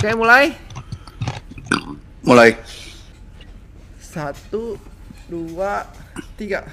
Oke, 0.00 0.16
mulai. 0.16 0.56
Mulai. 2.24 2.56
Satu, 4.00 4.80
dua, 5.28 5.84
tiga. 6.40 6.64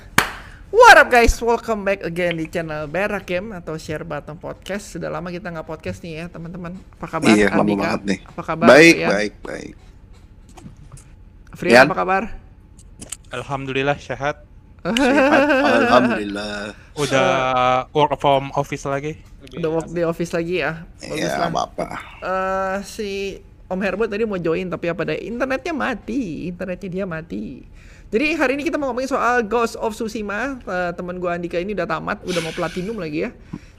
What 0.72 0.96
up 0.96 1.12
guys, 1.12 1.36
welcome 1.44 1.84
back 1.84 2.08
again 2.08 2.40
di 2.40 2.48
channel 2.48 2.88
Berak 2.88 3.28
Game 3.28 3.52
atau 3.52 3.76
Share 3.76 4.08
Button 4.08 4.40
Podcast. 4.40 4.96
Sudah 4.96 5.12
lama 5.12 5.28
kita 5.28 5.52
nggak 5.52 5.68
podcast 5.68 6.08
nih 6.08 6.24
ya 6.24 6.26
teman-teman. 6.32 6.80
Apa 6.80 7.20
kabar? 7.20 7.28
Iya, 7.36 7.52
lama 7.52 7.68
Andika? 7.68 7.84
banget 7.84 8.02
nih. 8.08 8.20
Apa 8.32 8.42
kabar? 8.48 8.68
Baik, 8.72 8.96
Frian? 8.96 9.12
baik, 9.12 9.34
baik. 9.44 9.74
Frian, 11.52 11.76
Yan? 11.76 11.86
apa 11.92 11.96
kabar? 12.00 12.24
Alhamdulillah 13.36 13.98
sehat. 14.00 14.48
Sehat, 14.88 15.84
Alhamdulillah. 15.84 16.72
Udah 16.96 17.28
work 17.92 18.16
from 18.24 18.56
office 18.56 18.88
lagi. 18.88 19.20
Udah 19.50 19.70
work 19.72 19.88
di 19.88 20.02
office 20.02 20.32
lagi 20.32 20.60
ya? 20.60 20.84
Bagus 21.00 21.18
Iya, 21.18 21.38
lah. 21.38 21.48
apa-apa. 21.48 21.86
Eh, 22.20 22.78
si 22.84 23.10
Om 23.66 23.80
Herbert 23.80 24.08
tadi 24.08 24.24
mau 24.24 24.36
join 24.36 24.66
tapi 24.66 24.88
apa 24.88 25.04
daya 25.04 25.20
internetnya 25.20 25.72
mati, 25.72 26.22
internetnya 26.48 26.90
dia 26.90 27.06
mati. 27.06 27.64
Jadi 28.08 28.28
hari 28.34 28.56
ini 28.56 28.64
kita 28.64 28.76
mau 28.76 28.88
ngomongin 28.88 29.08
soal 29.10 29.44
Ghost 29.44 29.76
of 29.76 29.92
Tsushima. 29.92 30.58
Eh, 30.58 30.92
temen 30.94 31.18
gua 31.18 31.36
Andika 31.36 31.56
ini 31.56 31.72
udah 31.72 31.84
tamat, 31.86 32.24
udah 32.24 32.42
mau 32.42 32.52
platinum 32.52 32.96
lagi 32.96 33.24
ya. 33.24 33.32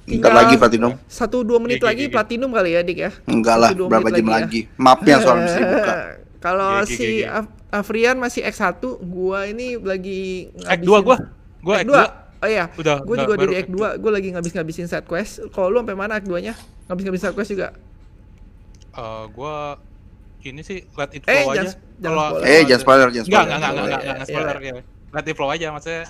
Bentar 0.05 0.33
lagi 0.33 0.57
platinum. 0.57 0.97
Satu 1.05 1.41
dua 1.41 1.57
menit 1.59 1.79
Gigi, 1.79 1.85
lagi 1.85 2.05
gigi. 2.05 2.13
platinum 2.13 2.49
kali 2.49 2.73
ya 2.73 2.81
Dik 2.81 2.99
ya. 2.99 3.11
Enggak 3.25 3.57
lah, 3.59 3.71
berapa 3.73 4.09
jam 4.11 4.25
ya. 4.25 4.33
lagi? 4.41 4.61
Mapnya 4.75 5.21
soal 5.21 5.45
mesti 5.45 5.59
dibuka. 5.59 5.95
Kalau 6.45 6.73
si. 6.85 7.25
Af- 7.25 7.57
Afrian 7.69 8.17
masih 8.17 8.41
X1, 8.43 8.81
gua 9.05 9.45
ini 9.45 9.77
lagi 9.77 10.49
Act 10.65 10.81
2 10.81 11.05
gua. 11.05 11.17
Gua 11.61 11.75
Act 11.77 11.85
Act 11.85 11.93
2. 11.93 11.93
2. 11.93 12.28
Oh 12.39 12.47
iya, 12.47 12.71
Udah, 12.75 13.03
gue 13.03 13.15
udah, 13.15 13.23
juga 13.23 13.35
baru 13.35 13.43
dari 13.45 13.55
Act 13.59 13.69
Act 13.69 13.99
2, 13.99 14.03
gue 14.03 14.11
lagi 14.15 14.29
ngabis-ngabisin 14.31 14.87
side 14.87 15.05
quest. 15.05 15.43
Kalau 15.51 15.69
lu 15.69 15.83
sampai 15.83 15.95
mana 15.95 16.17
Act 16.17 16.27
2-nya? 16.27 16.55
Ngabis-ngabisin 16.87 17.25
side 17.25 17.35
quest 17.35 17.51
juga? 17.51 17.69
Eh, 18.91 19.25
gua 19.31 19.79
ini 20.41 20.63
sih 20.63 20.87
let 20.95 21.11
it 21.13 21.23
Eh, 21.25 21.43
flow 21.43 21.53
jangan- 21.53 21.67
aja. 21.67 21.71
jangan 21.99 22.15
Kalau-. 22.31 22.47
Eh, 22.47 22.63
jangan 22.65 22.81
spoiler, 22.81 23.09
jangan 23.09 23.27
Enggak, 23.27 23.27
spoiler. 23.27 23.43
enggak, 23.45 23.59
enggak, 23.59 23.71
enggak, 23.71 23.85
enggak, 23.85 24.01
Iya, 24.01 24.09
enggak 24.09 24.27
iya. 24.27 24.35
spoiler 24.35 24.57
ya. 24.59 24.73
Let 25.09 25.25
it 25.25 25.35
flow 25.35 25.51
aja 25.51 25.67
maksudnya 25.69 26.03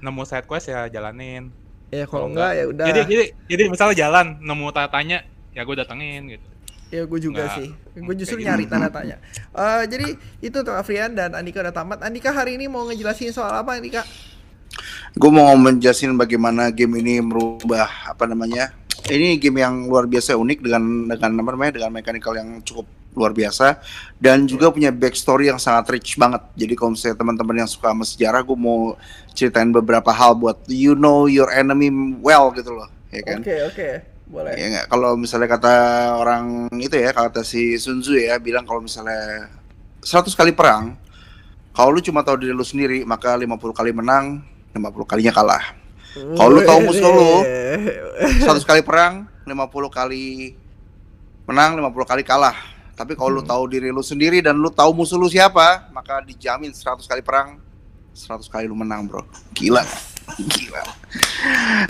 nemu 0.00 0.22
side 0.24 0.46
quest 0.46 0.66
ya 0.66 0.80
jalanin. 0.86 1.44
Ya 1.90 2.04
kalau 2.06 2.26
enggak 2.26 2.50
ya 2.54 2.64
udah. 2.66 2.86
Jadi 2.86 3.00
jadi 3.06 3.24
jadi 3.46 3.62
misalnya 3.68 3.96
jalan 3.98 4.26
nemu 4.38 4.66
tanya 4.70 4.88
tanya 4.88 5.18
ya 5.50 5.60
gue 5.60 5.76
datengin 5.76 6.22
gitu. 6.30 6.46
Ya 6.90 7.02
gue 7.04 7.20
juga 7.20 7.46
Nggak, 7.46 7.56
sih. 7.56 7.68
Gue 7.96 8.14
justru 8.16 8.36
nyari 8.40 8.64
gitu. 8.64 8.72
tanda 8.72 8.88
tanya. 8.88 9.16
Eh, 9.52 9.82
jadi 9.86 10.06
itu 10.40 10.56
untuk 10.56 10.74
Afrian 10.74 11.12
dan 11.12 11.34
Andika 11.34 11.60
udah 11.60 11.70
tamat. 11.70 11.98
Andika 12.00 12.30
hari 12.30 12.56
ini 12.56 12.66
mau 12.66 12.82
ngejelasin 12.84 13.30
soal 13.30 13.52
apa 13.52 13.78
Andika? 13.78 14.02
Gue 15.16 15.30
mau 15.30 15.50
menjelasin 15.58 16.14
bagaimana 16.14 16.70
game 16.70 17.02
ini 17.02 17.18
merubah 17.18 17.88
apa 18.06 18.26
namanya. 18.30 18.70
Ini 19.10 19.40
game 19.42 19.64
yang 19.64 19.90
luar 19.90 20.06
biasa 20.06 20.38
unik 20.38 20.58
dengan 20.62 20.82
dengan 21.10 21.30
apa 21.42 21.50
namanya 21.56 21.72
dengan 21.82 21.90
mechanical 21.90 22.36
yang 22.36 22.62
cukup 22.62 22.86
luar 23.10 23.34
biasa 23.34 23.82
dan 24.22 24.46
juga 24.46 24.70
punya 24.70 24.94
backstory 24.94 25.50
yang 25.50 25.58
sangat 25.58 25.90
rich 25.98 26.14
banget. 26.14 26.46
Jadi 26.54 26.78
kalau 26.78 26.94
misalnya 26.94 27.18
teman-teman 27.18 27.56
yang 27.66 27.70
suka 27.70 27.90
sama 27.90 28.06
sejarah, 28.06 28.46
gue 28.46 28.54
mau 28.54 28.94
ceritain 29.34 29.66
beberapa 29.74 30.14
hal 30.14 30.38
buat 30.38 30.62
you 30.70 30.94
know 30.94 31.26
your 31.26 31.50
enemy 31.50 31.90
well 32.22 32.54
gitu 32.54 32.70
loh, 32.70 32.86
ya 33.10 33.22
kan? 33.26 33.42
Oke 33.42 33.56
oke 33.66 33.88
boleh. 34.30 34.54
Ya 34.54 34.66
nggak, 34.70 34.86
kalau 34.86 35.18
misalnya 35.18 35.50
kata 35.50 35.74
orang 36.14 36.70
itu 36.78 36.94
ya, 36.94 37.10
kata 37.10 37.42
si 37.42 37.74
Sun 37.82 37.98
Tzu 37.98 38.14
ya, 38.14 38.38
bilang 38.38 38.62
kalau 38.62 38.86
misalnya 38.86 39.50
100 40.06 40.30
kali 40.38 40.54
perang, 40.54 40.94
kalau 41.74 41.90
lu 41.90 42.00
cuma 42.00 42.22
tahu 42.22 42.46
diri 42.46 42.54
lu 42.54 42.62
sendiri, 42.62 43.02
maka 43.02 43.34
50 43.34 43.58
kali 43.74 43.90
menang, 43.90 44.46
50 44.74 45.10
kalinya 45.10 45.32
kalah. 45.34 45.64
Kalau 46.10 46.50
lu 46.50 46.60
tahu 46.66 46.80
musuh 46.90 47.10
lu, 47.10 47.32
100 48.46 48.66
kali 48.66 48.82
perang, 48.82 49.30
50 49.46 49.54
kali 49.90 50.54
menang, 51.46 51.78
50 51.78 52.10
kali 52.10 52.22
kalah. 52.26 52.56
Tapi 52.98 53.14
kalau 53.14 53.40
lu 53.40 53.42
tahu 53.46 53.70
diri 53.70 53.88
lu 53.94 54.02
sendiri 54.02 54.42
dan 54.42 54.58
lu 54.58 54.68
tahu 54.68 54.90
musuh 54.92 55.16
lu 55.16 55.30
siapa, 55.30 55.88
maka 55.94 56.18
dijamin 56.26 56.74
100 56.74 57.06
kali 57.06 57.22
perang, 57.22 57.62
100 58.12 58.50
kali 58.50 58.66
lu 58.66 58.74
menang, 58.74 59.06
Bro. 59.06 59.22
Gila. 59.54 59.86
Gila. 60.36 60.82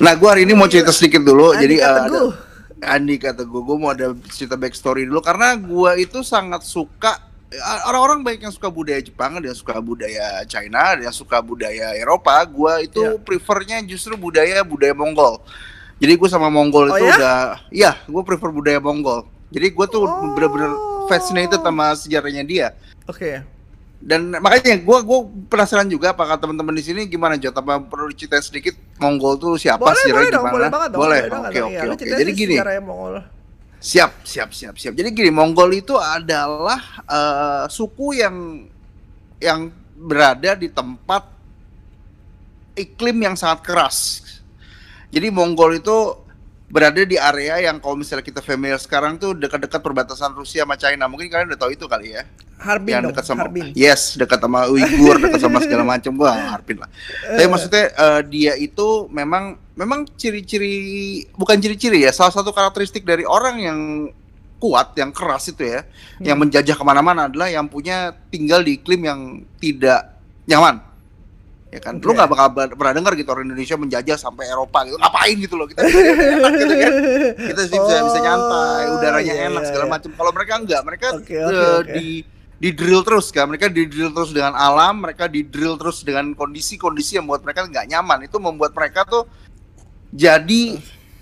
Nah, 0.00 0.12
gua 0.16 0.36
hari 0.36 0.48
ini 0.48 0.52
mau 0.56 0.68
cerita 0.68 0.92
sedikit 0.92 1.24
dulu. 1.24 1.52
Jadi 1.56 1.80
Andika 1.80 1.88
eh, 1.88 2.06
ada-. 2.08 2.48
Andi 2.80 3.20
kata 3.20 3.44
gue, 3.44 3.60
gue 3.60 3.76
mau 3.76 3.92
ada 3.92 4.16
cerita 4.32 4.56
backstory 4.56 5.04
dulu 5.04 5.20
karena 5.20 5.52
gue 5.52 5.90
itu 6.00 6.24
sangat 6.24 6.64
suka 6.64 7.28
orang-orang 7.84 8.22
baik 8.22 8.40
yang 8.40 8.50
suka 8.50 8.66
budaya 8.66 8.98
Jepang, 8.98 9.34
ada 9.34 9.46
yang 9.46 9.58
suka 9.58 9.74
budaya 9.76 10.40
China, 10.44 10.94
ada 10.94 11.02
yang 11.02 11.12
suka 11.12 11.38
budaya 11.38 11.92
Eropa. 11.92 12.38
Gue 12.44 12.86
itu 12.86 13.00
Ya. 13.00 13.18
prefernya 13.18 13.82
justru 13.82 14.14
budaya 14.14 14.62
budaya 14.62 14.92
Mongol. 14.92 15.42
Jadi 15.98 16.12
gue 16.14 16.28
sama 16.28 16.48
Mongol 16.48 16.88
Oh 16.88 16.96
itu 16.96 17.04
ya? 17.04 17.16
udah, 17.16 17.40
iya, 17.68 17.92
gue 18.02 18.22
prefer 18.22 18.48
budaya 18.48 18.78
Mongol. 18.78 19.26
Jadi 19.50 19.66
gue 19.68 19.86
tuh 19.86 20.00
Oh. 20.00 20.32
bener-bener 20.32 20.70
fascinated 21.06 21.58
sama 21.58 21.92
sejarahnya 21.92 22.40
dia. 22.40 22.68
Oke. 23.04 23.42
Dan 24.00 24.32
makanya 24.32 24.80
gue 24.80 24.98
gue 25.02 25.18
penasaran 25.46 25.84
juga 25.84 26.16
apakah 26.16 26.40
teman-teman 26.40 26.72
di 26.72 26.80
sini 26.80 27.04
gimana 27.04 27.36
Jot? 27.36 27.52
Apa 27.52 27.76
perlu 27.78 28.08
diceritain 28.08 28.40
sedikit 28.40 28.72
Mongol 28.96 29.36
tuh 29.36 29.60
siapa 29.60 29.76
Boleh 29.82 29.98
sejarahnya 29.98 30.16
boleh 30.16 30.30
dong, 30.30 30.40
gimana? 30.40 30.54
boleh 30.56 30.68
banget 30.70 30.88
dong. 30.88 31.00
Boleh. 31.02 31.20
Oke 31.20 31.28
dong. 31.28 31.42
oke 31.44 31.58
Iya, 31.68 31.82
oke. 31.84 32.04
Jadi 32.16 32.30
gini. 32.32 32.54
sejarahnya 32.56 32.80
Mongol. 32.80 33.14
Siap, 33.80 34.28
siap, 34.28 34.52
siap, 34.52 34.76
siap. 34.76 34.92
Jadi 34.92 35.08
gini, 35.08 35.32
Mongol 35.32 35.80
itu 35.80 35.96
adalah 35.96 37.00
eh, 37.08 37.64
suku 37.72 38.20
yang 38.20 38.68
yang 39.40 39.72
berada 39.96 40.52
di 40.52 40.68
tempat 40.68 41.24
iklim 42.76 43.16
yang 43.24 43.36
sangat 43.40 43.64
keras. 43.64 43.96
Jadi 45.08 45.32
Mongol 45.32 45.80
itu 45.80 45.96
berada 46.70 47.02
di 47.02 47.18
area 47.18 47.58
yang 47.66 47.82
kalau 47.82 47.98
misalnya 47.98 48.22
kita 48.22 48.38
familiar 48.40 48.78
sekarang 48.78 49.18
tuh 49.18 49.34
dekat-dekat 49.34 49.82
perbatasan 49.82 50.30
Rusia 50.32 50.62
sama 50.62 50.78
China. 50.78 51.10
Mungkin 51.10 51.26
kalian 51.26 51.50
udah 51.50 51.60
tahu 51.60 51.74
itu 51.74 51.84
kali 51.90 52.14
ya. 52.14 52.22
Harbin 52.60 52.92
yang 52.92 53.04
dekat 53.10 53.24
sama 53.24 53.48
Harbin. 53.48 53.72
Yes, 53.72 54.14
dekat 54.20 54.38
sama 54.38 54.68
Uighur, 54.68 55.16
dekat 55.18 55.40
sama 55.40 55.58
segala 55.64 55.82
macam. 55.96 56.12
Wah, 56.20 56.54
Harbin 56.54 56.78
lah. 56.78 56.88
Tapi 57.24 57.48
maksudnya 57.50 57.84
eh, 57.90 58.20
dia 58.30 58.52
itu 58.54 59.08
memang 59.10 59.58
memang 59.74 60.04
ciri-ciri 60.14 60.76
bukan 61.34 61.56
ciri-ciri 61.56 62.04
ya, 62.04 62.12
salah 62.12 62.30
satu 62.30 62.52
karakteristik 62.52 63.02
dari 63.02 63.24
orang 63.24 63.56
yang 63.58 63.78
kuat, 64.60 64.92
yang 65.00 65.08
keras 65.08 65.48
itu 65.48 65.64
ya, 65.64 65.88
yang 66.20 66.36
Hmm. 66.36 66.44
menjajah 66.44 66.76
ke 66.76 66.84
mana-mana 66.84 67.32
adalah 67.32 67.48
yang 67.48 67.64
punya 67.64 68.12
tinggal 68.28 68.60
di 68.60 68.76
iklim 68.76 69.08
yang 69.08 69.20
tidak 69.56 70.20
nyaman. 70.44 70.84
Ya 71.70 71.78
kan, 71.78 72.02
lu 72.02 72.10
nggak 72.10 72.26
bakal 72.26 72.46
ber- 72.50 72.74
pernah 72.74 72.98
dengar 72.98 73.14
gitu 73.14 73.30
orang 73.30 73.46
Indonesia 73.46 73.78
menjajah 73.78 74.18
sampai 74.18 74.50
Eropa 74.50 74.82
gitu, 74.90 74.98
ngapain 74.98 75.38
gitu 75.38 75.54
loh 75.54 75.70
kita 75.70 75.86
enak 75.86 76.52
gitu 76.58 76.74
kan, 76.74 76.94
kita 77.46 77.60
sih 77.70 77.78
bisa 77.78 77.96
bisa 78.10 78.18
nyantai, 78.18 78.82
Oh, 78.90 78.98
udaranya 78.98 79.34
iya, 79.38 79.46
enak 79.46 79.62
iya, 79.62 79.68
segala 79.70 79.86
iya. 79.86 79.92
macam. 79.94 80.10
Kalau 80.18 80.32
mereka 80.34 80.52
enggak, 80.58 80.80
mereka 80.82 81.06
Oke, 81.14 81.30
eh, 81.30 81.46
oke, 81.46 81.62
oke. 81.86 81.94
di 81.94 82.06
di 82.58 82.68
drill 82.74 83.06
terus 83.06 83.30
kan, 83.30 83.46
mereka 83.46 83.70
di 83.70 83.86
drill 83.86 84.10
terus 84.10 84.34
dengan 84.34 84.58
alam, 84.58 84.98
mereka 84.98 85.30
di 85.30 85.46
drill 85.46 85.78
terus 85.78 86.02
dengan 86.02 86.34
kondisi-kondisi 86.34 87.22
yang 87.22 87.30
membuat 87.30 87.46
mereka 87.46 87.62
nggak 87.62 87.86
nyaman. 87.86 88.18
Itu 88.26 88.42
membuat 88.42 88.74
mereka 88.74 89.06
tuh 89.06 89.30
jadi 90.10 90.74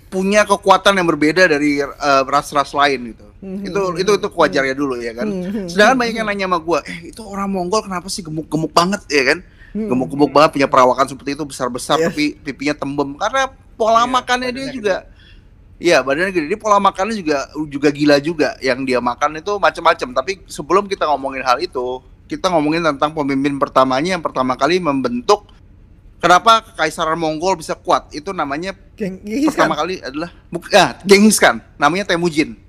punya 0.09 0.41
kekuatan 0.43 0.97
yang 0.97 1.05
berbeda 1.05 1.45
dari 1.45 1.77
eh, 1.85 2.21
ras-ras 2.25 2.73
lain 2.73 3.13
gitu. 3.13 3.25
Mhm. 3.39 3.63
Itu 3.69 3.79
itu 4.01 4.11
itu 4.17 4.27
kewajarnya 4.33 4.73
dulu 4.73 4.97
ya 4.97 5.13
kan. 5.13 5.29
Mhm. 5.29 5.69
Sedangkan 5.69 5.95
banyak 5.95 6.15
yang 6.17 6.25
nanya 6.25 6.45
sama 6.49 6.57
gua, 6.57 6.81
eh 6.83 7.13
itu 7.13 7.21
orang 7.21 7.53
Mongol 7.53 7.85
kenapa 7.85 8.09
sih 8.09 8.25
gemuk-gemuk 8.25 8.73
banget 8.73 9.05
ya 9.07 9.23
kan? 9.29 9.39
Hmm. 9.69 9.85
Gemuk-gemuk 9.85 10.33
banget 10.33 10.49
punya 10.57 10.67
perawakan 10.67 11.05
seperti 11.05 11.37
itu 11.37 11.43
besar-besar 11.45 12.01
Iya. 12.01 12.09
tapi 12.09 12.25
pipinya 12.41 12.73
tembem 12.73 13.13
karena 13.15 13.53
pola 13.77 14.01
Iya, 14.01 14.09
makannya 14.09 14.49
dia 14.49 14.67
juga 14.73 14.95
Iya, 15.79 16.03
badannya 16.03 16.35
gede. 16.35 16.47
Dia 16.51 16.59
pola 16.59 16.75
makannya 16.75 17.15
juga 17.15 17.47
juga 17.71 17.87
gila 17.87 18.19
juga. 18.19 18.59
Yang 18.59 18.79
dia 18.83 18.99
makan 18.99 19.39
itu 19.39 19.55
macam-macam. 19.55 20.07
Tapi 20.11 20.31
sebelum 20.43 20.91
kita 20.91 21.07
ngomongin 21.07 21.39
hal 21.39 21.55
itu, 21.63 22.03
kita 22.27 22.51
ngomongin 22.51 22.83
tentang 22.83 23.15
pemimpin 23.15 23.55
pertamanya 23.55 24.19
yang 24.19 24.23
pertama 24.23 24.59
kali 24.59 24.83
membentuk 24.83 25.47
kenapa 26.19 26.67
kekaisaran 26.67 27.15
Mongol 27.15 27.55
bisa 27.55 27.79
kuat. 27.79 28.11
Itu 28.11 28.35
namanya 28.35 28.75
Geng- 28.99 29.23
Genghis 29.23 29.55
pertama 29.55 29.79
kali 29.79 30.03
adalah 30.03 30.35
ah, 30.75 30.99
Genghis 31.07 31.39
Khan. 31.39 31.63
Namanya 31.79 32.11
Temujin. 32.11 32.59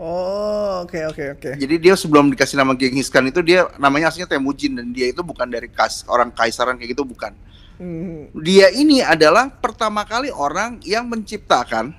Oh, 0.00 0.88
oke 0.88 0.96
oke 1.12 1.24
oke. 1.36 1.50
Jadi 1.60 1.74
dia 1.76 1.92
sebelum 1.92 2.32
dikasih 2.32 2.56
nama 2.56 2.72
Genghis 2.72 3.12
Khan 3.12 3.28
itu 3.28 3.44
dia 3.44 3.68
namanya 3.76 4.08
aslinya 4.08 4.32
Temujin 4.32 4.72
dan 4.80 4.96
dia 4.96 5.12
itu 5.12 5.20
bukan 5.20 5.44
dari 5.44 5.68
kas 5.68 6.08
orang 6.08 6.32
kaisaran 6.32 6.80
kayak 6.80 6.96
gitu 6.96 7.04
bukan. 7.04 7.36
Mhm. 7.76 8.32
Dia 8.40 8.72
ini 8.72 9.04
adalah 9.04 9.52
pertama 9.52 10.00
kali 10.08 10.32
orang 10.32 10.80
yang 10.88 11.04
menciptakan 11.04 11.92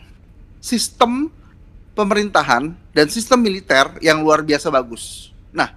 sistem 0.58 1.30
pemerintahan 1.94 2.74
dan 2.90 3.06
sistem 3.06 3.38
militer 3.38 3.86
yang 4.02 4.26
luar 4.26 4.42
biasa 4.42 4.74
bagus. 4.74 5.30
Nah, 5.54 5.70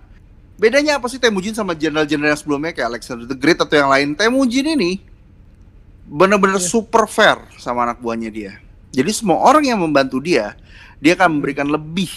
bedanya 0.56 0.96
apa 0.96 1.12
sih 1.12 1.20
Temujin 1.20 1.52
sama 1.52 1.76
jenderal-jenderal 1.76 2.32
yang 2.32 2.40
sebelumnya 2.40 2.72
kayak 2.72 2.88
Alexander 2.88 3.28
the 3.28 3.36
Great 3.36 3.60
atau 3.60 3.76
yang 3.76 3.92
lain? 3.92 4.16
Temujin 4.16 4.64
ini 4.80 4.96
benar-benar 6.08 6.56
Iya. 6.56 6.72
super 6.72 7.04
fair 7.04 7.36
sama 7.60 7.84
anak 7.84 8.00
buahnya 8.00 8.32
dia. 8.32 8.52
Jadi 8.96 9.12
semua 9.12 9.44
orang 9.44 9.68
yang 9.68 9.76
membantu 9.76 10.24
dia, 10.24 10.56
dia 11.04 11.12
akan 11.12 11.36
memberikan 11.36 11.68
lebih 11.68 12.08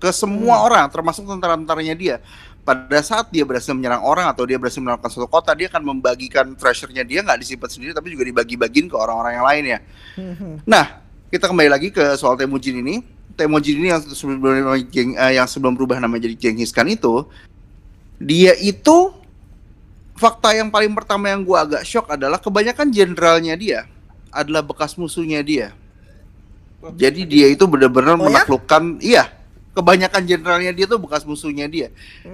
ke 0.00 0.08
semua 0.08 0.56
Hmm. 0.56 0.66
orang, 0.72 0.84
termasuk 0.88 1.28
tentara-tentaranya 1.28 1.92
dia. 1.92 2.16
Pada 2.64 2.96
saat 3.04 3.28
dia 3.28 3.44
berhasil 3.44 3.76
menyerang 3.76 4.00
orang 4.00 4.24
atau 4.32 4.48
dia 4.48 4.56
berhasil 4.56 4.80
melakukan 4.80 5.12
suatu 5.12 5.28
kota, 5.28 5.52
dia 5.52 5.68
akan 5.68 5.84
membagikan 5.84 6.56
treasure-nya 6.56 7.04
dia 7.04 7.20
nggak 7.20 7.44
disimpan 7.44 7.68
sendiri, 7.68 7.92
tapi 7.92 8.16
juga 8.16 8.24
dibagi-bagiin 8.24 8.88
ke 8.88 8.96
orang-orang 8.96 9.32
yang 9.36 9.44
lainnya. 9.44 9.78
Mhm. 10.16 10.64
Nah, 10.64 11.04
kita 11.28 11.44
kembali 11.44 11.68
lagi 11.68 11.92
ke 11.92 12.16
soal 12.16 12.40
Temujin 12.40 12.80
ini. 12.80 13.04
Temujin 13.36 13.76
ini 13.84 13.92
yang 13.92 14.00
sebelum 14.00 14.40
geng, 14.88 15.12
eh, 15.12 15.36
yang 15.36 15.44
sebelum 15.44 15.76
berubah 15.76 16.00
nama 16.00 16.16
jadi 16.16 16.32
Genghis 16.40 16.72
Khan 16.72 16.88
itu 16.88 17.28
dia 18.16 18.56
itu 18.56 19.12
fakta 20.16 20.54
yang 20.54 20.70
paling 20.70 20.94
pertama 20.94 21.28
yang 21.28 21.42
gua 21.42 21.66
agak 21.66 21.82
shock 21.84 22.08
adalah 22.08 22.40
kebanyakan 22.40 22.88
jenderalnya 22.94 23.58
dia 23.58 23.84
adalah 24.32 24.64
bekas 24.64 24.96
musuhnya 24.96 25.42
dia. 25.44 25.74
Jadi 26.92 27.24
dia 27.24 27.46
itu 27.48 27.64
benar-benar 27.64 28.20
Oh 28.20 28.28
ya? 28.28 28.44
menaklukkan 28.44 29.00
iya, 29.00 29.32
kebanyakan 29.72 30.22
jenderalnya 30.28 30.72
dia 30.76 30.84
tuh 30.84 31.00
bekas 31.00 31.24
musuhnya 31.24 31.64
dia. 31.64 31.88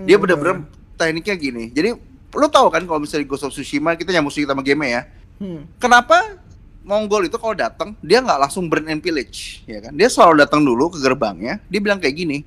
Dia 0.04 0.16
Hmm. 0.18 0.22
benar-benar 0.26 0.56
tekniknya 0.98 1.36
gini. 1.38 1.64
Jadi 1.70 1.94
lu 2.30 2.46
tahu 2.50 2.66
kan 2.70 2.82
kalau 2.82 2.98
misalnya 2.98 3.26
di 3.26 3.30
Ghost 3.30 3.46
of 3.46 3.54
Tsushima 3.54 3.94
kita 3.94 4.14
musuh 4.18 4.42
kita 4.42 4.54
sama 4.54 4.62
game 4.66 4.86
ya. 4.86 5.02
Hmm. 5.38 5.66
Kenapa 5.78 6.38
Mongol 6.80 7.28
itu 7.28 7.36
kalau 7.36 7.52
datang 7.52 7.92
dia 8.00 8.24
nggak 8.24 8.40
langsung 8.40 8.66
burn 8.66 8.88
and 8.88 9.04
pillage, 9.04 9.60
ya 9.68 9.84
kan? 9.84 9.92
Dia 9.92 10.08
selalu 10.08 10.42
datang 10.42 10.64
dulu 10.64 10.90
ke 10.90 10.98
gerbangnya. 10.98 11.60
Dia 11.68 11.76
bilang 11.78 12.00
kayak 12.00 12.16
gini, 12.16 12.40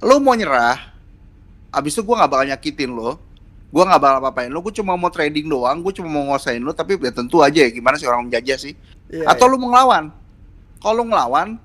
lo 0.00 0.16
mau 0.18 0.32
nyerah, 0.32 0.92
abis 1.68 1.94
itu 1.94 2.02
gua 2.02 2.24
nggak 2.24 2.30
bakal 2.32 2.46
nyakitin 2.48 2.90
lo, 2.96 3.20
gua 3.68 3.84
nggak 3.92 4.00
bakal 4.00 4.16
apa-apain 4.24 4.48
lo, 4.48 4.64
gue 4.64 4.72
cuma 4.72 4.96
mau 4.96 5.12
trading 5.12 5.52
doang, 5.52 5.84
gue 5.84 5.92
cuma 6.00 6.08
mau 6.08 6.32
nguasain 6.32 6.64
lo, 6.64 6.72
tapi 6.72 6.96
ya 6.96 7.12
tentu 7.12 7.44
aja 7.44 7.60
ya 7.60 7.68
gimana 7.68 8.00
sih 8.00 8.08
orang 8.08 8.24
menjajah 8.24 8.56
sih? 8.56 8.72
Iya, 9.12 9.28
Atau 9.28 9.46
iya. 9.46 9.52
lu 9.52 9.56
mau 9.60 9.68
ngelawan? 9.68 10.04
Kalau 10.78 11.02
ngelawan, 11.02 11.56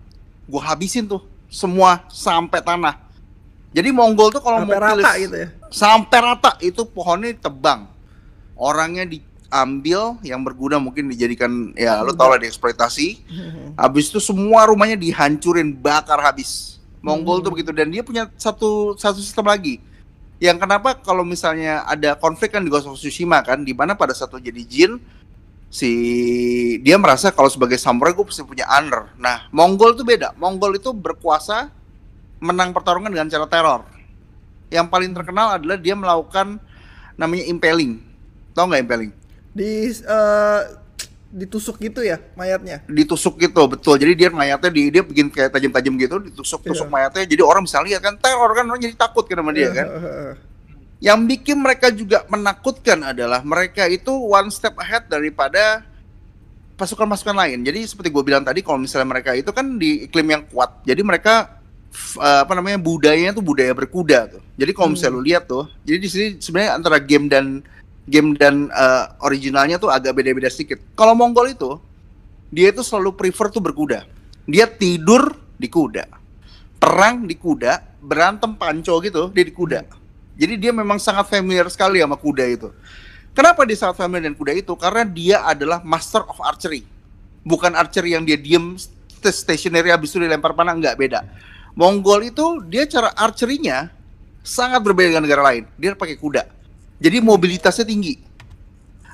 gua 0.46 0.62
habisin 0.66 1.06
tuh 1.06 1.22
semua 1.48 2.04
sampai 2.08 2.60
tanah. 2.60 2.96
Jadi 3.72 3.90
Mongol 3.90 4.30
tuh 4.30 4.40
kalau 4.40 4.60
mau 4.60 4.68
sampai 4.68 4.80
rata 4.81 4.92
pilih- 4.92 5.22
gitu 5.22 5.36
ya. 5.38 5.48
sampai 5.69 6.19
rata 6.19 6.52
itu 6.60 6.81
pohonnya 6.84 7.31
ditebang 7.31 7.88
orangnya 8.54 9.08
diambil 9.08 10.19
yang 10.22 10.44
berguna 10.44 10.75
mungkin 10.75 11.08
dijadikan 11.08 11.48
ya 11.74 12.00
lo 12.00 12.12
tau 12.12 12.28
lah 12.28 12.38
dieksploitasi 12.38 13.08
Hmm. 13.24 13.72
habis 13.74 14.06
itu 14.06 14.19
semua 14.19 14.68
rumahnya 14.68 14.96
dihancurin 14.98 15.72
bakar 15.72 16.19
habis 16.19 16.75
Mongol 17.00 17.40
Hmm. 17.40 17.44
tuh 17.44 17.52
begitu 17.54 17.72
dan 17.72 17.88
dia 17.88 18.00
punya 18.02 18.28
satu 18.36 18.94
satu 18.94 19.18
sistem 19.18 19.48
lagi 19.48 19.80
yang 20.38 20.56
kenapa 20.56 20.92
kalau 20.94 21.24
misalnya 21.24 21.81
ada 21.86 22.12
konflik 22.13 22.52
kan 22.52 22.60
di 22.60 22.68
Ghost 22.68 22.86
of 22.86 22.96
Tsushima 22.96 23.40
kan 23.40 23.63
di 23.63 23.72
mana 23.72 23.96
pada 23.96 24.12
satu 24.12 24.36
jadi 24.36 24.60
jin 24.62 25.00
si 25.71 25.91
dia 26.83 27.00
merasa 27.00 27.31
kalau 27.31 27.47
sebagai 27.47 27.79
samurai 27.79 28.12
gue 28.12 28.27
pasti 28.27 28.44
punya 28.44 28.68
honor. 28.68 29.07
Nah 29.15 29.47
Mongol 29.50 29.95
tuh 29.95 30.03
beda. 30.03 30.35
Mongol 30.35 30.75
itu 30.75 30.91
berkuasa 30.91 31.71
menang 32.38 32.75
pertarungan 32.75 33.07
dengan 33.07 33.25
cara 33.25 33.47
teror. 33.47 33.81
Yang 34.68 34.88
paling 34.88 35.12
terkenal 35.12 35.56
adalah 35.56 35.79
dia 35.79 35.95
melakukan 35.95 36.59
namanya 37.15 37.44
impaling 37.45 38.03
tau 38.51 38.68
nggak 38.68 38.83
impaling 38.83 39.12
Di 39.51 39.91
eh, 39.91 40.62
ditusuk 41.31 41.79
gitu 41.79 42.03
ya 42.03 42.19
mayatnya. 42.35 42.83
ditusuk 42.88 43.39
gitu 43.39 43.63
betul. 43.63 43.95
Jadi 43.95 44.12
dia 44.15 44.27
mayatnya 44.27 44.67
di 44.67 44.91
dia 44.91 45.00
bikin 45.00 45.31
kayak 45.31 45.56
tajam-tajam 45.56 45.95
gitu 45.95 46.15
ditusuk 46.19 46.67
tusuk 46.67 46.88
Iya. 46.88 46.91
mayatnya. 46.91 47.24
Jadi 47.24 47.41
orang 47.44 47.63
bisa 47.63 47.79
lihat 47.79 48.03
kan 48.03 48.19
teror 48.19 48.51
kan 48.51 48.67
orang 48.67 48.79
jadi 48.79 48.95
takut 49.00 49.24
kan 49.24 49.39
sama 49.39 49.56
dia 49.56 49.71
kan? 49.71 49.88
Heeh. 49.88 50.31
Yang 51.01 51.25
bikin 51.25 51.57
mereka 51.57 51.89
juga 51.89 52.21
menakutkan 52.30 53.01
adalah 53.01 53.42
mereka 53.42 53.89
itu 53.89 54.13
one 54.13 54.53
step 54.53 54.77
ahead 54.77 55.09
daripada 55.09 55.81
pasukan-pasukan 56.77 57.33
lain. 57.33 57.65
Jadi 57.65 57.89
seperti 57.89 58.13
gue 58.13 58.21
bilang 58.21 58.45
tadi 58.45 58.62
kalau 58.62 58.77
misalnya 58.77 59.09
mereka 59.09 59.33
itu 59.33 59.50
kan 59.50 59.81
di 59.81 60.06
iklim 60.06 60.30
yang 60.30 60.44
kuat 60.45 60.86
jadi 60.86 61.01
mereka 61.01 61.57
eh, 62.21 62.39
apa 62.45 62.53
namanya 62.53 62.77
budayanya 62.77 63.33
tuh 63.33 63.42
budaya 63.42 63.74
berkuda 63.74 64.38
tuh. 64.38 64.42
Jadi 64.56 64.71
kalau 64.77 64.94
misalnya 64.94 65.13
lu 65.18 65.24
lihat 65.25 65.44
tuh 65.50 65.65
jadi 65.81 65.98
di 65.98 66.09
sini 66.09 66.27
sebenarnya 66.38 66.71
antara 66.77 66.98
game 67.01 67.25
dan 67.25 67.65
game 68.06 68.38
dan 68.38 68.69
eh, 68.69 69.06
originalnya 69.25 69.81
tuh 69.81 69.89
agak 69.89 70.13
beda-beda 70.13 70.53
sedikit. 70.53 70.77
Kalau 70.94 71.18
Mongol 71.18 71.57
itu 71.57 71.81
dia 72.53 72.69
itu 72.69 72.86
selalu 72.86 73.18
prefer 73.18 73.50
tuh 73.50 73.59
berkuda. 73.59 74.06
Dia 74.45 74.69
tidur 74.69 75.33
di 75.57 75.65
kuda 75.65 76.21
perang 76.81 77.30
di 77.30 77.38
kuda 77.38 78.01
berantem 78.01 78.57
panco 78.57 78.98
gitu 79.06 79.30
dia 79.30 79.45
di 79.45 79.53
kuda 79.53 79.86
jadi 80.41 80.57
dia 80.57 80.71
memang 80.73 80.97
sangat 80.97 81.29
familiar 81.29 81.69
sekali 81.69 82.01
sama 82.01 82.17
kuda 82.17 82.49
itu. 82.49 82.73
Kenapa 83.38 83.61
dia 83.61 83.77
sangat 83.77 84.01
familiar 84.01 84.25
dengan 84.25 84.38
kuda 84.41 84.53
itu? 84.57 84.73
Karena 84.73 85.05
dia 85.05 85.38
adalah 85.45 85.85
master 85.85 86.25
of 86.25 86.41
archery. 86.41 86.81
Bukan 87.45 87.77
archery 87.77 88.17
yang 88.17 88.25
dia 88.25 88.41
diem 88.41 88.73
st- 88.73 88.89
stationary 89.29 89.93
habis 89.93 90.09
itu 90.09 90.17
dilempar 90.17 90.57
panah 90.57 90.73
nggak 90.73 90.97
beda. 90.97 91.21
Mongol 91.77 92.33
itu 92.33 92.57
dia 92.65 92.89
cara 92.89 93.13
archery-nya 93.13 93.93
sangat 94.41 94.81
berbeda 94.81 95.13
dengan 95.13 95.29
negara 95.29 95.45
lain. 95.45 95.69
Dia 95.77 95.93
pakai 95.93 96.17
kuda. 96.17 96.49
Jadi 96.97 97.17
mobilitasnya 97.21 97.85
tinggi. 97.85 98.17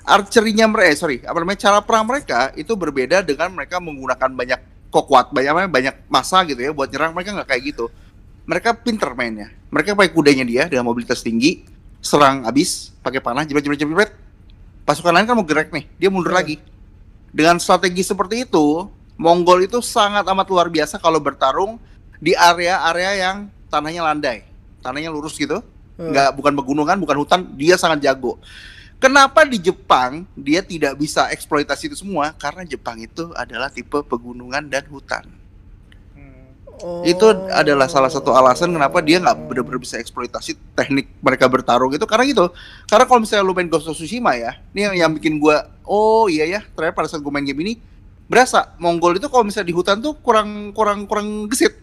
Archery-nya 0.08 0.72
mereka, 0.72 0.88
eh, 0.88 0.96
sorry, 0.96 1.18
apa 1.28 1.36
namanya 1.44 1.60
cara 1.60 1.84
perang 1.84 2.08
mereka 2.08 2.56
itu 2.56 2.72
berbeda 2.72 3.20
dengan 3.20 3.52
mereka 3.52 3.84
menggunakan 3.84 4.32
banyak 4.32 4.60
kokwat, 4.88 5.36
banyak 5.36 5.68
banyak 5.68 5.96
masa 6.08 6.48
gitu 6.48 6.64
ya 6.64 6.72
buat 6.72 6.88
nyerang. 6.88 7.12
Mereka 7.12 7.36
nggak 7.36 7.50
kayak 7.52 7.64
gitu. 7.76 7.92
Mereka 8.48 8.80
pinter 8.82 9.12
mainnya. 9.14 9.52
Mereka 9.70 9.94
pakai 9.94 10.12
kudanya 10.16 10.48
dia 10.48 10.72
dengan 10.72 10.88
mobilitas 10.88 11.20
tinggi, 11.20 11.68
serang 12.00 12.48
abis, 12.48 12.96
pakai 13.04 13.20
panah, 13.20 13.44
jebret 13.44 13.68
jebret 13.68 13.80
jebret. 13.84 14.12
Pasukan 14.88 15.12
lain 15.12 15.28
kan 15.28 15.36
mau 15.36 15.44
gerak 15.44 15.68
nih, 15.70 15.84
dia 16.00 16.08
mundur 16.08 16.32
Hmm. 16.32 16.40
lagi. 16.40 16.56
Dengan 17.36 17.60
strategi 17.60 18.08
seperti 18.08 18.48
itu, 18.48 18.88
Mongol 19.20 19.68
itu 19.68 19.84
sangat 19.84 20.24
amat 20.24 20.48
luar 20.48 20.72
biasa 20.72 20.96
kalau 20.96 21.20
bertarung 21.20 21.76
di 22.24 22.32
area-area 22.32 23.12
yang 23.20 23.38
tanahnya 23.68 24.08
landai, 24.08 24.48
tanahnya 24.80 25.12
lurus 25.12 25.36
gitu 25.36 25.60
Hmm. 25.98 26.14
nggak 26.14 26.30
bukan 26.38 26.54
pegunungan 26.54 26.98
bukan 27.02 27.18
hutan 27.26 27.42
dia 27.58 27.74
sangat 27.74 28.06
jago 28.06 28.38
kenapa 29.02 29.42
di 29.50 29.58
Jepang 29.58 30.30
dia 30.38 30.62
tidak 30.62 30.94
bisa 30.94 31.26
eksploitasi 31.34 31.90
itu 31.90 31.98
semua 31.98 32.38
karena 32.38 32.62
Jepang 32.62 33.02
itu 33.02 33.34
adalah 33.34 33.74
tipe 33.74 34.06
pegunungan 34.06 34.70
dan 34.70 34.86
hutan 34.94 35.26
Oh. 36.78 37.02
itu 37.02 37.26
adalah 37.50 37.90
salah 37.90 38.06
satu 38.06 38.30
alasan 38.38 38.70
kenapa 38.70 39.02
dia 39.02 39.18
nggak 39.18 39.50
benar-benar 39.50 39.82
bisa 39.82 39.98
eksploitasi 39.98 40.54
teknik 40.78 41.10
mereka 41.26 41.50
bertarung 41.50 41.90
itu 41.90 42.06
karena 42.06 42.30
gitu 42.30 42.54
karena 42.86 43.06
kalau 43.10 43.26
misalnya 43.26 43.50
lu 43.50 43.58
main 43.58 43.66
Ghost 43.66 43.90
of 43.90 43.98
Tsushima 43.98 44.38
ya 44.38 44.62
ini 44.78 44.86
yang, 44.86 44.94
yang 44.94 45.12
bikin 45.18 45.42
gua 45.42 45.66
oh 45.82 46.30
iya 46.30 46.46
ya 46.46 46.62
ternyata 46.78 46.94
pada 46.94 47.10
saat 47.10 47.26
gua 47.26 47.34
main 47.34 47.50
game 47.50 47.66
ini 47.66 47.74
berasa 48.30 48.78
Mongol 48.78 49.18
itu 49.18 49.26
kalau 49.26 49.42
misalnya 49.42 49.70
di 49.70 49.76
hutan 49.76 49.98
tuh 49.98 50.14
kurang 50.22 50.70
kurang 50.72 51.10
kurang 51.10 51.50
gesit 51.50 51.74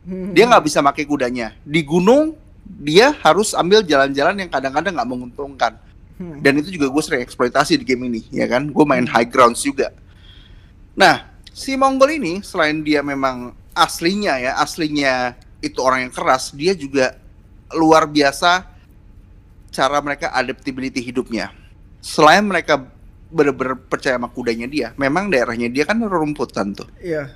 Hmm. 0.00 0.32
dia 0.32 0.48
nggak 0.48 0.64
bisa 0.64 0.80
pakai 0.80 1.04
kudanya 1.04 1.52
di 1.60 1.84
gunung 1.84 2.32
dia 2.64 3.12
harus 3.20 3.52
ambil 3.52 3.84
jalan-jalan 3.84 4.32
yang 4.32 4.48
kadang-kadang 4.48 4.96
nggak 4.96 5.10
menguntungkan 5.12 5.76
Hmm. 6.16 6.40
dan 6.40 6.56
itu 6.56 6.72
juga 6.72 6.88
gue 6.88 7.02
sering 7.04 7.20
eksploitasi 7.20 7.76
di 7.76 7.84
game 7.84 8.08
ini 8.08 8.24
ya 8.32 8.48
kan 8.48 8.64
gue 8.64 8.84
main 8.88 9.04
high 9.04 9.28
grounds 9.28 9.60
juga 9.60 9.92
nah 10.92 11.28
si 11.52 11.76
Mongol 11.76 12.16
ini 12.16 12.40
selain 12.40 12.80
dia 12.80 13.04
memang 13.04 13.52
aslinya 13.80 14.36
ya 14.36 14.52
aslinya 14.60 15.34
itu 15.64 15.80
orang 15.80 16.08
yang 16.08 16.12
keras 16.12 16.52
dia 16.52 16.76
juga 16.76 17.16
luar 17.72 18.04
biasa 18.04 18.68
cara 19.72 19.98
mereka 20.04 20.28
adaptability 20.34 21.00
hidupnya 21.00 21.54
selain 22.04 22.44
mereka 22.44 22.80
bener-bener 23.30 23.78
percaya 23.78 24.18
sama 24.18 24.26
kudanya 24.28 24.66
dia 24.66 24.90
memang 24.98 25.30
daerahnya 25.30 25.70
dia 25.70 25.86
kan 25.86 25.96
rumputan 26.02 26.74
tuh 26.74 26.88
Iya. 26.98 27.30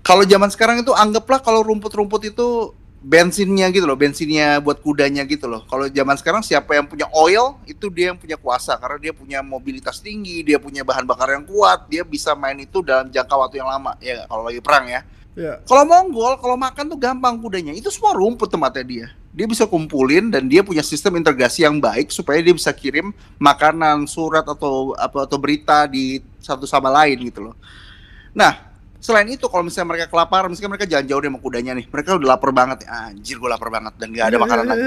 kalau 0.00 0.22
zaman 0.22 0.48
sekarang 0.48 0.80
itu 0.80 0.94
anggaplah 0.94 1.42
kalau 1.42 1.60
rumput-rumput 1.66 2.30
itu 2.30 2.72
bensinnya 3.00 3.72
gitu 3.72 3.88
loh, 3.88 3.96
bensinnya 3.96 4.60
buat 4.60 4.76
kudanya 4.84 5.24
gitu 5.24 5.48
loh. 5.48 5.64
Kalau 5.64 5.88
zaman 5.88 6.16
sekarang 6.20 6.44
siapa 6.44 6.76
yang 6.76 6.84
punya 6.84 7.08
oil 7.16 7.56
itu 7.64 7.88
dia 7.88 8.12
yang 8.12 8.18
punya 8.20 8.36
kuasa 8.36 8.76
karena 8.76 9.00
dia 9.00 9.12
punya 9.16 9.40
mobilitas 9.40 10.04
tinggi, 10.04 10.44
dia 10.44 10.60
punya 10.60 10.84
bahan 10.84 11.08
bakar 11.08 11.32
yang 11.32 11.48
kuat, 11.48 11.88
dia 11.88 12.04
bisa 12.04 12.36
main 12.36 12.60
itu 12.60 12.84
dalam 12.84 13.08
jangka 13.08 13.34
waktu 13.34 13.64
yang 13.64 13.72
lama 13.72 13.96
ya 14.04 14.28
kalau 14.28 14.44
lagi 14.44 14.60
perang 14.60 14.84
ya. 14.84 15.00
Iya. 15.32 15.64
Kalau 15.64 15.88
Mongol 15.88 16.36
kalau 16.36 16.56
makan 16.60 16.84
tuh 16.92 16.98
gampang 17.00 17.40
kudanya, 17.40 17.72
itu 17.72 17.88
semua 17.88 18.12
rumput 18.12 18.52
tempatnya 18.52 18.84
dia. 18.84 19.06
Dia 19.30 19.46
bisa 19.48 19.64
kumpulin 19.64 20.28
dan 20.28 20.50
dia 20.50 20.60
punya 20.60 20.84
sistem 20.84 21.16
integrasi 21.22 21.64
yang 21.64 21.80
baik 21.80 22.12
supaya 22.12 22.42
dia 22.44 22.52
bisa 22.52 22.68
kirim 22.74 23.14
makanan, 23.40 24.04
surat 24.04 24.44
atau 24.44 24.92
apa 24.98 25.24
atau 25.24 25.38
berita 25.40 25.88
di 25.88 26.20
satu 26.42 26.68
sama 26.68 26.92
lain 26.92 27.30
gitu 27.30 27.48
loh. 27.48 27.56
Nah, 28.36 28.69
selain 29.00 29.26
itu 29.26 29.48
kalau 29.48 29.64
misalnya 29.64 29.96
mereka 29.96 30.06
kelaparan, 30.06 30.52
misalnya 30.52 30.76
mereka 30.76 30.86
jalan 30.86 31.04
jauh 31.08 31.20
deh 31.20 31.30
sama 31.32 31.40
kudanya 31.40 31.72
nih, 31.74 31.86
mereka 31.88 32.20
udah 32.20 32.28
lapar 32.36 32.50
banget, 32.52 32.78
anjir 32.84 33.36
gue 33.40 33.48
lapar 33.48 33.68
banget 33.72 33.92
dan 33.96 34.08
gak 34.12 34.26
ada 34.28 34.36
makanan 34.36 34.64
lagi. 34.68 34.84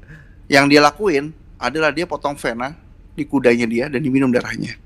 Yang 0.54 0.64
dia 0.70 0.80
lakuin 0.84 1.24
adalah 1.56 1.90
dia 1.90 2.04
potong 2.06 2.36
vena 2.36 2.76
di 3.16 3.24
kudanya 3.24 3.66
dia 3.66 3.84
dan 3.88 3.98
diminum 3.98 4.28
darahnya. 4.30 4.76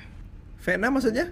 Vena 0.63 0.87
maksudnya? 0.89 1.29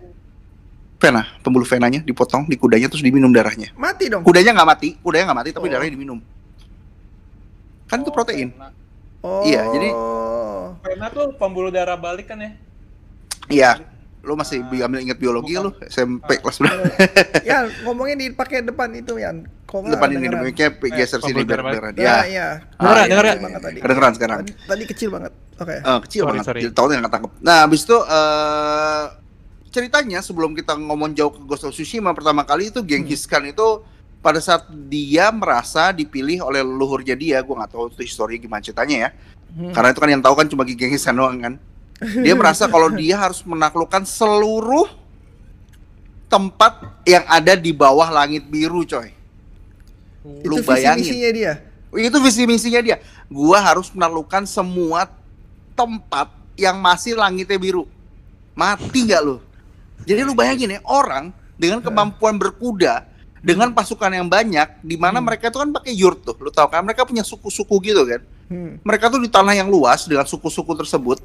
Vena, 0.99 1.23
pembuluh 1.47 1.62
venanya 1.62 2.02
dipotong 2.02 2.50
di 2.50 2.59
kudanya 2.59 2.90
terus 2.90 3.07
diminum 3.07 3.30
darahnya. 3.30 3.71
Mati 3.78 4.11
dong. 4.11 4.26
Kudanya 4.26 4.50
nggak 4.50 4.68
mati, 4.68 4.88
kudanya 4.99 5.30
nggak 5.30 5.38
mati 5.38 5.50
tapi 5.54 5.66
Oh. 5.66 5.73
darahnya 5.73 5.95
diminum. 5.95 6.18
Kan 7.87 8.02
itu 8.02 8.11
protein. 8.11 8.50
Oh. 9.23 9.47
Iya, 9.47 9.62
jadi- 9.71 9.95
Karena 10.78 11.07
tuh 11.11 11.33
pembuluh 11.38 11.71
darah 11.71 11.95
balik 11.95 12.28
kan 12.28 12.38
ya. 12.42 12.50
Iya. 13.49 13.71
Lu 14.20 14.34
masih 14.34 14.60
bi- 14.66 14.80
ambil 14.80 14.98
ingat 15.00 15.16
biologi 15.16 15.54
lu 15.54 15.70
SMP 15.84 16.37
kelas 16.37 16.58
berapa? 16.58 16.82
ya 17.48 17.64
ngomongnya 17.84 18.16
dipakai 18.20 18.60
depan 18.60 18.90
itu 18.92 19.14
nggak 19.14 19.56
Depan 19.68 20.08
ini 20.10 20.26
kedengeran? 20.26 20.42
mic-nya 20.42 20.68
geser 20.90 21.18
Eh, 21.18 21.25
sini 21.25 21.40
biar 21.44 21.60
kedengeran. 21.60 21.92
Ya, 21.92 22.02
Ya. 22.02 22.16
iya. 22.25 22.46
Kedengeran, 22.75 23.04
Tadi 23.04 23.04
kedengeran. 23.04 23.28
kecil 23.28 23.44
banget 23.44 23.60
tadi. 23.62 23.78
Kedengeran 23.78 24.12
sekarang. 24.12 24.38
Tadi, 24.38 24.52
tadi 24.64 24.84
kecil 24.87 25.08
banget. 25.10 25.32
Oke. 25.54 25.75
Eh, 25.76 25.98
kecil 26.02 26.20
Sorry, 26.20 26.30
banget. 26.30 26.44
sorry. 26.46 26.60
Jadi 26.62 26.72
tahunnya 26.72 26.96
nggak 26.98 27.12
tangkep. 27.12 27.32
Nah, 27.38 27.56
habis 27.62 27.80
itu 27.82 27.96
eh 28.00 29.04
ceritanya 29.68 30.18
sebelum 30.18 30.50
kita 30.52 30.72
ngomong 30.75 31.12
jauh 31.12 31.28
ke 31.28 31.44
Ghost 31.44 31.62
of 31.62 31.72
Tsushima 31.72 32.10
pertama 32.10 32.42
kali 32.42 32.68
itu 32.68 32.80
Genghis 32.80 33.22
Khan 33.22 33.44
itu 33.44 33.84
pada 34.18 34.40
saat 34.40 34.64
dia 34.88 35.28
merasa 35.30 35.92
dipilih 35.92 36.42
oleh 36.42 36.58
leluhurnya 36.58 37.14
dia, 37.14 37.38
gue 37.38 37.54
nggak 37.54 37.70
tahu 37.70 37.87
itu 37.88 38.02
histori 38.02 38.37
gimana 38.37 38.58
ceritanya 38.58 38.96
ya. 38.98 39.10
Hmm. 39.50 39.70
Karena 39.70 39.88
itu 39.90 40.00
kan 40.00 40.10
yang 40.10 40.22
tahu 40.22 40.34
kan 40.34 40.46
cuma 40.46 40.64
Genghis 40.64 41.04
Khan 41.04 41.14
doang 41.14 41.38
kan. 41.38 41.54
Dia 41.99 42.35
merasa 42.38 42.71
kalau 42.71 42.95
dia 42.95 43.19
harus 43.19 43.43
menaklukkan 43.43 44.07
seluruh 44.07 44.87
tempat 46.31 47.02
yang 47.02 47.26
ada 47.26 47.59
di 47.59 47.75
bawah 47.75 48.07
langit 48.12 48.47
biru, 48.47 48.87
coy. 48.87 49.11
Lu 50.45 50.61
Itu 50.61 50.62
visi 50.62 50.71
bayangin. 50.71 51.02
misinya 51.02 51.31
dia. 51.35 51.52
Itu 51.88 52.19
visi 52.21 52.43
misinya 52.45 52.81
dia. 52.85 52.97
Gua 53.26 53.59
harus 53.59 53.90
menaklukkan 53.90 54.45
semua 54.47 55.09
tempat 55.75 56.31
yang 56.55 56.78
masih 56.78 57.17
langitnya 57.17 57.57
biru. 57.57 57.88
Mati 58.55 59.09
nggak 59.09 59.23
lu? 59.25 59.43
Jadi 60.07 60.21
lu 60.23 60.35
bayangin 60.37 60.78
ya 60.78 60.81
orang 60.87 61.35
dengan 61.59 61.83
kemampuan 61.83 62.38
berkuda 62.38 63.07
dengan 63.38 63.71
pasukan 63.71 64.11
yang 64.11 64.26
banyak, 64.26 64.83
di 64.83 64.99
mana 64.99 65.23
mereka 65.23 65.50
itu 65.50 65.59
kan 65.62 65.71
pakai 65.71 65.95
yurt 65.95 66.26
tuh, 66.26 66.35
lu 66.43 66.50
tahu 66.50 66.67
kan? 66.71 66.83
Mereka 66.83 67.07
punya 67.07 67.23
suku-suku 67.23 67.75
gitu 67.87 68.02
kan. 68.02 68.21
Hmm. 68.50 68.83
Mereka 68.83 69.11
tuh 69.11 69.23
di 69.23 69.31
tanah 69.31 69.55
yang 69.55 69.71
luas 69.71 70.11
dengan 70.11 70.26
suku-suku 70.26 70.75
tersebut, 70.75 71.23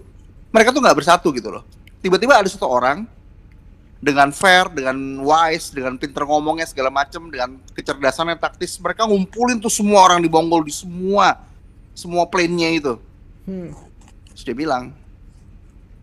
mereka 0.54 0.70
tuh 0.70 0.82
nggak 0.86 0.98
bersatu 1.02 1.34
gitu 1.34 1.50
loh. 1.50 1.66
Tiba-tiba 2.06 2.38
ada 2.38 2.48
satu 2.48 2.70
orang 2.70 3.10
dengan 4.04 4.30
fair, 4.36 4.70
dengan 4.70 4.96
wise, 5.24 5.74
dengan 5.74 5.98
pinter 5.98 6.28
ngomongnya 6.28 6.68
segala 6.70 6.92
macem, 6.94 7.24
dengan 7.32 7.58
kecerdasannya 7.74 8.38
taktis, 8.38 8.78
mereka 8.78 9.08
ngumpulin 9.10 9.58
tuh 9.58 9.72
semua 9.72 10.06
orang 10.06 10.22
di 10.22 10.30
Bonggol 10.30 10.68
di 10.68 10.76
semua 10.76 11.40
semua 11.96 12.28
plane-nya 12.28 12.70
itu. 12.74 12.94
Hmm. 13.48 13.72
Terus 14.34 14.44
dia 14.44 14.58
bilang, 14.58 14.92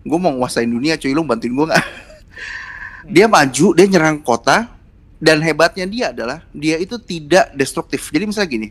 gue 0.07 0.19
mau 0.19 0.33
nguasain 0.33 0.71
dunia, 0.71 0.97
cuy, 0.97 1.13
lu 1.13 1.27
bantuin 1.27 1.53
gue 1.53 1.67
nggak? 1.67 1.87
dia 3.15 3.27
maju, 3.27 3.67
dia 3.75 3.87
nyerang 3.91 4.23
kota, 4.23 4.71
dan 5.21 5.43
hebatnya 5.45 5.85
dia 5.85 6.07
adalah 6.15 6.39
dia 6.55 6.79
itu 6.81 6.97
tidak 6.97 7.53
destruktif. 7.53 8.09
Jadi 8.09 8.25
misalnya 8.25 8.49
gini, 8.49 8.69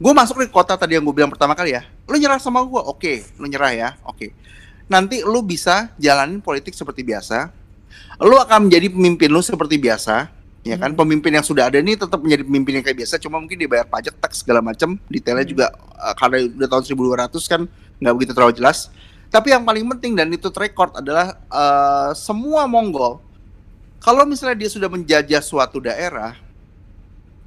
gue 0.00 0.12
masuk 0.16 0.42
di 0.42 0.50
kota 0.50 0.74
tadi 0.74 0.96
yang 0.98 1.04
gue 1.04 1.14
bilang 1.14 1.30
pertama 1.30 1.52
kali 1.54 1.76
ya, 1.76 1.86
lu 2.08 2.16
nyerang 2.16 2.40
sama 2.42 2.64
gue, 2.64 2.80
oke, 2.82 3.12
lu 3.38 3.46
nyerah 3.46 3.72
ya, 3.76 3.88
oke. 4.02 4.32
Nanti 4.90 5.22
lu 5.22 5.40
bisa 5.46 5.94
jalanin 5.96 6.42
politik 6.42 6.74
seperti 6.74 7.06
biasa, 7.06 7.48
lu 8.20 8.34
akan 8.34 8.66
menjadi 8.66 8.90
pemimpin 8.90 9.30
lu 9.30 9.38
seperti 9.38 9.78
biasa, 9.78 10.26
ya 10.66 10.76
kan? 10.76 10.98
Pemimpin 10.98 11.38
yang 11.38 11.46
sudah 11.46 11.70
ada 11.70 11.78
ini 11.78 11.94
tetap 11.94 12.18
menjadi 12.18 12.42
pemimpin 12.42 12.82
yang 12.82 12.84
kayak 12.84 12.98
biasa, 13.06 13.22
cuma 13.22 13.38
mungkin 13.38 13.54
dibayar 13.54 13.86
pajak, 13.86 14.18
tax 14.18 14.42
segala 14.42 14.58
macam, 14.58 14.98
detailnya 15.06 15.46
juga 15.46 15.66
uh, 15.94 16.14
karena 16.18 16.50
udah 16.50 16.68
tahun 16.68 16.84
1200 16.90 17.52
kan 17.52 17.60
nggak 18.02 18.14
begitu 18.18 18.32
terlalu 18.34 18.58
jelas. 18.58 18.90
Tapi 19.30 19.54
yang 19.54 19.62
paling 19.62 19.86
penting 19.94 20.18
dan 20.18 20.26
itu 20.34 20.50
record 20.50 20.90
adalah 20.98 21.38
uh, 21.46 22.10
semua 22.18 22.66
Mongol 22.66 23.22
kalau 24.00 24.24
misalnya 24.24 24.56
dia 24.64 24.70
sudah 24.72 24.88
menjajah 24.88 25.44
suatu 25.44 25.76
daerah, 25.76 26.32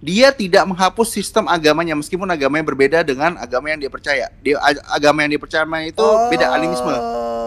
dia 0.03 0.35
tidak 0.35 0.67
menghapus 0.67 1.15
sistem 1.15 1.47
agamanya 1.47 1.95
meskipun 1.95 2.27
agamanya 2.27 2.67
berbeda 2.67 2.99
dengan 3.01 3.39
agama 3.39 3.71
yang 3.71 3.79
dia 3.79 3.87
percaya. 3.87 4.27
Dia 4.43 4.59
ag- 4.59 4.83
agama 4.91 5.23
yang 5.23 5.31
dia 5.31 5.41
percaya 5.41 5.63
itu 5.81 6.03
Oh. 6.03 6.27
beda 6.27 6.51
animisme. 6.51 6.91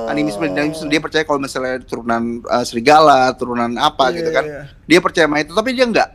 Animisme, 0.09 0.49
animisme 0.49 0.89
dia 0.89 1.03
percaya 1.03 1.21
kalau 1.23 1.37
misalnya 1.37 1.85
turunan 1.85 2.41
uh, 2.47 2.65
serigala, 2.65 3.29
turunan 3.37 3.77
apa 3.77 4.09
Iya, 4.09 4.17
gitu 4.17 4.31
kan. 4.33 4.45
iya. 4.49 4.63
Dia 4.89 4.99
percaya 5.05 5.27
sama 5.29 5.45
itu, 5.45 5.53
tapi 5.53 5.77
dia 5.77 5.85
enggak. 5.85 6.09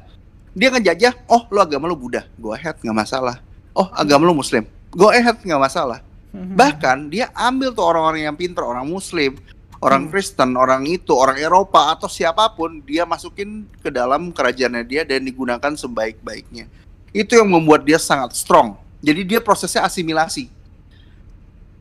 Dia 0.51 0.67
ngejajah, 0.67 1.13
oh 1.29 1.45
lo 1.47 1.61
agama 1.61 1.85
lo 1.85 1.93
Buddha, 1.93 2.25
go 2.35 2.51
ahead 2.51 2.73
nggak 2.81 2.97
masalah. 2.97 3.37
Oh 3.71 3.85
agama 3.93 4.25
lo 4.25 4.33
Muslim, 4.33 4.65
go 4.89 5.13
ahead 5.13 5.37
nggak 5.37 5.61
masalah. 5.61 6.01
Hmm. 6.31 6.55
Bahkan 6.55 7.11
dia 7.11 7.29
ambil 7.31 7.69
tuh 7.71 7.85
orang-orang 7.85 8.25
yang 8.25 8.35
pinter, 8.35 8.63
orang 8.63 8.83
Muslim, 8.83 9.35
orang 9.81 10.07
Hmm. 10.07 10.11
Kristen, 10.13 10.53
orang 10.53 10.85
itu, 10.85 11.11
orang 11.11 11.41
Eropa 11.41 11.89
atau 11.89 12.05
siapa 12.05 12.53
pun, 12.53 12.79
dia 12.85 13.01
masukin 13.03 13.65
ke 13.81 13.89
dalam 13.89 14.29
kerajaannya 14.29 14.85
dia 14.85 15.01
dan 15.01 15.25
digunakan 15.25 15.73
sebaik-baiknya. 15.73 16.69
Itu 17.11 17.35
yang 17.35 17.49
membuat 17.49 17.83
dia 17.83 17.97
sangat 17.97 18.37
strong. 18.37 18.77
Jadi 19.01 19.25
dia 19.25 19.41
prosesnya 19.41 19.83
asimilasi. 19.83 20.47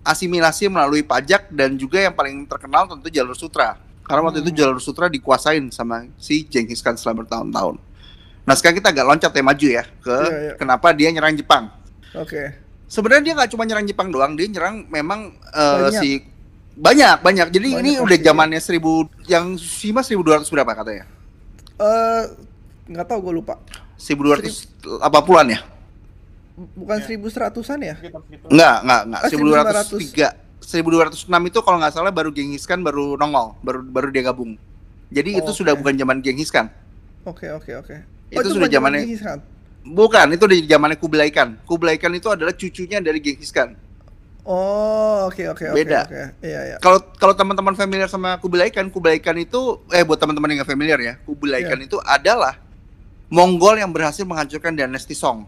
Asimilasi 0.01 0.67
melalui 0.67 1.05
pajak 1.05 1.53
dan 1.53 1.77
juga 1.77 2.01
yang 2.01 2.17
paling 2.17 2.49
terkenal 2.49 2.89
tentu 2.89 3.13
jalur 3.13 3.37
sutra. 3.37 3.77
Karena 4.01 4.27
waktu 4.27 4.41
itu 4.41 4.51
jalur 4.51 4.81
sutra 4.81 5.07
dikuasain 5.07 5.69
sama 5.71 6.09
si 6.17 6.43
Genghis 6.43 6.81
Khan 6.81 6.97
selama 6.97 7.23
bertahun-tahun. 7.23 7.77
Nah 8.43 8.55
sekarang 8.57 8.81
kita 8.81 8.91
agak 8.91 9.07
loncat 9.07 9.31
ya 9.31 9.43
maju 9.45 9.67
ya 9.71 9.85
ke 9.85 10.17
Iya, 10.17 10.39
iya. 10.41 10.53
kenapa 10.57 10.91
dia 10.91 11.13
nyerang 11.13 11.37
Jepang 11.37 11.71
Oke. 12.17 12.57
sebenarnya 12.89 13.23
dia 13.23 13.35
nggak 13.39 13.51
cuma 13.55 13.63
nyerang 13.63 13.87
Jepang 13.87 14.09
doang, 14.11 14.33
dia 14.35 14.49
nyerang 14.51 14.89
memang 14.91 15.37
Banyak. 15.53 16.01
si 16.03 16.25
banyak 16.75 17.17
banyak. 17.21 17.47
Jadi 17.51 17.69
Banyak 17.73 17.83
ini 17.83 17.91
udah 17.99 18.19
ya. 18.19 18.25
zamannya 18.27 18.61
1000 18.61 18.79
yang 19.27 19.55
Shima 19.57 20.01
1200 20.01 20.47
berapa 20.47 20.73
katanya? 20.73 21.05
Eh 21.77 22.23
nggak 22.87 23.07
tahu 23.07 23.19
gue 23.23 23.35
lupa. 23.37 23.55
1280-an 23.97 25.47
ya? 25.49 25.61
Bukan 26.77 26.99
seribu 27.01 27.29
seratusan 27.29 27.81
ya? 27.81 27.97
Enggak, 28.49 28.77
enggak, 28.85 29.01
enggak. 29.07 29.21
Ah, 29.23 29.31
1203. 29.33 30.29
1206 30.61 31.49
itu 31.49 31.59
kalau 31.65 31.81
nggak 31.81 31.95
salah 31.95 32.13
baru 32.13 32.29
Genghis 32.31 32.69
Khan 32.69 32.85
baru 32.85 33.17
nongol, 33.17 33.57
baru 33.65 33.81
baru 33.81 34.09
dia 34.13 34.23
gabung. 34.23 34.61
Jadi 35.09 35.41
itu 35.41 35.51
Oh, 35.51 35.57
sudah 35.57 35.73
oke. 35.73 35.81
bukan 35.81 35.95
zaman 35.97 36.21
Genghis 36.21 36.53
Khan. 36.53 36.69
Oke 37.25 37.49
oke 37.49 37.73
oke. 37.77 37.97
Itu 38.29 38.45
sudah 38.47 38.69
bukan 38.69 38.73
zaman 38.73 38.91
zamannya- 38.93 39.05
Genghis 39.05 39.23
Khan? 39.25 39.41
Bukan, 39.81 40.27
itu 40.31 40.45
dari 40.45 40.63
zamannya 40.69 40.99
Kublai 41.01 41.33
Khan. 41.33 41.57
Kublai 41.65 41.97
Khan 41.97 42.13
itu 42.13 42.29
adalah 42.29 42.53
cucunya 42.53 43.01
dari 43.01 43.19
Genghis 43.19 43.49
Khan. 43.49 43.73
Oh 44.43 45.29
oke 45.29 45.43
oke 45.49 45.65
oke. 45.69 45.77
Beda. 45.77 46.05
oke. 46.05 46.23
Iya 46.41 46.61
iya. 46.65 46.77
Kalau 46.79 46.99
kalau 47.15 47.35
teman-teman 47.35 47.75
familiar 47.75 48.09
sama 48.09 48.37
Kublai 48.37 48.69
Khan, 48.69 48.89
Kublai 48.89 49.21
Khan 49.21 49.37
itu 49.37 49.79
eh 49.89 50.01
buat 50.01 50.17
teman-teman 50.17 50.49
yang 50.49 50.59
nggak 50.61 50.71
familiar 50.71 50.99
ya, 50.99 51.15
Kublai 51.23 51.61
Iya. 51.61 51.69
Khan 51.69 51.81
itu 51.81 51.97
adalah 52.01 52.57
Mongol 53.29 53.79
yang 53.79 53.91
berhasil 53.91 54.25
menghancurkan 54.25 54.75
dinasti 54.75 55.15
Song, 55.15 55.47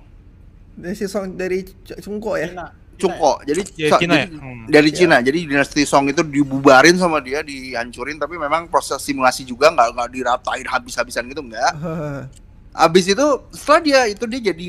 si 0.92 1.04
song 1.04 1.34
dari 1.34 1.66
Cungko 1.98 2.38
ya? 2.38 2.70
Cungko. 2.94 3.42
Jadi, 3.42 3.66
Ya, 3.74 3.90
so- 3.90 3.98
Cina 3.98 4.14
ya? 4.14 4.26
jadi- 4.30 4.38
Hmm. 4.38 4.64
dari 4.70 4.90
Iya. 4.92 4.98
Cina. 5.02 5.16
Jadi 5.18 5.38
dinasti 5.50 5.82
Song 5.82 6.06
itu 6.06 6.22
dibubarin 6.22 6.94
sama 6.94 7.18
dia, 7.18 7.42
dihancurin. 7.42 8.14
Tapi 8.14 8.38
memang 8.38 8.70
proses 8.70 9.02
simulasi 9.02 9.42
juga 9.42 9.74
nggak 9.74 9.88
nggak 9.90 10.08
diratain 10.12 10.66
habis-habisan 10.68 11.26
gitu 11.26 11.42
nggak. 11.42 11.72
Abis 12.86 13.10
itu 13.10 13.26
setelah 13.50 13.80
dia 13.82 14.00
itu 14.06 14.24
dia 14.24 14.40
jadi 14.46 14.66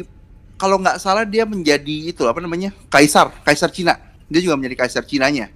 kalau 0.55 0.81
nggak 0.81 0.97
salah 0.97 1.23
dia 1.23 1.45
menjadi 1.45 2.09
itu 2.09 2.25
apa 2.25 2.41
namanya 2.41 2.73
kaisar, 2.89 3.29
kaisar 3.43 3.69
Cina. 3.69 3.93
Dia 4.27 4.41
juga 4.43 4.55
menjadi 4.59 4.85
kaisar 4.85 5.03
Cinanya. 5.07 5.49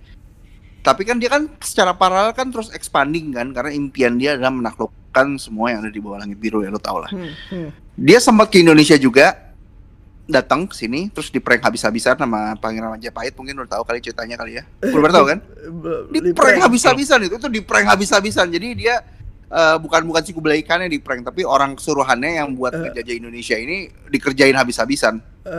Tapi 0.81 1.03
kan 1.03 1.19
dia 1.19 1.27
kan 1.27 1.51
secara 1.59 1.91
paralel 1.91 2.31
kan 2.31 2.47
terus 2.47 2.71
expanding 2.71 3.35
kan 3.35 3.51
karena 3.51 3.75
impian 3.75 4.15
dia 4.15 4.39
adalah 4.39 4.55
menaklukkan 4.55 5.35
semua 5.35 5.75
yang 5.75 5.83
ada 5.83 5.91
di 5.91 5.99
bawah 5.99 6.23
langit 6.23 6.39
biru 6.39 6.63
ya 6.63 6.71
lo 6.71 6.79
tau 6.79 7.03
lah. 7.03 7.11
Hmm, 7.11 7.33
hmm. 7.51 7.69
Dia 7.99 8.23
sempat 8.23 8.47
ke 8.47 8.63
Indonesia 8.63 8.95
juga 8.95 9.47
datang 10.27 10.67
ke 10.67 10.75
sini 10.75 11.07
terus 11.07 11.31
di 11.31 11.39
prank 11.39 11.63
habis-habisan 11.63 12.19
sama 12.19 12.55
Pangeran 12.59 12.99
Majapahit 12.99 13.31
mungkin 13.39 13.63
udah 13.63 13.79
tahu 13.79 13.83
kali 13.87 14.03
ceritanya 14.03 14.35
kali 14.35 14.59
ya. 14.59 14.63
Belum 14.83 15.07
pernah 15.07 15.15
tahu 15.23 15.27
kan? 15.31 15.39
Di 16.13 16.31
prank 16.35 16.59
habis-habisan 16.61 17.19
itu 17.27 17.35
itu 17.39 17.49
di 17.51 17.61
prank 17.63 17.87
habis-habisan. 17.87 18.51
Jadi 18.51 18.67
dia 18.75 19.03
eh, 19.47 19.77
bukan 19.79 20.03
bukan 20.07 20.21
si 20.23 20.31
Kublai 20.35 20.63
Khan 20.63 20.83
yang 20.83 20.91
di 20.91 20.99
prank 20.99 21.23
tapi 21.23 21.47
orang 21.47 21.79
kesuruhannya 21.79 22.43
yang 22.43 22.55
buat 22.59 22.75
ngejajah 22.75 23.15
Indonesia 23.15 23.55
ini 23.55 23.91
dikerjain 24.11 24.55
habis-habisan. 24.55 25.19
Eh, 25.47 25.53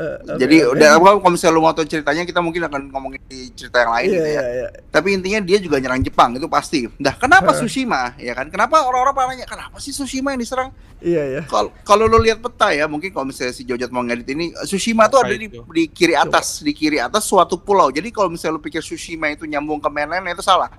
eh, 0.00 0.14
oke, 0.24 0.40
Jadi 0.40 0.56
oke. 0.64 0.72
udah 0.72 0.90
kalau 0.96 1.28
misalnya 1.28 1.52
lu 1.52 1.60
mau 1.60 1.76
tahu 1.76 1.84
ceritanya 1.84 2.24
kita 2.24 2.40
mungkin 2.40 2.64
akan 2.64 2.88
ngomongin 2.88 3.20
di 3.28 3.52
cerita 3.52 3.84
yang 3.84 3.92
lain 3.92 4.08
Iya 4.08 4.16
gitu 4.16 4.24
ya. 4.24 4.32
iya 4.32 4.44
iya. 4.48 4.68
Tapi 4.88 5.08
intinya 5.12 5.40
dia 5.44 5.58
juga 5.60 5.76
nyerang 5.76 6.00
Jepang 6.00 6.32
itu 6.32 6.48
pasti. 6.48 6.88
Nah, 6.96 7.12
kenapa 7.12 7.52
Eh. 7.52 7.60
Tsushima 7.60 8.16
ya 8.16 8.32
kan? 8.32 8.48
Kenapa 8.48 8.80
orang-orang 8.80 9.12
pada 9.12 9.26
nanya 9.28 9.44
kenapa 9.44 9.76
sih 9.76 9.92
Tsushima 9.92 10.32
yang 10.32 10.40
diserang? 10.40 10.72
Iya 10.98 11.22
iya. 11.28 11.42
Kalau 11.44 11.68
kalau 11.84 12.08
lo 12.08 12.16
lihat 12.16 12.40
peta 12.40 12.72
ya, 12.72 12.88
mungkin 12.88 13.12
kalau 13.12 13.28
misalnya 13.28 13.52
si 13.52 13.68
Jojot 13.68 13.92
mau 13.92 14.00
ngedit 14.00 14.32
ini, 14.32 14.56
Tsushima 14.64 15.12
tuh 15.12 15.20
ada 15.20 15.36
di, 15.36 15.52
di 15.52 15.84
kiri 15.86 16.16
atas, 16.16 16.64
di 16.64 16.72
kiri 16.72 16.96
atas 16.96 17.28
suatu 17.28 17.60
pulau. 17.60 17.92
Jadi 17.92 18.08
kalau 18.08 18.32
misalnya 18.32 18.56
lu 18.56 18.64
pikir 18.64 18.80
Tsushima 18.80 19.28
itu 19.28 19.44
nyambung 19.44 19.76
ke 19.76 19.92
mainland 19.92 20.24
itu 20.24 20.40
salah. 20.40 20.72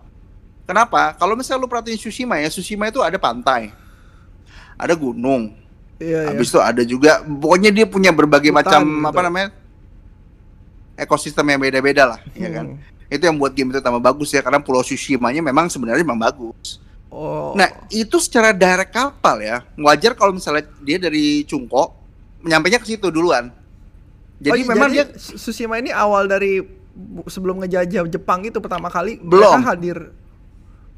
Kenapa? 0.65 1.13
Kalau 1.13 1.38
misalnya 1.38 1.62
lu 1.62 1.69
perhatiin 1.69 2.01
Tsushima 2.01 2.41
ya, 2.41 2.50
Tsushima 2.50 2.89
itu 2.89 2.98
ada 3.05 3.22
pantai, 3.22 3.69
ada 4.74 4.93
gunung, 4.98 5.53
Iya 5.95 6.27
iya. 6.27 6.29
habis 6.31 6.51
itu 6.51 6.59
ada 6.59 6.83
juga, 6.83 7.23
pokoknya 7.23 7.71
dia 7.71 7.87
punya 7.87 8.11
berbagai 8.11 8.51
Hutan 8.51 8.59
macam 8.59 8.81
gitu. 8.83 9.07
apa 9.07 9.21
namanya 9.23 9.47
ekosistem 10.95 11.45
yang 11.47 11.59
beda-beda 11.59 12.03
lah, 12.15 12.19
ya 12.35 12.49
kan? 12.51 12.65
Hmm. 12.75 13.11
Itu 13.11 13.23
yang 13.27 13.37
buat 13.37 13.51
game 13.51 13.71
itu 13.71 13.79
tambah 13.79 14.01
bagus 14.01 14.31
ya, 14.31 14.41
karena 14.41 14.59
Pulau 14.59 14.83
Tsushima-nya 14.83 15.39
memang 15.39 15.67
sebenarnya 15.67 16.03
memang 16.03 16.19
bagus. 16.19 16.79
Oh. 17.07 17.55
Nah, 17.55 17.71
itu 17.87 18.19
secara 18.19 18.51
direct 18.51 18.91
kapal 18.91 19.39
ya. 19.39 19.63
Wajar 19.79 20.15
kalau 20.15 20.35
misalnya 20.35 20.67
dia 20.83 20.99
dari 20.99 21.47
Cungko, 21.47 21.95
menyampainya 22.43 22.79
ke 22.79 22.87
situ 22.87 23.07
duluan. 23.07 23.51
Jadi 24.35 24.67
Oh, 24.67 24.67
memang 24.67 24.91
dia 24.91 25.07
Su- 25.15 25.39
Tsushima 25.39 25.79
ini 25.79 25.95
awal 25.95 26.27
dari 26.27 26.59
sebelum 27.27 27.63
ngejajah 27.63 28.03
Jepang 28.07 28.43
itu 28.43 28.59
pertama 28.59 28.91
kali 28.91 29.15
Belum. 29.23 29.63
hadir. 29.63 30.11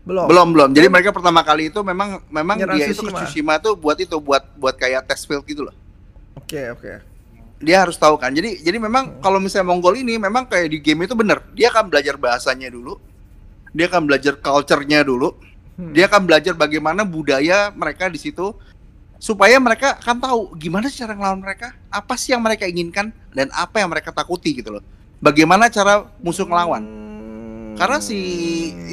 Belum. 0.08 0.26
belum 0.32 0.48
belum. 0.56 0.70
Jadi 0.72 0.88
mereka 0.88 1.12
pertama 1.12 1.44
kali 1.44 1.68
itu 1.68 1.84
memang 1.84 2.24
memang 2.32 2.56
Nyerang 2.56 2.80
dia 2.80 2.88
itu 2.88 3.04
ke 3.04 3.12
Tsushima. 3.12 3.60
Tuh 3.60 3.76
buat 3.76 4.00
itu 4.00 4.16
buat 4.24 4.56
buat 4.56 4.80
kayak 4.80 5.04
test 5.04 5.28
field 5.28 5.44
gitu 5.44 5.68
loh. 5.68 5.76
Oke 6.40 6.72
oke. 6.72 7.04
Dia 7.60 7.84
harus 7.84 8.00
tahu 8.00 8.16
kan. 8.16 8.32
Jadi 8.32 8.64
jadi 8.64 8.80
memang 8.80 9.20
kalau 9.20 9.44
misalnya 9.44 9.68
Mongol 9.68 10.00
ini 10.00 10.16
memang 10.16 10.48
kayak 10.48 10.72
di 10.72 10.80
game 10.80 11.04
itu 11.04 11.12
bener. 11.12 11.44
Dia 11.52 11.76
akan 11.76 11.92
belajar 11.92 12.16
bahasanya 12.16 12.72
dulu. 12.72 12.96
Dia 13.76 13.92
akan 13.92 14.08
belajar 14.08 14.40
culture-nya 14.40 15.04
dulu. 15.04 15.36
Hmm. 15.76 15.92
Dia 15.92 16.08
akan 16.08 16.24
belajar 16.24 16.56
bagaimana 16.56 17.04
budaya 17.04 17.68
mereka 17.76 18.08
di 18.08 18.18
situ 18.18 18.56
supaya 19.18 19.58
mereka 19.60 19.98
kan 19.98 20.18
tahu 20.22 20.54
gimana 20.56 20.88
cara 20.94 21.18
ngelawan 21.18 21.42
mereka, 21.42 21.74
apa 21.90 22.14
sih 22.16 22.38
yang 22.38 22.42
mereka 22.42 22.70
inginkan 22.70 23.10
dan 23.34 23.50
apa 23.50 23.82
yang 23.82 23.90
mereka 23.90 24.14
takuti 24.14 24.56
gitu 24.62 24.78
loh. 24.78 24.84
Bagaimana 25.18 25.68
cara 25.74 26.06
musuh 26.22 26.46
ngelawan? 26.46 26.86
Hmm. 26.86 27.07
Karena 27.78 28.02
si 28.02 28.18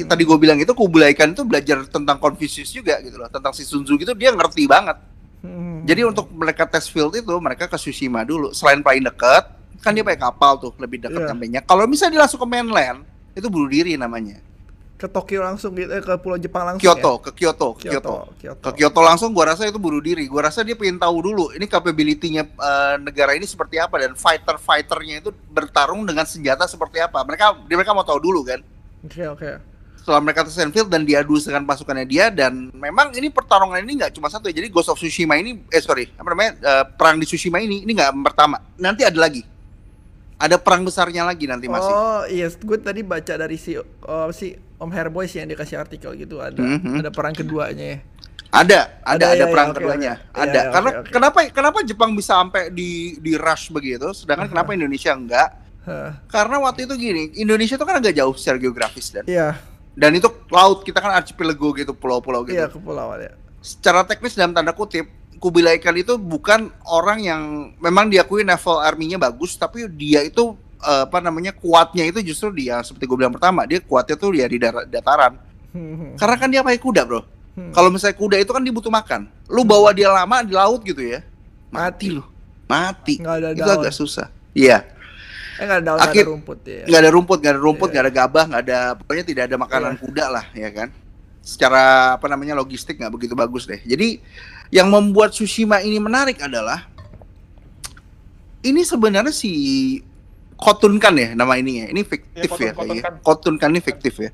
tadi 0.05 0.21
gue 0.21 0.37
bilang 0.37 0.61
itu 0.61 0.69
Kublai 0.71 1.17
Khan 1.17 1.33
itu 1.33 1.41
belajar 1.41 1.81
tentang 1.89 2.21
Confucius 2.21 2.69
juga 2.69 3.01
gitu 3.01 3.17
loh, 3.17 3.25
tentang 3.33 3.49
si 3.49 3.65
Sun 3.65 3.81
Tzu 3.81 3.97
gitu 3.97 4.13
dia 4.13 4.29
ngerti 4.29 4.69
banget. 4.69 5.01
Hmm. 5.41 5.81
Jadi 5.85 6.05
untuk 6.05 6.29
mereka 6.29 6.69
tes 6.69 6.85
field 6.85 7.17
itu 7.17 7.33
mereka 7.41 7.65
ke 7.65 7.77
Tsushima 7.77 8.21
dulu. 8.21 8.53
Selain 8.53 8.81
paling 8.85 9.01
deket, 9.01 9.43
kan 9.81 9.93
dia 9.93 10.05
pakai 10.05 10.21
kapal 10.21 10.57
tuh 10.57 10.73
lebih 10.77 11.01
dekat 11.01 11.17
Iya. 11.17 11.29
sampainya. 11.29 11.59
Kalau 11.65 11.85
misalnya 11.85 12.13
dia 12.13 12.21
langsung 12.25 12.41
ke 12.41 12.47
mainland, 12.47 13.01
itu 13.33 13.47
bunuh 13.49 13.69
diri 13.69 13.97
namanya. 13.97 14.37
ke 14.95 15.11
Tokyo 15.11 15.43
langsung 15.43 15.75
gitu, 15.75 15.91
eh, 15.91 15.99
ke 15.99 16.15
Pulau 16.23 16.39
Jepang 16.39 16.63
langsung 16.63 16.79
Kyoto, 16.79 17.19
ya? 17.19 17.23
ke 17.27 17.31
Kyoto, 17.35 17.67
ke 17.75 17.81
Kyoto, 17.83 17.99
Kyoto. 17.99 18.31
Kyoto. 18.39 18.63
Ke 18.63 18.69
Kyoto 18.79 18.99
langsung 19.03 19.35
gua 19.35 19.51
rasa 19.51 19.67
itu 19.67 19.75
bunuh 19.75 19.99
diri. 19.99 20.23
Gua 20.23 20.47
rasa 20.47 20.63
dia 20.63 20.71
pengen 20.71 20.95
tahu 20.95 21.19
dulu 21.19 21.51
ini 21.51 21.67
capability-nya 21.67 22.47
eh, 22.47 22.95
negara 23.03 23.35
ini 23.35 23.43
seperti 23.43 23.75
apa 23.75 23.99
dan 23.99 24.15
fighter-fighternya 24.15 25.19
itu 25.19 25.35
bertarung 25.51 26.07
dengan 26.07 26.23
senjata 26.23 26.63
seperti 26.63 27.03
apa. 27.03 27.19
Mereka 27.27 27.67
mereka 27.67 27.91
mau 27.91 28.07
tahu 28.07 28.23
dulu 28.23 28.47
kan. 28.47 28.63
Oke, 29.05 29.23
oke. 29.29 29.51
Setelah 29.95 30.21
mereka 30.21 30.45
tes 30.45 30.53
field 30.53 30.85
dan 30.85 31.01
diadu 31.01 31.33
dengan 31.41 31.65
pasukannya 31.65 32.05
dia 32.05 32.29
dan 32.29 32.69
memang 32.77 33.09
ini 33.17 33.33
pertarungan 33.33 33.81
ini 33.81 33.97
nggak 33.97 34.13
cuma 34.13 34.29
satu 34.29 34.45
ya. 34.49 34.53
Jadi 34.53 34.69
Ghost 34.69 34.93
of 34.93 35.01
Tsushima 35.01 35.33
ini 35.33 35.65
eh 35.73 35.81
sorry, 35.81 36.09
apa 36.13 36.29
namanya? 36.29 36.51
eh, 36.61 36.85
perang 36.93 37.17
di 37.17 37.25
Tsushima 37.25 37.57
ini 37.57 37.81
ini 37.81 37.91
nggak 37.93 38.13
pertama. 38.21 38.61
Nanti 38.77 39.01
ada 39.01 39.17
lagi. 39.17 39.41
Ada 40.35 40.59
perang 40.59 40.83
besarnya 40.83 41.23
lagi 41.25 41.47
nanti 41.47 41.65
masih. 41.71 41.89
Oh, 41.89 42.21
iya, 42.27 42.51
gue 42.51 42.77
tadi 42.77 43.01
baca 43.01 43.33
dari 43.39 43.55
si 43.55 43.79
oh, 43.79 44.29
si 44.35 44.51
Om 44.77 44.91
Herboy 44.91 45.25
sih 45.25 45.39
yang 45.39 45.47
dikasih 45.49 45.79
artikel 45.79 46.11
gitu 46.19 46.43
ada 46.43 46.59
Mhm. 46.59 46.99
ada 47.01 47.09
perang 47.09 47.31
keduanya 47.33 47.97
ya. 47.97 47.99
Ada, 48.55 48.79
ada, 49.03 49.15
Ada, 49.15 49.25
ada 49.25 49.35
ya, 49.35 49.45
perang 49.51 49.67
ya, 49.67 49.73
keduanya. 49.75 50.13
Ada. 50.31 50.47
Ya, 50.47 50.63
ya, 50.63 50.71
Karena 50.71 50.89
kenapa 51.07 51.39
kenapa 51.49 51.77
Jepang 51.83 52.11
bisa 52.15 52.39
sampai 52.39 52.69
di 52.71 53.17
di 53.19 53.33
rush 53.35 53.67
begitu, 53.73 54.11
sedangkan 54.15 54.47
kenapa 54.47 54.71
Indonesia 54.71 55.11
enggak? 55.11 55.49
Karena 56.25 56.57
waktu 56.59 56.83
itu 56.83 56.93
gini, 56.95 57.23
Indonesia 57.37 57.77
itu 57.77 57.85
kan 57.85 57.97
agak 57.97 58.13
jauh 58.13 58.33
secara 58.33 58.57
geografis 58.57 59.09
dan 59.09 59.23
Iya, 59.25 59.55
dan 59.93 60.11
itu 60.11 60.27
laut 60.49 60.81
kita 60.81 60.99
kan 60.99 61.13
archipelago 61.13 61.71
gitu, 61.73 61.93
pulau-pulau 61.93 62.43
gitu. 62.43 62.57
iya 62.57 62.67
kepulauan 62.67 63.21
ya. 63.21 63.31
Secara 63.61 64.03
teknis 64.03 64.33
dalam 64.33 64.53
tanda 64.53 64.73
kutip, 64.73 65.05
Kubilai 65.35 65.77
Khan 65.77 65.93
itu 65.93 66.15
bukan 66.15 66.71
orang 66.87 67.19
yang 67.19 67.41
memang 67.77 68.07
diakui 68.07 68.41
naval 68.41 68.81
army-nya 68.81 69.17
bagus, 69.17 69.53
tapi 69.55 69.85
dia 69.91 70.21
itu 70.21 70.53
eh, 70.79 71.03
apa 71.05 71.19
namanya 71.19 71.51
kuatnya 71.51 72.07
itu 72.07 72.23
justru 72.23 72.49
dia 72.55 72.79
seperti 72.81 73.05
gue 73.05 73.17
bilang 73.17 73.33
pertama, 73.33 73.67
dia 73.67 73.77
kuatnya 73.83 74.15
tuh 74.15 74.31
dia 74.33 74.45
di 74.47 74.57
dar- 74.57 74.87
dataran. 74.87 75.37
Hmm, 75.75 76.15
Karena 76.19 76.35
kan 76.39 76.49
dia 76.49 76.61
pakai 76.63 76.79
kuda, 76.79 77.01
Bro. 77.03 77.21
hmm. 77.57 77.71
Kalau 77.75 77.89
misalnya 77.91 78.15
kuda 78.15 78.37
itu 78.39 78.51
kan 78.55 78.63
dibutuh 78.63 78.89
makan. 78.89 79.27
Lu 79.51 79.67
bawa 79.67 79.91
dia 79.91 80.07
lama 80.09 80.39
di 80.41 80.55
laut 80.55 80.81
gitu 80.81 81.03
ya. 81.03 81.19
Mati 81.69 82.15
lu. 82.15 82.23
Mati. 82.65 83.19
Nggak 83.19 83.35
ada 83.35 83.47
itu 83.51 83.61
daun. 83.61 83.75
agak 83.83 83.93
susah. 83.93 84.27
Iya. 84.55 84.87
Eh 85.55 85.63
nggak 85.63 85.79
ada 85.81 85.91
Akhir- 86.01 86.27
ada 86.27 86.31
rumput 86.35 86.59
ya. 86.63 86.83
Nggak 86.83 87.01
ada 87.01 87.11
rumput, 87.11 87.37
nggak 87.39 87.53
ada 87.55 87.61
rumput, 87.61 87.87
Iya. 87.87 87.93
nggak 87.93 88.05
ada 88.05 88.13
gabah, 88.13 88.43
nggak 88.45 88.61
ada 88.67 88.77
pokoknya 88.95 89.23
tidak 89.23 89.43
ada 89.47 89.55
makanan 89.55 89.91
Iya. 89.95 90.01
kuda 90.03 90.25
lah, 90.27 90.45
ya 90.51 90.69
kan. 90.69 90.89
Secara 91.39 91.83
apa 92.17 92.25
namanya 92.25 92.53
logistik 92.53 92.97
nggak 92.97 93.13
begitu 93.13 93.33
bagus 93.33 93.63
deh. 93.63 93.79
Jadi 93.79 94.19
yang 94.69 94.89
membuat 94.89 95.31
Tsushima 95.31 95.79
ini 95.79 95.95
menarik 95.97 96.41
adalah 96.41 96.89
ini 98.61 98.81
sebenarnya 98.81 99.29
si 99.29 99.51
Khotun 100.55 100.97
Khan 100.97 101.13
ya 101.13 101.35
nama 101.35 101.53
ini 101.55 101.83
ya. 101.83 101.91
Ini 101.91 102.01
fiktif 102.01 102.49
Iya, 102.49 102.71
ya, 102.71 102.71
Khotun- 102.73 102.73
kayaknya. 102.73 103.03
Khotun 103.03 103.21
Khotun 103.21 103.55
Khan 103.55 103.69
ini 103.71 103.81
fiktif 103.83 104.13
ya. 104.17 104.29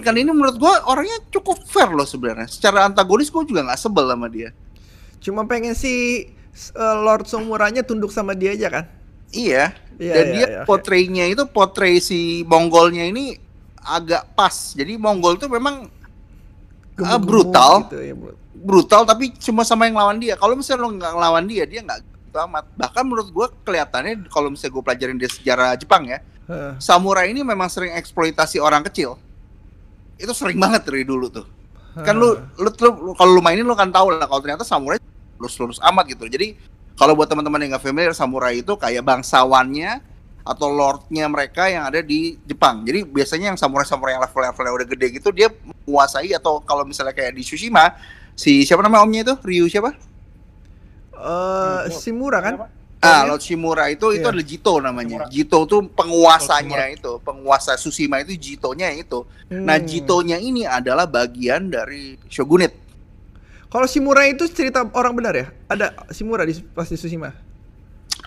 Khan 0.00 0.16
ini 0.16 0.30
menurut 0.30 0.56
gua 0.56 0.86
orangnya 0.86 1.20
cukup 1.28 1.60
fair 1.66 1.90
loh 1.90 2.06
sebenarnya. 2.06 2.48
Secara 2.48 2.86
antagonis 2.86 3.28
gua 3.28 3.44
juga 3.44 3.60
nggak 3.62 3.76
sebel 3.76 4.08
sama 4.08 4.26
dia. 4.26 4.54
Cuma 5.20 5.44
pengen 5.44 5.74
si 5.74 6.24
eh, 6.56 6.96
Lord 6.96 7.28
Somuranya 7.28 7.84
tunduk 7.84 8.08
sama 8.08 8.32
dia 8.32 8.56
aja 8.56 8.72
kan? 8.72 8.84
Iya. 9.30 9.74
Iya, 9.96 10.12
Dan 10.12 10.24
iya, 10.24 10.32
dia 10.32 10.46
iya, 10.46 10.58
oke. 10.60 10.66
portraynya 10.66 11.24
itu 11.24 11.42
portray 11.46 11.96
si 11.98 12.44
Mongolnya 12.44 13.08
ini 13.08 13.32
agak 13.78 14.28
pas. 14.32 14.52
Jadi 14.72 14.94
Mongol 14.96 15.36
itu 15.36 15.48
memang 15.48 15.88
Ah, 16.96 17.20
Gemuk-gemuk 17.20 17.28
brutal. 17.28 17.72
gitu 17.84 17.98
ya, 18.00 18.14
bro. 18.14 18.32
brutal 18.56 19.04
tapi 19.04 19.28
cuma 19.36 19.62
sama 19.62 19.84
yang 19.84 19.96
lawan 19.96 20.16
dia. 20.16 20.32
Kalau 20.34 20.52
misalnya 20.52 20.80
lo 20.80 20.90
nggak 20.90 21.12
ngelawan 21.12 21.44
dia, 21.44 21.64
dia 21.64 21.80
nggak 21.80 21.98
gitu 22.00 22.38
amat. 22.42 22.64
Bahkan 22.72 23.02
menurut 23.04 23.28
gua 23.30 23.46
kelihatannya 23.62 24.26
kalau 24.26 24.48
misalnya 24.48 24.72
gue 24.72 24.82
pelajarin 24.82 25.16
di 25.16 25.28
sejarah 25.28 25.76
Jepang 25.76 26.04
ya, 26.04 26.24
Hah. 26.44 26.72
samurai 26.76 27.28
ini 27.28 27.40
memang 27.40 27.68
sering 27.68 27.92
eksploitasi 27.92 28.56
orang 28.58 28.80
kecil. 28.82 29.20
Itu 30.16 30.32
sering 30.32 30.56
banget 30.56 30.84
dari 30.84 31.04
dulu 31.04 31.28
tuh. 31.28 31.44
Kan 31.96 32.16
lu, 32.16 32.32
lu, 32.56 32.68
lu- 32.72 33.12
kalau 33.12 33.32
lu 33.32 33.40
mainin 33.40 33.64
lu 33.64 33.72
kan 33.72 33.88
tahu 33.88 34.12
lah 34.12 34.24
kalau 34.24 34.40
ternyata 34.40 34.64
samurai 34.64 34.96
lurus-lurus 35.36 35.76
amat 35.82 36.04
gitu. 36.08 36.24
Jadi 36.24 36.56
kalau 36.96 37.12
buat 37.12 37.28
teman-teman 37.28 37.60
yang 37.60 37.76
nggak 37.76 37.84
familiar, 37.84 38.12
samurai 38.16 38.64
itu 38.64 38.72
kayak 38.74 39.04
bangsawannya 39.04 40.00
atau 40.46 40.70
lordnya 40.70 41.26
mereka 41.26 41.66
yang 41.66 41.90
ada 41.90 42.00
di 42.00 42.38
Jepang. 42.46 42.86
Jadi 42.86 43.02
biasanya 43.02 43.52
yang 43.52 43.58
samurai-samurai 43.58 44.16
yang 44.16 44.22
level-levelnya 44.24 44.72
udah 44.72 44.86
gede 44.86 45.06
gitu 45.18 45.28
dia 45.34 45.50
menguasai 45.50 46.30
atau 46.32 46.62
kalau 46.62 46.86
misalnya 46.86 47.10
kayak 47.12 47.34
di 47.34 47.42
Tsushima 47.42 47.98
si 48.32 48.62
siapa 48.62 48.78
nama 48.80 49.02
omnya 49.02 49.26
itu 49.26 49.34
Ryu 49.42 49.66
siapa? 49.66 49.90
Eh, 51.16 51.82
Shimura 51.90 52.38
kan? 52.40 52.54
Ah? 53.00 53.28
Lord 53.28 53.42
Shimura 53.44 53.90
itu 53.92 54.08
itu 54.14 54.24
Iya. 54.24 54.32
adalah 54.32 54.46
Jito 54.46 54.74
namanya. 54.78 55.16
Shimura. 55.26 55.34
Jito 55.34 55.58
tuh 55.68 55.80
penguasanya 55.90 56.84
itu, 56.90 57.12
penguasa 57.22 57.74
Tsushima 57.76 58.22
itu 58.22 58.34
Jitonya 58.34 58.94
itu. 58.94 59.26
Nah, 59.52 59.78
Hmm. 59.78 59.86
Jitonya 59.86 60.38
ini 60.38 60.62
adalah 60.62 61.10
bagian 61.10 61.70
dari 61.70 62.16
shogunate. 62.30 62.85
Kalau 63.66 63.86
Shimura 63.86 64.24
itu 64.24 64.46
cerita 64.46 64.86
orang 64.94 65.12
benar 65.12 65.34
ya? 65.34 65.46
Ada 65.66 65.92
Shimura 66.14 66.46
di 66.46 66.54
pas 66.72 66.86
di 66.86 66.94
Tsushima. 66.94 67.34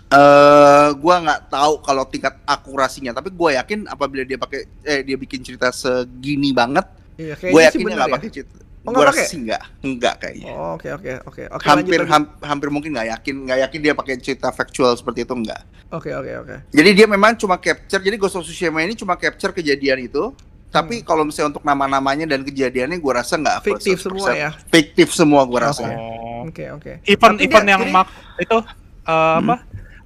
Eh, 0.10 0.90
gua 0.98 1.16
nggak 1.22 1.54
tahu 1.54 1.74
kalau 1.86 2.04
tingkat 2.06 2.34
akurasinya, 2.44 3.14
tapi 3.14 3.30
gua 3.30 3.54
yakin 3.56 3.86
apabila 3.86 4.26
dia 4.26 4.42
pakai 4.42 4.66
eh 4.82 5.06
dia 5.06 5.14
bikin 5.16 5.46
cerita 5.46 5.70
segini 5.70 6.50
banget, 6.50 6.82
Iya, 7.14 7.38
sih 7.38 7.54
yakin 7.54 7.80
dia 7.86 7.96
nggak 7.96 8.10
ya. 8.10 8.16
pakai 8.18 8.30
cerita. 8.34 8.58
Oh, 8.88 8.96
Gua 8.96 9.12
rasa 9.12 9.22
sih 9.28 9.38
nggak, 9.38 9.62
nggak 9.86 10.16
kayaknya. 10.18 10.54
Oh, 10.56 10.74
Oke, 10.74 10.90
oke, 10.90 11.12
oke. 11.30 11.42
Oke, 11.52 11.66
hampir 11.68 12.00
lanjut, 12.00 12.10
lanjut. 12.10 12.14
ham- 12.16 12.32
hampir 12.42 12.70
mungkin 12.74 12.90
nggak 12.98 13.08
yakin, 13.14 13.36
nggak 13.46 13.60
yakin 13.70 13.80
dia 13.86 13.94
pakai 13.94 14.16
cerita 14.18 14.50
factual 14.50 14.98
seperti 14.98 15.30
itu 15.30 15.34
nggak. 15.36 15.62
Oke, 15.94 16.10
oke, 16.10 16.32
oke. 16.42 16.56
Jadi 16.74 16.90
dia 16.96 17.06
memang 17.06 17.38
cuma 17.38 17.62
capture. 17.62 18.02
Jadi 18.02 18.16
Ghost 18.18 18.34
of 18.34 18.50
Tsushima 18.50 18.82
ini 18.82 18.98
cuma 18.98 19.14
capture 19.14 19.54
kejadian 19.54 20.10
itu. 20.10 20.34
Tapi 20.70 21.02
kalau 21.02 21.26
misalnya 21.26 21.50
untuk 21.52 21.66
nama-namanya 21.66 22.26
dan 22.26 22.42
kejadiannya, 22.42 22.98
gua 22.98 23.20
rasa 23.20 23.36
nggak 23.36 23.58
Hmm. 23.58 23.66
Fiktif 23.66 23.98
100%. 23.98 24.06
semua 24.06 24.28
ya? 24.32 24.50
Fiktif 24.70 25.08
semua 25.10 25.42
gua 25.44 25.60
rasa. 25.68 25.82
Oke. 25.84 25.98
Oh. 25.98 26.42
Oke, 26.42 26.64
oke. 26.72 26.92
Event 27.04 27.36
Tapi 27.36 27.46
event 27.46 27.66
dia- 27.66 27.74
yang 27.74 27.82
jadi- 27.84 27.94
mak 27.94 28.08
itu 28.38 28.58
eh, 29.04 29.36
apa? 29.40 29.56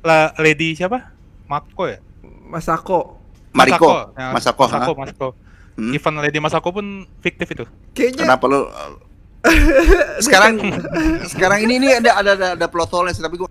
La, 0.01 0.17
lady 0.37 0.73
siapa? 0.73 1.13
Mako 1.45 1.83
ya? 1.87 1.99
Masako. 2.47 3.19
Mariko, 3.53 4.09
Ya, 4.17 4.33
Masako, 4.33 4.61
Masako, 4.65 4.91
ha? 4.91 4.99
Masako. 4.99 5.27
Hmm? 5.73 5.93
Event 5.93 6.17
Lady 6.19 6.39
Masako 6.39 6.69
pun 6.71 6.85
fiktif 7.19 7.45
itu. 7.49 7.65
Kayaknya 7.93 8.25
Kenapa 8.25 8.45
lu? 8.45 8.65
sekarang, 10.25 10.57
sekarang 11.27 11.59
ini 11.61 11.73
ini 11.75 11.87
ada 11.93 12.11
ada 12.15 12.31
ada, 12.33 12.47
ada 12.55 12.65
plot 12.65 12.89
hole 12.89 13.11
tapi 13.11 13.35
gua 13.35 13.49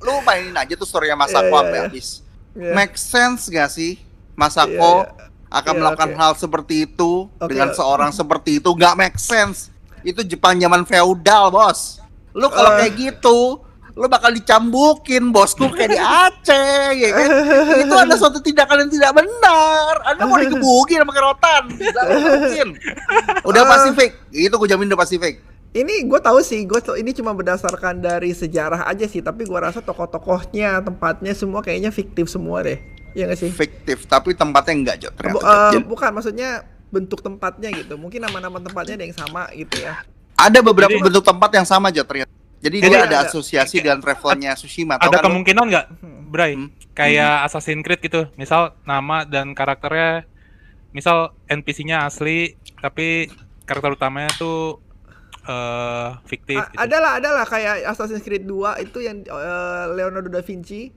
lu 0.00 0.12
mainin 0.20 0.52
aja 0.52 0.72
tuh 0.72 0.84
story 0.84 1.12
Masako 1.12 1.44
Iya, 1.44 1.52
sampai 1.52 1.70
iya, 1.70 1.76
iya. 1.76 1.84
habis. 1.86 2.06
Iya. 2.54 2.72
Make 2.72 2.94
sense 2.94 3.42
gak 3.46 3.68
sih? 3.68 4.00
Masako 4.34 5.06
Iya, 5.06 5.33
akan 5.54 5.70
Iya, 5.70 5.80
melakukan 5.80 6.10
oke. 6.10 6.18
hal 6.18 6.32
seperti 6.34 6.74
itu 6.84 7.30
Oke. 7.30 7.46
dengan 7.46 7.70
seorang 7.70 8.10
seperti 8.16 8.58
itu 8.58 8.68
nggak 8.68 8.94
make 8.94 9.16
sense. 9.16 9.70
Itu 10.02 10.20
Jepang 10.20 10.58
zaman 10.58 10.82
feodal, 10.82 11.48
Bos. 11.48 12.02
Lu 12.32 12.50
kalau 12.50 12.74
Eh. 12.74 12.76
kayak 12.82 12.92
gitu, 12.98 13.62
lu 13.94 14.06
bakal 14.06 14.34
dicambukin, 14.34 15.30
bosku 15.30 15.70
kayak 15.70 15.86
di 15.88 15.96
Aceh, 15.96 16.88
ya 16.92 17.08
kan? 17.08 17.28
itu 17.86 17.94
ada 17.94 18.14
suatu 18.14 18.38
tindakan 18.38 18.84
yang 18.84 18.90
tidak 18.90 19.14
benar. 19.14 19.94
Anda 20.04 20.22
mau 20.24 20.36
digebukin 20.36 20.98
sama 20.98 21.12
kerotan. 21.12 21.62
Mungkin. 21.70 22.68
Udah 23.48 23.62
pasti 23.64 23.94
fake. 23.94 24.14
Itu 24.30 24.54
gue 24.56 24.66
jamin 24.66 24.90
udah 24.90 24.98
pasti 24.98 25.16
fake. 25.16 25.38
ini 25.72 26.06
gue 26.06 26.20
tahu 26.20 26.38
sih, 26.38 26.62
gue 26.64 26.78
ini 26.94 27.10
cuma 27.10 27.34
berdasarkan 27.34 27.98
dari 27.98 28.30
sejarah 28.30 28.86
aja 28.86 29.06
sih, 29.06 29.18
tapi 29.18 29.42
gue 29.42 29.58
rasa 29.58 29.82
tokoh-tokohnya, 29.82 30.78
tempatnya 30.80 31.34
semua 31.34 31.62
kayaknya 31.62 31.90
fiktif 31.90 32.30
semua 32.30 32.62
deh. 32.62 32.78
Iya 33.14 33.24
gak 33.26 33.38
sih? 33.38 33.50
Fiktif, 33.50 34.04
tapi 34.04 34.34
tempatnya 34.34 34.74
enggak. 34.74 34.96
Ternyata, 35.12 35.34
Bu- 35.34 35.42
eh, 35.42 35.70
Jadi, 35.72 35.86
bukan 35.86 36.10
maksudnya 36.12 36.50
bentuk 36.88 37.20
tempatnya 37.20 37.70
gitu. 37.72 37.94
Mungkin 37.94 38.20
nama-nama 38.20 38.58
tempatnya 38.58 38.94
ada 38.94 39.04
yang 39.04 39.16
sama 39.16 39.48
gitu 39.52 39.78
ya. 39.78 40.02
ada 40.34 40.58
beberapa 40.60 40.90
Jadi- 40.90 41.04
bentuk 41.04 41.22
tempat 41.22 41.50
yang 41.52 41.62
sama, 41.62 41.88
Jod, 41.88 42.04
ternyata. 42.04 42.30
Jadi, 42.58 42.76
Jadi 42.80 42.90
dia 42.90 42.98
ada- 42.98 43.06
ada 43.06 43.18
asosiasi 43.24 43.78
dengan 43.78 44.00
travelnya 44.00 44.52
Tsushima. 44.52 44.96
Ada 44.96 45.14
kan 45.14 45.30
kemungkinan 45.30 45.64
nggak, 45.64 45.86
Hmm. 45.96 46.22
Bray? 46.26 46.52
Hmm. 46.54 46.68
Kayak 46.90 47.46
Assassin's 47.46 47.80
Creed 47.80 48.00
gitu. 48.00 48.26
Misal 48.34 48.74
nama 48.82 49.22
dan 49.22 49.52
karakternya 49.52 50.26
misal 50.90 51.30
NPC-nya 51.44 52.02
asli 52.02 52.54
tapi 52.76 53.30
karakter 53.62 53.94
utamanya 53.94 54.30
tuh 54.32 54.78
eh 55.44 56.08
fiktif 56.24 56.56
A- 56.56 56.66
gitu. 56.66 56.78
adalah 56.80 57.12
adalah 57.18 57.44
kayak 57.44 57.84
Assassin's 57.84 58.22
Creed 58.22 58.42
2 58.42 58.80
itu 58.80 58.98
yang 58.98 59.20
eh, 59.20 59.84
Leonardo 59.92 60.28
da 60.28 60.40
Vinci. 60.40 60.88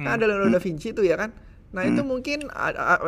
Kan 0.00 0.06
Hmm. 0.06 0.16
ada 0.16 0.24
Leonardo 0.24 0.50
da 0.50 0.60
Vinci 0.60 0.90
itu 0.90 1.02
ya 1.02 1.14
kan. 1.14 1.30
Nah 1.70 1.86
itu 1.86 2.02
mungkin 2.02 2.50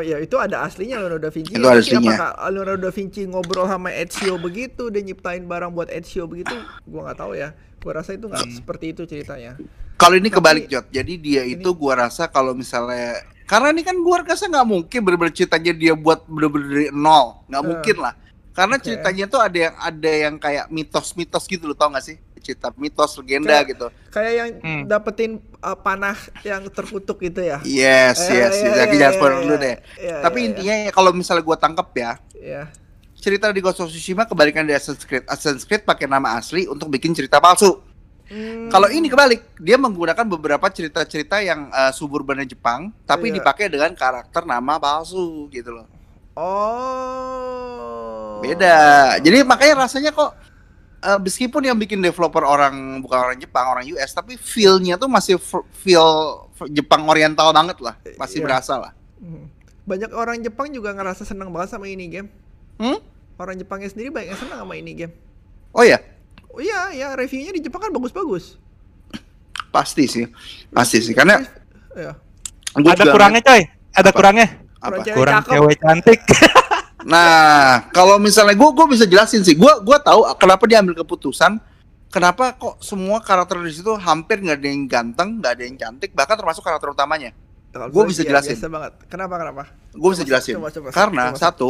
ya 0.03 0.23
itu 0.23 0.37
ada 0.37 0.63
aslinya 0.63 1.01
Leonardo 1.01 1.27
da 1.27 1.33
Vinci. 1.33 1.51
Itu 1.51 1.65
aslinya. 1.65 2.15
Apakah 2.15 2.31
Leonardo 2.49 2.85
da 2.85 2.93
Vinci 2.93 3.25
ngobrol 3.25 3.67
sama 3.67 3.91
Ezio 3.91 4.37
begitu, 4.37 4.87
dia 4.87 5.03
nyiptain 5.03 5.43
barang 5.43 5.73
buat 5.73 5.89
Ezio 5.89 6.29
begitu? 6.29 6.55
Gua 6.85 7.11
nggak 7.11 7.19
tahu 7.19 7.33
ya. 7.35 7.57
Gua 7.81 7.93
rasa 7.97 8.13
itu 8.13 8.29
nggak 8.29 8.47
seperti 8.53 8.93
itu 8.93 9.03
ceritanya. 9.03 9.59
Kalau 9.97 10.15
ini 10.15 10.29
Tapi- 10.29 10.37
kebalik 10.39 10.65
Jot. 10.69 10.87
Jadi 10.89 11.13
dia 11.17 11.43
itu 11.43 11.69
gua 11.73 12.07
rasa 12.07 12.27
kalau 12.27 12.53
misalnya 12.53 13.19
karena 13.45 13.69
ini 13.71 13.83
kan 13.83 13.99
gua 13.99 14.23
rasa 14.23 14.47
nggak 14.47 14.69
mungkin 14.69 14.99
bener-bener 15.01 15.35
ceritanya 15.35 15.73
dia 15.73 15.95
buat 15.97 16.23
bener-bener 16.25 16.69
dari 16.69 16.89
nol, 16.93 17.43
nggak 17.49 17.63
Eh. 17.63 17.67
mungkin 17.67 17.97
lah. 17.99 18.15
Karena 18.53 18.77
Oke. 18.77 18.85
ceritanya 18.85 19.25
tuh 19.27 19.41
ada 19.41 19.59
yang 19.59 19.75
ada 19.75 20.11
yang 20.13 20.35
kayak 20.37 20.69
mitos-mitos 20.69 21.49
gitu 21.49 21.65
lo 21.65 21.73
tau 21.73 21.89
gak 21.89 22.05
sih? 22.05 22.21
Cerita 22.43 22.75
mitos 22.75 23.15
legenda 23.17 23.55
Kayak- 23.55 23.69
gitu. 23.71 23.87
Kayak 24.11 24.33
yang 24.35 24.51
Hmm. 24.59 24.83
dapetin 24.85 25.33
uh, 25.59 25.73
panah 25.73 26.13
yang 26.43 26.67
terkutuk 26.67 27.17
gitu 27.19 27.39
ya. 27.39 27.63
Yes, 27.63 28.19
Eh, 28.27 28.35
yes, 28.37 28.53
iya, 28.53 28.69
yes. 28.69 28.77
Jadi 28.77 28.93
iya, 28.93 29.01
jangan 29.01 29.09
iya, 29.09 29.17
spoiler 29.17 29.33
iya. 29.33 29.41
dulu 29.41 29.57
deh. 29.57 29.77
Iya, 29.97 30.17
Tapi 30.21 30.37
iya, 30.37 30.47
intinya 30.51 30.75
ya, 30.77 30.91
kalau 30.91 31.11
misalnya 31.13 31.41
gua 31.41 31.55
tangkap 31.55 31.89
ya, 31.93 32.13
Iya. 32.35 32.63
cerita 33.15 33.47
di 33.49 33.61
Ghost 33.61 33.79
of 33.79 33.87
Tsushima 33.87 34.25
kebalikan 34.25 34.63
dari 34.63 34.75
Assassin's 34.75 35.03
Creed. 35.03 35.23
Assassin's 35.25 35.63
Creed 35.63 35.83
pakai 35.83 36.05
nama 36.05 36.35
asli 36.35 36.67
untuk 36.67 36.89
bikin 36.89 37.11
cerita 37.13 37.39
palsu. 37.39 37.79
Hmm. 38.25 38.67
Kalau 38.67 38.89
ini 38.89 39.07
kebalik, 39.07 39.45
dia 39.57 39.77
menggunakan 39.77 40.25
beberapa 40.27 40.65
cerita-cerita 40.67 41.39
yang 41.39 41.69
uh, 41.69 41.91
suburbannya 41.91 42.45
Jepang, 42.45 42.91
tapi 43.03 43.29
Iya. 43.29 43.39
dipakai 43.39 43.69
dengan 43.69 43.93
karakter 43.93 44.43
nama 44.43 44.77
palsu 44.77 45.47
gitu 45.49 45.71
loh. 45.71 45.87
Oh. 47.13 48.41
Beda. 48.41 48.75
Jadi 49.21 49.45
makanya 49.45 49.87
rasanya 49.87 50.11
kok 50.11 50.33
uh, 51.03 51.19
meskipun 51.19 51.63
yang 51.63 51.75
bikin 51.75 51.99
developer 51.99 52.43
orang 52.43 52.73
bukan 52.99 53.19
orang 53.21 53.37
Jepang, 53.37 53.67
orang 53.69 53.85
US, 53.89 54.11
tapi 54.11 54.35
feel-nya 54.35 54.97
tuh 54.97 55.07
masih 55.07 55.37
feel 55.77 56.07
Jepang 56.69 57.05
oriental 57.05 57.51
banget 57.51 57.79
lah, 57.79 57.95
masih 58.17 58.41
Iya. 58.41 58.47
berasa 58.47 58.75
lah. 58.79 58.93
Hmm. 59.19 59.47
Banyak 59.83 60.15
orang 60.15 60.39
Jepang 60.39 60.71
juga 60.71 60.91
ngerasa 60.91 61.23
senang 61.23 61.51
banget 61.51 61.75
sama 61.75 61.87
ini 61.87 62.07
game. 62.07 62.29
Hmm? 62.79 62.99
Orang 63.35 63.59
Jepangnya 63.59 63.91
sendiri 63.91 64.09
banyak 64.09 64.31
yang 64.31 64.41
senang 64.41 64.63
sama 64.63 64.75
ini 64.75 64.95
game. 64.95 65.13
Oh 65.71 65.83
ya, 65.83 65.99
Oh 66.49 66.61
iya, 66.61 66.93
ya 66.93 67.07
reviewnya 67.13 67.51
di 67.51 67.65
Jepang 67.65 67.81
kan 67.81 67.91
bagus-bagus. 67.91 68.61
pasti 69.73 70.05
sih, 70.05 70.29
pasti 70.69 71.01
sih. 71.01 71.17
Karena 71.17 71.41
gua 72.75 72.93
Ada 72.93 73.09
kurangnya 73.09 73.41
coy. 73.41 73.63
Ada 73.91 74.05
Apa? 74.05 74.13
kurangnya. 74.13 74.49
apa? 74.79 74.85
Kurang 74.85 75.03
cewek 75.03 75.17
Kurang 75.17 75.41
cakep. 75.41 75.53
cewek 75.53 75.77
cantik. 75.79 76.21
Nah, 77.05 77.89
kalau 77.91 78.17
misalnya 78.19 78.55
gue 78.55 78.71
gue 78.75 78.87
bisa 78.91 79.05
jelasin 79.07 79.43
sih. 79.43 79.55
Gue 79.59 79.71
gua 79.83 79.99
tahu 79.99 80.23
kenapa 80.39 80.65
dia 80.71 80.79
ambil 80.83 80.99
keputusan. 81.03 81.59
Kenapa 82.13 82.53
kok 82.61 82.77
semua 82.85 83.25
karakter 83.25 83.57
di 83.65 83.73
situ 83.73 83.89
hampir 83.97 84.45
nggak 84.45 84.61
ada 84.61 84.69
yang 84.69 84.85
ganteng, 84.85 85.41
nggak 85.41 85.53
ada 85.57 85.63
yang 85.65 85.77
cantik, 85.81 86.13
bahkan 86.13 86.37
termasuk 86.37 86.61
karakter 86.61 86.93
utamanya. 86.93 87.33
Saya 87.73 87.89
bisa 87.89 88.21
iya, 88.21 88.29
jelasin. 88.37 88.53
Biasa 88.53 88.69
banget. 88.69 88.93
Kenapa 89.09 89.35
kenapa? 89.41 89.63
Gue 89.97 90.11
bisa 90.13 90.21
Coba, 90.21 90.29
jelasin. 90.29 90.55
coba, 90.61 90.69
coba, 90.69 90.89
Karena 90.93 91.25
coba. 91.33 91.41
satu, 91.41 91.69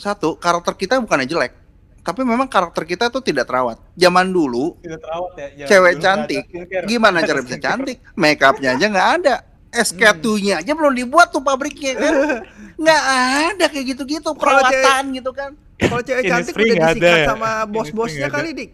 satu 0.00 0.28
karakter 0.40 0.72
kita 0.80 0.96
bukannya 0.96 1.28
jelek, 1.28 1.52
tapi 2.00 2.24
memang 2.24 2.48
karakter 2.48 2.88
kita 2.88 3.12
tuh 3.12 3.20
tidak 3.20 3.44
terawat. 3.44 3.76
Zaman 4.00 4.32
dulu 4.32 4.80
Tidak 4.80 4.96
terawat 4.96 5.32
ya. 5.36 5.66
cewek 5.68 5.94
cantik, 6.00 6.44
gimana 6.88 7.20
cara 7.20 7.42
bisa 7.44 7.60
cantik? 7.60 8.00
Make 8.16 8.40
upnya 8.40 8.80
aja 8.80 8.86
nggak 8.88 9.08
ada. 9.20 9.36
SK2-nya 9.76 10.64
aja 10.64 10.72
belum 10.72 10.96
dibuat 10.96 11.28
tuh 11.36 11.44
pabriknya 11.44 12.00
kan. 12.00 12.14
Nggak 12.76 13.02
ada 13.52 13.64
kayak 13.72 13.86
gitu-gitu 13.96 14.30
perawatan 14.36 15.02
gitu 15.16 15.30
kan. 15.32 15.56
Kalau 15.76 16.00
cewek 16.00 16.22
cantik 16.28 16.52
udah 16.56 16.64
nggak 16.64 16.94
disikat 16.96 17.16
ada. 17.20 17.28
sama 17.32 17.50
bos-bosnya 17.68 18.28
nggak 18.28 18.32
kali, 18.32 18.50
Dik. 18.52 18.70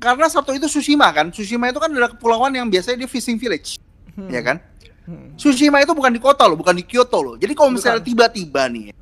Karena 0.00 0.26
satu 0.28 0.52
itu 0.56 0.68
Tsushima 0.68 1.08
kan. 1.12 1.28
Tsushima 1.28 1.68
itu 1.68 1.80
kan 1.80 1.92
adalah 1.92 2.12
kepulauan 2.12 2.52
yang 2.56 2.68
biasanya 2.68 3.04
di 3.04 3.08
fishing 3.08 3.36
village. 3.36 3.76
Hmm. 4.16 4.28
Ya 4.32 4.40
kan? 4.40 4.60
Hmm. 5.04 5.36
Tsushima 5.36 5.80
itu 5.80 5.92
bukan 5.92 6.12
di 6.12 6.20
kota 6.20 6.44
loh, 6.48 6.56
bukan 6.56 6.76
di 6.76 6.84
Kyoto 6.84 7.18
loh. 7.20 7.34
Jadi 7.40 7.52
kalau 7.56 7.72
misalnya 7.72 8.00
Bukan. 8.00 8.10
tiba-tiba 8.12 8.62
nih 8.68 8.92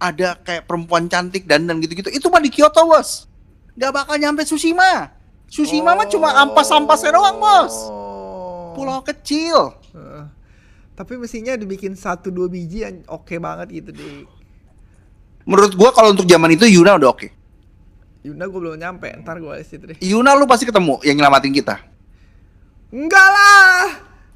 ada 0.00 0.36
kayak 0.44 0.68
perempuan 0.68 1.08
cantik 1.08 1.48
dan 1.48 1.64
dan 1.64 1.80
gitu-gitu, 1.80 2.12
itu 2.12 2.26
mah 2.28 2.40
di 2.44 2.52
Kyoto, 2.52 2.84
Bos. 2.84 3.24
Gak 3.76 3.92
bakal 3.92 4.20
nyampe 4.20 4.44
Tsushima. 4.44 5.12
Tsushima 5.48 5.96
mah 5.96 6.08
cuma 6.08 6.28
ampas-ampasnya 6.44 7.16
doang, 7.16 7.40
Bos. 7.40 7.74
Oh. 7.88 8.72
Pulau 8.76 9.00
kecil. 9.00 9.76
Heeh. 9.96 10.24
Tapi 10.94 11.18
mestinya 11.18 11.58
dibikin 11.58 11.98
satu 11.98 12.30
dua 12.30 12.46
biji 12.46 12.86
yang 12.86 13.02
oke 13.10 13.34
banget 13.42 13.82
gitu 13.82 13.90
di 13.90 14.08
Menurut 15.44 15.76
gua 15.76 15.92
kalau 15.92 16.16
untuk 16.16 16.24
zaman 16.24 16.56
itu 16.56 16.64
Yuna 16.64 16.96
udah 16.96 17.12
oke. 17.12 17.28
Yuna 18.24 18.48
gue 18.48 18.56
belum 18.56 18.80
nyampe, 18.80 19.12
ntar 19.20 19.36
gue 19.36 19.52
di 19.60 19.66
situ 19.68 19.84
deh. 19.84 19.96
Yuna 20.00 20.32
lu 20.32 20.48
pasti 20.48 20.64
ketemu 20.64 20.96
yang 21.04 21.20
nyelamatin 21.20 21.52
kita. 21.52 21.76
Enggak 22.88 23.28
lah. 23.28 23.84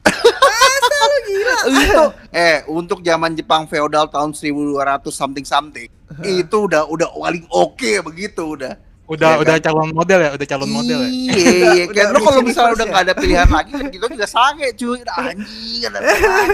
Masa 0.04 1.04
lu 1.08 1.18
gila? 1.24 1.56
itu 1.80 2.04
eh 2.28 2.56
untuk 2.68 3.00
zaman 3.00 3.32
Jepang 3.32 3.64
feodal 3.64 4.12
tahun 4.12 4.36
1200 4.36 5.08
something 5.08 5.46
something 5.48 5.88
itu 6.20 6.56
udah 6.68 6.84
udah 6.84 7.08
paling 7.08 7.48
oke 7.48 7.92
begitu 8.12 8.60
udah. 8.60 8.76
Udah 9.08 9.30
Iya 9.30 9.40
udah 9.40 9.54
kan? 9.56 9.64
calon 9.64 9.88
model 9.90 10.18
ya, 10.20 10.30
udah 10.36 10.46
calon 10.46 10.68
model 10.68 10.98
ya. 11.00 11.08
Iya, 11.08 11.32
iya. 11.32 11.84
Udah 11.88 11.94
Kayak 11.96 12.08
lu 12.12 12.18
kalau 12.20 12.40
misalnya 12.44 12.72
udah 12.72 12.84
ya? 12.84 12.90
nggak 12.92 13.04
ada 13.04 13.14
pilihan 13.16 13.48
lagi, 13.48 13.70
kan 13.72 13.86
kita 13.88 14.06
juga 14.06 14.26
sange 14.28 14.66
cuy. 14.76 14.98
Udah 15.00 15.16
anjing, 15.18 15.80
ada 15.82 15.98
kan. 16.04 16.48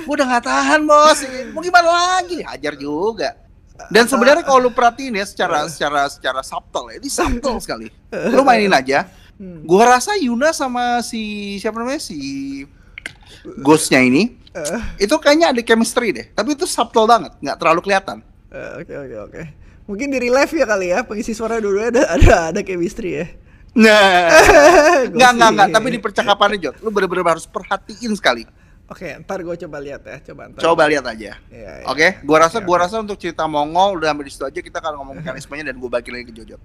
Gua 0.00 0.12
udah 0.16 0.26
nggak 0.26 0.44
tahan 0.44 0.80
bos. 0.82 1.18
Mau 1.52 1.60
gimana 1.60 1.88
lagi? 1.88 2.38
Hajar 2.40 2.74
juga. 2.74 3.30
Dan 3.88 4.04
sebenarnya 4.04 4.40
kalau 4.40 4.60
lu 4.60 4.70
perhatiin 4.70 5.14
ya 5.14 5.24
secara 5.24 5.64
secara 5.66 6.08
secara 6.08 6.40
subtle 6.40 6.88
ya, 6.88 6.96
ini 6.96 7.08
subtle 7.20 7.60
sekali. 7.60 7.92
Lu 8.32 8.40
mainin 8.40 8.72
aja. 8.72 9.08
Hmm. 9.36 9.60
Gua 9.62 9.84
rasa 9.90 10.16
Yuna 10.16 10.52
sama 10.52 11.00
si 11.00 11.20
siapa 11.56 11.76
namanya 11.76 12.00
si 12.00 12.16
Ghostnya 13.58 14.00
ini 14.00 14.36
Eh, 14.50 15.06
itu 15.06 15.14
kayaknya 15.14 15.54
ada 15.54 15.62
chemistry 15.62 16.10
deh. 16.10 16.26
Tapi 16.28 16.58
itu 16.58 16.66
subtle 16.66 17.06
banget, 17.06 17.38
nggak 17.38 17.54
terlalu 17.54 17.80
kelihatan. 17.80 18.18
eh, 18.50 18.82
Oke 18.82 18.94
oke 18.98 19.16
oke. 19.30 19.40
Mungkin 19.90 20.06
di 20.14 20.22
real 20.22 20.38
life 20.38 20.54
ya 20.54 20.62
kali 20.70 20.94
ya 20.94 21.02
pengisi 21.02 21.34
suara 21.34 21.58
dulu 21.58 21.82
ada 21.82 22.06
ada 22.14 22.54
ada 22.54 22.60
chemistry 22.62 23.18
ya. 23.18 23.26
Nah, 23.74 24.30
nggak 25.14 25.30
nggak 25.34 25.50
nggak. 25.50 25.68
Tapi 25.74 25.88
di 25.90 25.98
percakapannya 25.98 26.58
Jot, 26.62 26.76
lu 26.82 26.94
bener-bener 26.94 27.26
harus 27.26 27.46
perhatiin 27.50 28.14
sekali. 28.14 28.46
Oke, 28.90 29.06
ntar 29.22 29.38
gue 29.46 29.54
coba 29.66 29.78
lihat 29.78 30.02
ya, 30.02 30.18
coba 30.30 30.50
ntar. 30.50 30.62
Coba 30.62 30.82
lihat 30.90 31.06
aja. 31.06 31.38
Iya. 31.46 31.86
Oke, 31.86 32.18
gua 32.26 32.46
rasa 32.46 32.58
Oke, 32.58 32.66
gua 32.66 32.76
oke. 32.78 32.84
rasa 32.86 32.96
untuk 32.98 33.18
cerita 33.22 33.46
Mongol 33.46 34.02
udah 34.02 34.10
sampai 34.10 34.26
di 34.26 34.32
situ 34.34 34.44
aja 34.46 34.58
kita 34.58 34.82
akan 34.82 34.92
ngomong 34.98 35.16
mekanismenya 35.22 35.64
dan 35.70 35.78
gua 35.78 35.90
bagi 35.94 36.10
lagi 36.10 36.26
ke 36.30 36.34
Jojo. 36.34 36.58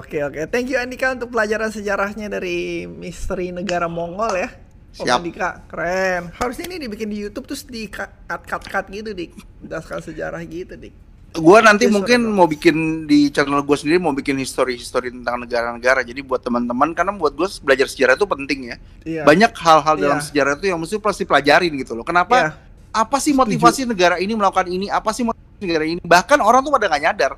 Oke 0.00 0.24
oke, 0.24 0.48
thank 0.48 0.68
you 0.72 0.80
Andika 0.80 1.12
untuk 1.12 1.32
pelajaran 1.32 1.68
sejarahnya 1.68 2.32
dari 2.32 2.88
misteri 2.88 3.52
negara 3.52 3.88
Mongol 3.88 4.32
ya. 4.36 4.48
Om 4.92 5.08
Siap. 5.08 5.16
Andika, 5.24 5.50
keren. 5.72 6.28
Harusnya 6.36 6.68
ini 6.68 6.84
dibikin 6.84 7.08
di 7.08 7.16
YouTube 7.16 7.48
terus 7.48 7.64
di 7.64 7.88
cut 7.88 8.12
cut 8.28 8.64
cut, 8.68 8.92
gitu 8.92 9.16
dik, 9.16 9.32
jelaskan 9.64 10.04
sejarah 10.04 10.40
gitu 10.44 10.76
dik. 10.76 10.92
Gua 11.32 11.64
nanti 11.64 11.88
Yes, 11.88 11.94
mungkin 11.96 12.20
sorry, 12.28 12.36
mau 12.36 12.44
bikin 12.44 12.76
di 13.08 13.32
channel 13.32 13.64
gua 13.64 13.76
sendiri 13.80 13.96
mau 13.96 14.12
bikin 14.12 14.36
history-history 14.36 15.08
tentang 15.16 15.40
negara-negara. 15.40 16.04
Jadi 16.04 16.20
buat 16.20 16.44
teman-teman 16.44 16.92
karena 16.92 17.16
buat 17.16 17.32
gua 17.32 17.48
belajar 17.64 17.88
sejarah 17.88 18.20
itu 18.20 18.28
penting 18.28 18.60
ya. 18.68 18.76
Iya. 19.08 19.22
Banyak 19.24 19.52
hal-hal 19.56 19.94
dalam 19.96 20.20
Iya. 20.20 20.26
sejarah 20.28 20.52
itu 20.60 20.66
yang 20.68 20.78
mesti 20.78 21.00
pasti 21.00 21.24
pelajarin 21.24 21.72
gitu 21.80 21.96
loh. 21.96 22.04
Kenapa? 22.04 22.36
Iya. 22.36 22.50
Apa 22.92 23.16
sih 23.16 23.32
motivasi 23.32 23.88
negara 23.88 24.20
ini 24.20 24.36
melakukan 24.36 24.68
ini? 24.68 24.92
Apa 24.92 25.16
sih 25.16 25.24
motivasi 25.24 25.64
negara 25.64 25.84
ini? 25.88 26.00
Bahkan 26.04 26.38
orang 26.44 26.60
tuh 26.60 26.72
pada 26.76 26.92
nggak 26.92 27.02
nyadar 27.08 27.32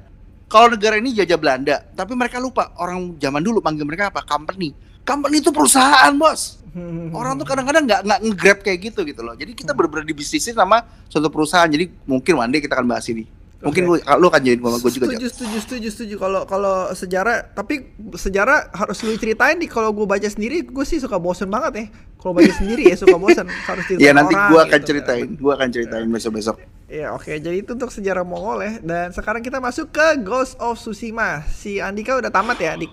kalau 0.54 0.70
negara 0.70 1.00
ini 1.00 1.10
jajah 1.10 1.34
Belanda, 1.34 1.82
tapi 1.98 2.12
mereka 2.14 2.38
lupa 2.38 2.70
orang 2.78 3.18
zaman 3.18 3.42
dulu 3.42 3.58
panggil 3.58 3.82
mereka 3.82 4.14
apa? 4.14 4.22
Company. 4.22 4.70
Company 5.02 5.42
itu 5.42 5.50
perusahaan, 5.50 6.14
Bos. 6.14 6.62
Hmm. 6.70 7.10
Orang 7.18 7.42
tuh 7.42 7.46
kadang-kadang 7.46 7.84
nggak 7.90 8.00
nggak 8.06 8.20
nge-grab 8.22 8.58
kayak 8.62 8.78
gitu 8.86 9.02
gitu 9.02 9.20
loh. 9.26 9.34
Jadi 9.34 9.50
kita 9.50 9.74
bener-bener 9.74 10.06
dibisnisin 10.06 10.54
sama 10.54 10.86
suatu 11.10 11.26
perusahaan. 11.26 11.66
Jadi 11.66 11.90
mungkin 12.06 12.38
one 12.38 12.50
day 12.54 12.62
kita 12.62 12.78
akan 12.78 12.86
bahas 12.86 13.02
ini. 13.10 13.26
Mungkin 13.64 13.82
Oke. 13.88 14.04
gua, 14.04 14.16
lu 14.20 14.26
akan 14.28 14.40
jadi 14.44 14.60
sama 14.60 14.76
gue 14.76 14.92
juga. 14.92 15.04
setuju, 15.08 15.26
setuju, 15.32 15.58
setuju, 15.64 15.88
setuju. 15.88 16.14
Kalau 16.20 16.40
kalau 16.44 16.76
sejarah, 16.92 17.48
tapi 17.56 17.96
sejarah 18.12 18.68
harus 18.76 19.00
lu 19.00 19.16
ceritain 19.16 19.56
di 19.56 19.64
kalau 19.64 19.90
gue 19.90 20.04
baca 20.04 20.28
sendiri, 20.28 20.68
gue 20.68 20.84
sih 20.84 21.00
suka 21.00 21.16
bosen 21.16 21.48
banget 21.48 21.72
ya. 21.74 21.84
Kalau 22.20 22.32
baca 22.36 22.52
sendiri 22.60 22.92
ya 22.92 22.96
suka 22.96 23.16
bosen, 23.16 23.48
harus 23.48 23.84
ceritain 23.88 24.04
Iya 24.04 24.12
nanti 24.12 24.32
orang 24.36 24.48
gua 24.52 24.60
akan 24.64 24.80
gitu. 24.80 24.88
ceritain. 24.92 25.26
Gua 25.40 25.52
akan 25.56 25.68
ceritain 25.72 26.06
besok-besok. 26.06 26.56
Ya 26.86 27.10
oke, 27.10 27.32
jadi 27.40 27.56
itu 27.58 27.72
untuk 27.72 27.88
sejarah 27.88 28.22
Mongol 28.22 28.58
ya. 28.62 28.72
Dan 28.84 29.10
sekarang 29.10 29.40
kita 29.40 29.58
masuk 29.58 29.88
ke 29.90 30.20
Ghost 30.20 30.60
of 30.60 30.76
Tsushima. 30.76 31.42
Si 31.48 31.80
Andika 31.80 32.14
udah 32.14 32.28
tamat 32.28 32.60
ya, 32.60 32.76
Dik. 32.76 32.92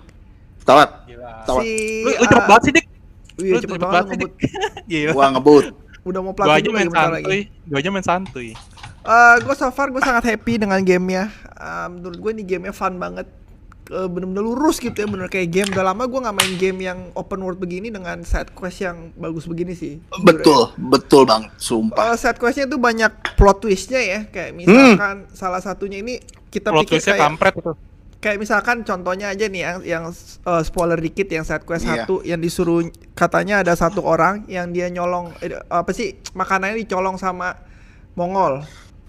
Tawat. 0.64 0.88
Gila. 1.04 1.32
Tawat. 1.44 1.62
Si 1.62 1.72
Lu, 2.02 2.10
lu 2.16 2.26
cepet 2.26 2.44
ah, 2.44 2.48
banget 2.48 2.62
sih, 2.64 2.72
Dik. 2.72 2.86
Iya, 3.38 3.52
Lu 3.52 3.58
cepet 3.60 3.78
cepet 3.78 3.88
banget 3.88 4.06
ngebut. 4.08 4.30
Dik. 4.32 4.32
Gila. 4.90 5.12
Gua 5.12 5.26
ngebut. 5.36 5.64
Udah 6.02 6.20
mau 6.20 6.32
Gua 6.34 6.54
aja 6.58 6.68
main 6.68 6.88
lagi 6.88 6.90
bentar 6.90 7.08
santuy. 7.14 7.22
lagi. 7.22 7.40
Gua 7.70 7.78
aja 7.78 7.88
main 7.94 8.04
santuy. 8.06 8.48
Eh, 9.02 9.36
gue 9.40 9.54
so 9.54 9.66
far 9.68 9.90
gue 9.90 9.98
sangat 9.98 10.24
happy 10.24 10.56
dengan 10.56 10.78
gamenya. 10.80 11.26
Eh, 11.52 11.86
menurut 11.88 12.16
gue 12.16 12.30
ini 12.32 12.42
gamenya 12.42 12.70
fun 12.70 12.96
banget. 12.96 13.26
Eh, 13.84 14.06
bener-bener 14.06 14.40
lurus 14.40 14.78
gitu 14.78 14.94
ya, 14.94 15.04
bener 15.04 15.26
kayak 15.26 15.48
game. 15.50 15.68
Udah 15.68 15.90
lama 15.90 16.06
gue 16.06 16.16
nggak 16.16 16.32
main 16.32 16.54
game 16.54 16.78
yang 16.80 16.98
open 17.12 17.42
world 17.42 17.58
begini 17.58 17.90
dengan 17.90 18.22
side 18.22 18.54
quest 18.54 18.78
yang 18.80 19.10
bagus 19.14 19.44
begini 19.44 19.74
sih. 19.74 19.98
Betul, 20.22 20.70
betul 20.78 21.26
banget, 21.26 21.50
sumpah. 21.58 22.14
Uh, 22.14 22.16
side 22.16 22.38
questnya 22.38 22.64
tuh 22.64 22.78
banyak 22.78 23.10
plot 23.34 23.58
twistnya 23.60 23.98
ya 23.98 24.20
kayak 24.24 24.54
misalkan 24.54 25.26
salah 25.28 25.58
satunya 25.58 25.98
ini 25.98 26.22
kita 26.48 26.70
Plot 26.70 26.86
pikir 26.86 26.94
twistnya 26.96 27.12
kayak 27.12 27.24
kampret 27.26 27.54
itu. 27.58 27.72
kayak 28.22 28.38
misalkan 28.38 28.76
contohnya 28.86 29.34
aja 29.34 29.50
nih 29.50 29.60
yang 29.60 29.78
yang 29.82 30.04
uh, 30.46 30.62
spoiler 30.62 30.94
dikit 30.94 31.26
yang 31.26 31.42
side 31.42 31.66
quest 31.66 31.82
Iya. 31.82 32.06
satu 32.06 32.22
yang 32.22 32.38
disuruh 32.38 32.86
katanya 33.12 33.66
ada 33.66 33.74
satu 33.74 34.06
orang 34.06 34.46
yang 34.46 34.70
dia 34.70 34.86
nyolong 34.86 35.34
eh, 35.42 35.58
apa 35.66 35.90
sih 35.90 36.14
makanannya 36.30 36.78
dicolong 36.78 37.18
sama 37.18 37.58
Mongol. 38.14 38.62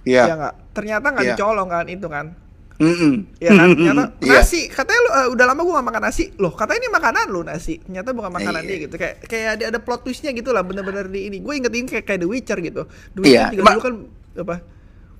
Iya. 0.03 0.23
Ya 0.25 0.35
nggak? 0.35 0.53
Ternyata 0.71 1.05
nggak 1.09 1.25
Iya. 1.25 1.35
dicolong 1.35 1.69
kan 1.69 1.85
itu 1.87 2.07
kan. 2.07 2.25
Mm-mm. 2.73 3.13
Ya 3.37 3.53
kan? 3.53 3.69
Ternyata 3.71 4.03
Iya. 4.19 4.33
nasi. 4.37 4.61
Katanya 4.67 4.99
lu 4.99 5.09
eh, 5.13 5.27
udah 5.29 5.45
lama 5.45 5.61
gua 5.61 5.73
gak 5.75 5.87
makan 5.87 6.03
nasi. 6.03 6.23
Loh, 6.35 6.51
katanya 6.51 6.79
ini 6.79 6.91
makanan 6.91 7.25
lu 7.27 7.41
nasi. 7.41 7.77
Ternyata 7.79 8.09
bukan 8.11 8.31
makanan 8.33 8.61
Iya. 8.61 8.67
dia 8.67 8.77
gitu. 8.81 8.95
Kayak 8.97 9.15
kayak 9.23 9.49
ada 9.53 9.63
ada 9.69 9.79
plot 9.79 10.01
twistnya 10.01 10.31
gitu 10.31 10.49
lah 10.49 10.61
bener-bener 10.61 11.05
di 11.05 11.27
ini. 11.27 11.37
Gue 11.39 11.55
ingetin 11.55 11.85
kayak 11.85 12.03
kayak 12.03 12.19
The 12.19 12.27
Witcher 12.27 12.59
gitu. 12.59 12.83
The 13.13 13.19
Witcher 13.19 13.29
Iya, 13.29 13.45
juga 13.53 13.63
ma- 13.63 13.71
dulu 13.71 13.81
kan 13.81 13.93
apa? 14.35 14.55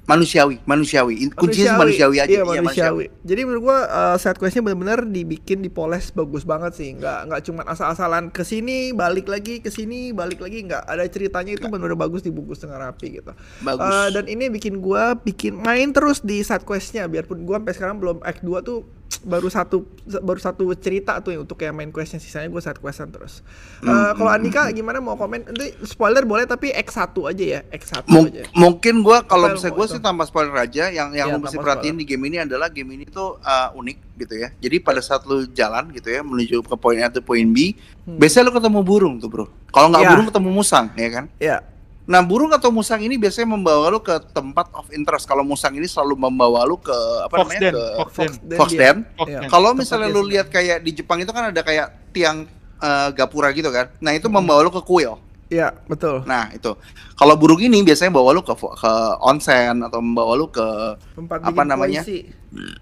Manusiawi, 0.03 0.59
manusiawi. 0.67 1.15
In- 1.23 1.31
Kuncinya 1.31 1.79
manusiawi 1.79 2.19
aja. 2.19 2.27
Iya, 2.27 2.43
manusiawi. 2.43 3.07
Jadi 3.23 3.41
menurut 3.47 3.71
gua 3.71 3.79
uh, 3.87 4.17
side 4.19 4.35
questnya 4.35 4.59
benar-benar 4.59 5.07
dibikin 5.07 5.63
dipoles 5.63 6.11
bagus 6.11 6.43
banget 6.43 6.75
sih. 6.75 6.91
Nggak 6.99 7.31
nggak 7.31 7.41
cuma 7.47 7.61
asal-asalan 7.63 8.27
ke 8.27 8.43
sini 8.43 8.91
balik 8.91 9.31
lagi 9.31 9.63
ke 9.63 9.71
sini 9.71 10.11
balik 10.11 10.43
lagi 10.43 10.67
nggak 10.67 10.83
ada 10.83 11.07
ceritanya 11.07 11.55
itu 11.55 11.71
benar-benar 11.71 11.95
bagus 11.95 12.19
dibungkus 12.19 12.59
dengan 12.59 12.83
rapi 12.83 13.23
gitu. 13.23 13.31
Bagus. 13.63 13.87
Uh, 13.87 14.07
dan 14.11 14.27
ini 14.27 14.51
bikin 14.51 14.83
gua 14.83 15.15
bikin 15.15 15.63
main 15.63 15.95
terus 15.95 16.19
di 16.19 16.43
side 16.43 16.67
questnya 16.67 17.07
biarpun 17.07 17.47
gua 17.47 17.63
sampai 17.63 17.73
sekarang 17.79 17.97
belum 18.03 18.17
act 18.27 18.43
2 18.43 18.59
tuh 18.59 18.83
baru 19.23 19.47
satu 19.47 19.87
baru 20.19 20.35
satu 20.35 20.67
cerita 20.75 21.15
tuh 21.17 21.31
yang 21.31 21.41
untuk 21.41 21.55
kayak 21.55 21.71
main 21.71 21.87
questnya 21.89 22.17
sisanya 22.17 22.45
gue 22.45 22.59
side 22.59 22.75
questan 22.77 23.07
terus. 23.07 23.39
Uh, 23.79 24.11
kalau 24.11 24.27
Andika 24.27 24.67
gimana 24.69 24.99
mau 24.99 25.15
komen? 25.15 25.45
Nanti 25.45 25.71
spoiler 25.81 26.21
boleh 26.21 26.43
tapi 26.43 26.69
X1 26.69 27.07
aja 27.23 27.45
ya, 27.49 27.59
X1 27.69 28.03
Mung- 28.05 28.27
aja. 28.27 28.43
mungkin 28.51 28.99
gua 28.99 29.21
kalau 29.21 29.47
yang 29.47 29.63
gue 29.63 29.87
sih 29.87 29.97
tanpa 29.97 30.23
spoiler 30.23 30.51
aja 30.53 30.89
yang 30.89 31.11
yang 31.11 31.29
Iya, 31.29 31.33
lu 31.33 31.39
mesti 31.39 31.55
perhatiin 31.55 31.95
di 31.95 32.03
game 32.03 32.23
ini 32.25 32.37
adalah 32.41 32.67
game 32.67 32.91
ini 32.91 33.05
tuh 33.05 33.39
uh, 33.39 33.71
unik 33.71 33.97
gitu 34.17 34.35
ya 34.35 34.51
jadi 34.57 34.75
pada 34.77 34.99
saat 34.99 35.23
lu 35.23 35.47
jalan 35.47 35.87
gitu 35.89 36.05
ya 36.05 36.19
menuju 36.19 36.59
ke 36.59 36.75
poin 36.75 36.99
A 36.99 37.07
atau 37.07 37.21
poin 37.21 37.45
B 37.45 37.71
Hmm. 38.03 38.19
biasanya 38.19 38.43
lu 38.45 38.53
ketemu 38.53 38.79
burung 38.83 39.15
tuh 39.15 39.27
bro 39.27 39.45
kalau 39.69 39.87
nggak 39.87 40.03
Iya. 40.03 40.11
burung 40.11 40.27
ketemu 40.27 40.49
musang 40.51 40.91
ya 40.93 41.07
kan 41.09 41.25
Ya. 41.39 41.63
Nah 42.03 42.19
burung 42.19 42.51
atau 42.51 42.67
musang 42.67 42.99
ini 42.99 43.15
biasanya 43.15 43.47
membawa 43.49 43.87
lu 43.87 43.97
ke 43.97 44.11
tempat 44.29 44.67
of 44.73 44.91
interest 44.91 45.23
kalau 45.23 45.39
musang 45.41 45.71
ini 45.71 45.87
selalu 45.87 46.19
membawa 46.19 46.63
lu 46.63 46.75
ke 46.75 46.91
apa 47.23 47.31
Fox 47.33 47.47
namanya 47.47 47.61
Den, 47.61 47.73
ke 47.73 47.83
Fox 47.87 48.13
Den. 48.13 48.31
Den 48.43 48.57
Fox 48.59 48.69
dia. 48.69 48.79
Den. 48.81 48.97
Fox 49.09 49.27
Iya. 49.27 49.39
Den. 49.39 49.49
kalau 49.49 49.69
misalnya 49.71 50.09
lu 50.09 50.21
lihat 50.23 50.47
kayak 50.47 50.77
di 50.79 50.91
Jepang 50.93 51.17
itu 51.17 51.31
kan 51.31 51.47
ada 51.47 51.61
kayak 51.61 51.87
tiang 52.11 52.43
uh, 52.77 53.07
gapura 53.09 53.49
gitu 53.49 53.67
kan 53.67 53.87
nah 53.97 54.11
itu 54.11 54.27
membawa 54.27 54.59
lu 54.61 54.69
ke 54.69 54.79
kuil 54.79 55.15
Iya, 55.45 55.69
betul. 55.85 56.25
Nah 56.25 56.49
itu, 56.49 56.73
kalau 57.13 57.37
burung 57.37 57.61
ini 57.61 57.85
biasanya 57.85 58.09
bawa 58.09 58.33
lu 58.33 58.41
ke 58.41 58.57
ke 58.57 58.91
onsen 59.21 59.85
atau 59.85 60.01
membawa 60.01 60.33
lu 60.33 60.49
ke 60.49 60.65
Tempat 61.13 61.37
apa 61.37 61.51
bikin 61.53 61.67
namanya? 61.69 62.01
puisi. 62.01 62.17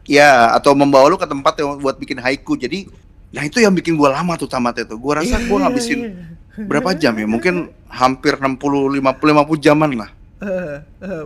ya 0.08 0.56
atau 0.56 0.72
membawa 0.72 1.12
lu 1.12 1.20
ke 1.20 1.28
tempat 1.28 1.52
yang 1.60 1.76
buat 1.76 2.00
bikin 2.00 2.16
haiku. 2.18 2.56
Jadi, 2.56 2.88
nah 3.30 3.44
itu 3.44 3.60
yang 3.60 3.76
bikin 3.76 4.00
gua 4.00 4.16
lama 4.16 4.40
tuh 4.40 4.48
tamat 4.48 4.88
itu. 4.88 4.96
Gua 4.96 5.20
rasa 5.20 5.36
gua 5.42 5.58
Iya, 5.58 5.64
ngabisin 5.68 6.00
iya. 6.00 6.12
Berapa 6.58 6.92
jam 6.96 7.14
ya? 7.16 7.28
Mungkin 7.28 7.72
hampir 7.88 8.36
60 8.36 8.58
50 9.00 9.00
50 9.00 9.60
jaman 9.62 9.90
lah. 9.96 10.10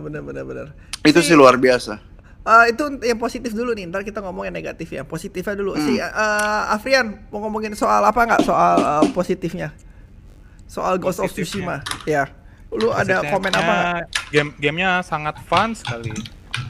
bener 0.04 0.22
bener 0.22 0.44
bener. 0.44 0.66
Itu 1.02 1.22
sih 1.22 1.34
luar 1.38 1.56
biasa. 1.56 2.16
Eh, 2.46 2.64
itu 2.70 2.84
yang 3.02 3.18
positif 3.18 3.50
dulu 3.50 3.74
nih, 3.74 3.90
ntar 3.90 4.06
kita 4.06 4.22
ngomong 4.22 4.46
yang 4.46 4.54
negatif 4.54 4.94
ya. 4.94 5.02
Positifnya 5.02 5.58
dulu. 5.58 5.74
Hmm. 5.74 5.82
Si 5.82 5.98
eh, 5.98 6.62
Afrian 6.70 7.26
mau 7.34 7.42
ngomongin 7.42 7.74
soal 7.74 8.06
apa 8.06 8.22
nggak? 8.22 8.46
Soal 8.46 8.78
eh, 8.78 9.04
positifnya. 9.10 9.74
Soal 10.70 11.02
Ghost 11.02 11.18
of. 11.18 11.30
Tsushima. 11.34 11.82
Ya. 12.06 12.30
Lu 12.70 12.94
ada 12.94 13.22
Positifnya, 13.22 13.30
komen 13.34 13.52
apa 13.54 13.72
nggak? 13.74 14.04
Game 14.30 14.50
gamenya 14.62 15.02
sangat 15.02 15.42
fun 15.46 15.74
sekali. 15.74 16.14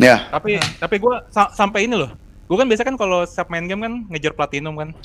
Ya, 0.00 0.28
Tapi 0.32 0.60
tapi 0.80 0.96
gua 0.96 1.24
sa- 1.28 1.52
sampai 1.52 1.84
ini 1.88 1.96
loh. 1.96 2.12
Gua 2.48 2.56
kan 2.60 2.68
biasa 2.68 2.82
kan 2.84 2.96
kalau 2.96 3.24
setiap 3.28 3.52
main 3.52 3.68
game 3.68 3.84
kan 3.84 3.94
ngejar 4.12 4.32
platinum 4.32 4.76
kan. 4.80 4.96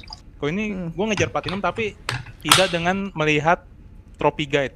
Kalau 0.41 0.49
ini 0.49 0.73
Hmm. 0.73 0.89
gua 0.91 1.05
ngejar 1.05 1.29
platinum 1.29 1.61
tapi 1.61 1.93
tidak 2.41 2.73
dengan 2.73 3.13
melihat 3.13 3.61
trophy 4.17 4.49
guide. 4.49 4.73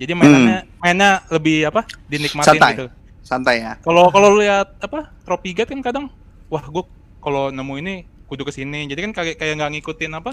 Jadi 0.00 0.16
mainannya 0.16 0.64
mainnya 0.80 1.20
lebih 1.28 1.68
apa? 1.68 1.84
dinikmatin 2.08 2.56
Santai. 2.56 2.72
gitu. 2.72 2.86
santai 3.22 3.56
ya. 3.60 3.72
Kalau 3.78 4.08
kalau 4.08 4.32
lu 4.32 4.40
lihat 4.40 4.80
apa? 4.80 5.12
trophy 5.22 5.52
guide 5.52 5.68
kan 5.68 5.84
kadang 5.84 6.04
wah 6.48 6.64
gua 6.64 6.88
kalau 7.20 7.52
nemu 7.52 7.74
ini 7.78 7.94
kudu 8.24 8.42
ke 8.42 8.50
sini. 8.50 8.88
Jadi 8.88 9.00
kan 9.04 9.12
kayak 9.12 9.36
kayak 9.36 9.54
nggak 9.60 9.70
ngikutin 9.76 10.12
apa? 10.16 10.32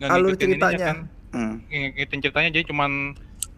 Nggak 0.00 0.08
ngikutin 0.08 0.48
ininya 0.48 0.56
ceritanya. 0.72 0.86
kan. 0.88 0.98
Hmm. 1.30 1.54
Ngikutin 1.68 2.20
ceritanya 2.22 2.48
jadi 2.50 2.64
cuman 2.64 2.90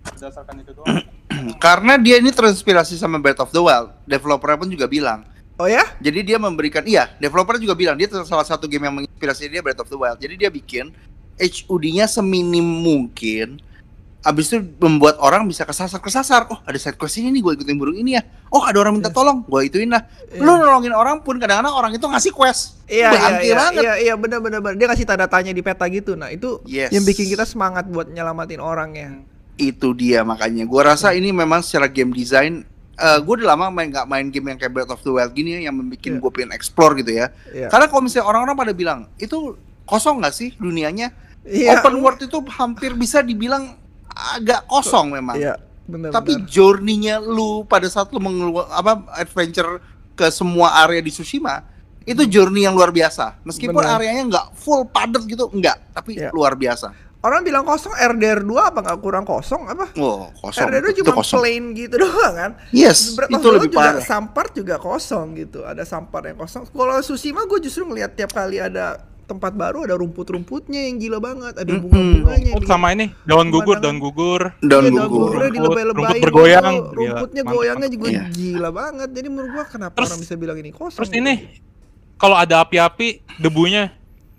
berdasarkan 0.04 0.54
itu 0.60 0.72
doang. 0.74 0.98
Karena 1.64 1.94
dia 1.94 2.18
ini 2.18 2.28
terinspirasi 2.28 2.98
sama 2.98 3.16
Breath 3.16 3.38
of 3.38 3.54
the 3.54 3.62
Wild. 3.62 3.94
Developernya 4.04 4.58
pun 4.58 4.68
juga 4.68 4.90
bilang. 4.90 5.22
Oh 5.56 5.64
ya? 5.64 5.84
Jadi 6.04 6.20
dia 6.20 6.36
memberikan, 6.36 6.84
iya, 6.84 7.16
developer 7.16 7.56
juga 7.56 7.72
bilang 7.72 7.96
dia 7.96 8.12
salah 8.28 8.44
satu 8.44 8.68
game 8.68 8.84
yang 8.84 8.94
menginspirasi 9.00 9.48
dia 9.48 9.64
Breath 9.64 9.80
of 9.80 9.88
the 9.88 9.96
Wild. 9.96 10.20
Jadi 10.20 10.36
dia 10.36 10.52
bikin 10.52 10.92
HUD-nya 11.40 12.04
seminim 12.04 12.64
mungkin. 12.64 13.60
Abis 14.26 14.50
itu 14.50 14.58
membuat 14.82 15.16
orang 15.22 15.46
bisa 15.46 15.62
kesasar-kesasar. 15.62 16.50
Oh, 16.50 16.58
ada 16.66 16.74
side 16.76 16.98
quest 16.98 17.22
ini 17.22 17.30
nih, 17.30 17.40
gue 17.46 17.52
ikutin 17.62 17.78
burung 17.78 17.94
ini 17.94 18.18
ya. 18.18 18.26
Oh, 18.50 18.58
ada 18.58 18.82
orang 18.82 18.98
minta 18.98 19.06
tolong, 19.06 19.46
gue 19.46 19.70
ituin 19.70 19.86
lah. 19.86 20.02
Iya. 20.34 20.42
Lu 20.42 20.58
nolongin 20.58 20.90
orang 20.90 21.22
pun 21.22 21.38
kadang-kadang 21.38 21.70
orang 21.70 21.94
itu 21.94 22.02
ngasih 22.04 22.32
quest. 22.34 22.82
Iya, 22.90 23.14
iya, 23.14 23.28
iya, 23.40 23.54
banget. 23.54 23.82
iya, 23.86 23.94
iya, 24.02 24.14
bener, 24.18 24.42
bener, 24.42 24.58
bener. 24.58 24.76
Dia 24.82 24.88
kasih 24.90 25.06
tanda 25.06 25.30
tanya 25.30 25.54
di 25.54 25.62
peta 25.62 25.86
gitu. 25.86 26.18
Nah, 26.18 26.34
itu 26.34 26.58
Yes. 26.66 26.90
yang 26.90 27.06
bikin 27.06 27.30
kita 27.30 27.46
semangat 27.46 27.86
buat 27.86 28.10
nyelamatin 28.10 28.58
orangnya. 28.58 29.22
Itu 29.56 29.94
dia 29.94 30.26
makanya. 30.26 30.66
Gue 30.66 30.82
rasa 30.82 31.14
ini 31.14 31.30
memang 31.30 31.62
secara 31.62 31.86
game 31.86 32.10
design 32.10 32.66
eh 32.96 33.18
gue 33.20 33.34
udah 33.36 33.52
lama 33.52 33.68
main 33.68 33.92
nggak 33.92 34.06
main 34.06 34.26
game 34.26 34.46
yang 34.48 34.58
kayak 34.58 34.72
Breath 34.72 34.88
of 34.88 35.00
the 35.00 35.12
Wild 35.12 35.32
gini 35.32 35.60
ya, 35.60 35.68
yang 35.68 35.76
membuat 35.76 36.00
Iya. 36.00 36.16
gue 36.16 36.30
pengen 36.32 36.52
explore 36.52 36.96
gitu 36.96 37.12
ya. 37.12 37.28
Iya. 37.50 37.68
Karena 37.68 37.86
kalau 37.86 38.02
misalnya 38.02 38.26
orang-orang 38.26 38.56
pada 38.56 38.72
bilang 38.72 39.00
itu 39.16 39.52
kosong 39.84 40.18
nggak 40.18 40.32
sih 40.32 40.56
dunianya? 40.56 41.12
Iya. 41.44 41.78
Open 41.78 42.00
world 42.00 42.18
itu 42.18 42.38
hampir 42.50 42.90
bisa 42.92 43.20
dibilang 43.20 43.76
agak 44.08 44.64
kosong 44.64 45.12
memang. 45.12 45.36
Iya, 45.36 45.60
bener, 45.84 46.08
Tapi 46.08 46.40
journey-nya 46.44 47.20
lu 47.20 47.62
pada 47.62 47.84
saat 47.86 48.08
lu 48.08 48.18
mengeluar 48.18 48.66
apa 48.70 49.04
adventure 49.14 49.78
ke 50.12 50.26
semua 50.30 50.80
area 50.80 50.98
di 50.98 51.12
Tsushima 51.12 51.60
itu 52.02 52.24
journey 52.24 52.64
yang 52.64 52.72
luar 52.72 52.88
biasa. 52.88 53.36
Meskipun 53.42 53.76
Hmm. 53.76 53.84
Bener. 53.84 53.96
areanya 54.00 54.22
nggak 54.26 54.46
full 54.56 54.86
padat 54.86 55.20
gitu, 55.22 55.52
enggak, 55.52 55.76
tapi 55.92 56.16
Iya. 56.16 56.32
luar 56.32 56.56
biasa. 56.56 56.94
Orang 57.18 57.42
bilang 57.42 57.62
kosong, 57.62 57.90
RDR 57.92 58.38
2 58.40 58.70
apa 58.70 58.78
nggak 58.80 58.98
kurang 59.00 59.24
kosong 59.24 59.66
apa? 59.66 59.90
Wow, 59.94 60.30
kosong. 60.36 60.68
RDR 60.68 60.82
2 60.84 60.90
itu 60.90 61.02
cuma 61.02 61.16
kosong. 61.16 61.38
plain 61.40 61.64
gitu 61.72 61.94
doang 62.02 62.34
kan? 62.34 62.50
Yes, 62.70 63.10
of 63.10 63.26
itu 63.26 63.48
lebih 63.48 63.68
juga 63.68 63.78
parah. 63.90 64.00
Sampart 64.00 64.50
juga 64.52 64.76
kosong 64.76 65.26
gitu. 65.34 65.60
Ada 65.60 65.82
sampart 65.82 66.24
yang 66.24 66.38
kosong. 66.38 66.66
Kalau 66.66 66.94
Tsushima 66.96 67.42
gue 67.44 67.58
justru 67.58 67.82
ngeliat 67.82 68.14
tiap 68.14 68.30
kali 68.30 68.58
ada 68.58 68.94
tempat 69.26 69.50
baru 69.50 69.82
ada 69.82 69.98
rumput-rumputnya 69.98 70.86
yang 70.86 71.02
gila 71.02 71.18
banget, 71.18 71.54
ada 71.56 71.72
bunga-bunganya. 71.72 72.52
Oh, 72.52 72.62
bikin- 72.62 72.70
sama 72.70 72.94
ini 72.94 73.10
daun 73.22 73.50
gugur, 73.50 73.76
daun 73.76 73.98
gugur. 73.98 74.54
Daun 74.60 74.86
Iya, 74.86 75.02
gugur. 75.02 75.34
Rumput- 75.34 75.50
dilebay-lebayin 75.50 75.98
rumput 76.14 76.22
bergoyang. 76.22 76.62
gitu. 76.62 76.78
Gila, 76.86 76.94
Rumputnya 76.94 77.42
mantap, 77.42 77.56
goyangnya 77.58 77.80
mantap. 77.82 77.96
juga 77.98 78.08
Iya. 78.08 78.22
gila 78.30 78.70
banget. 78.70 79.08
Jadi 79.10 79.26
menurut 79.26 79.50
gua 79.50 79.64
kenapa 79.66 79.94
Terus- 79.98 80.08
orang 80.08 80.20
bisa 80.22 80.34
bilang 80.36 80.56
ini 80.56 80.70
kosong? 80.70 80.98
Terus 81.02 81.10
gitu. 81.10 81.18
ini 81.18 81.32
kalau 82.14 82.36
ada 82.38 82.62
api-api, 82.62 83.08
debunya, 83.36 83.90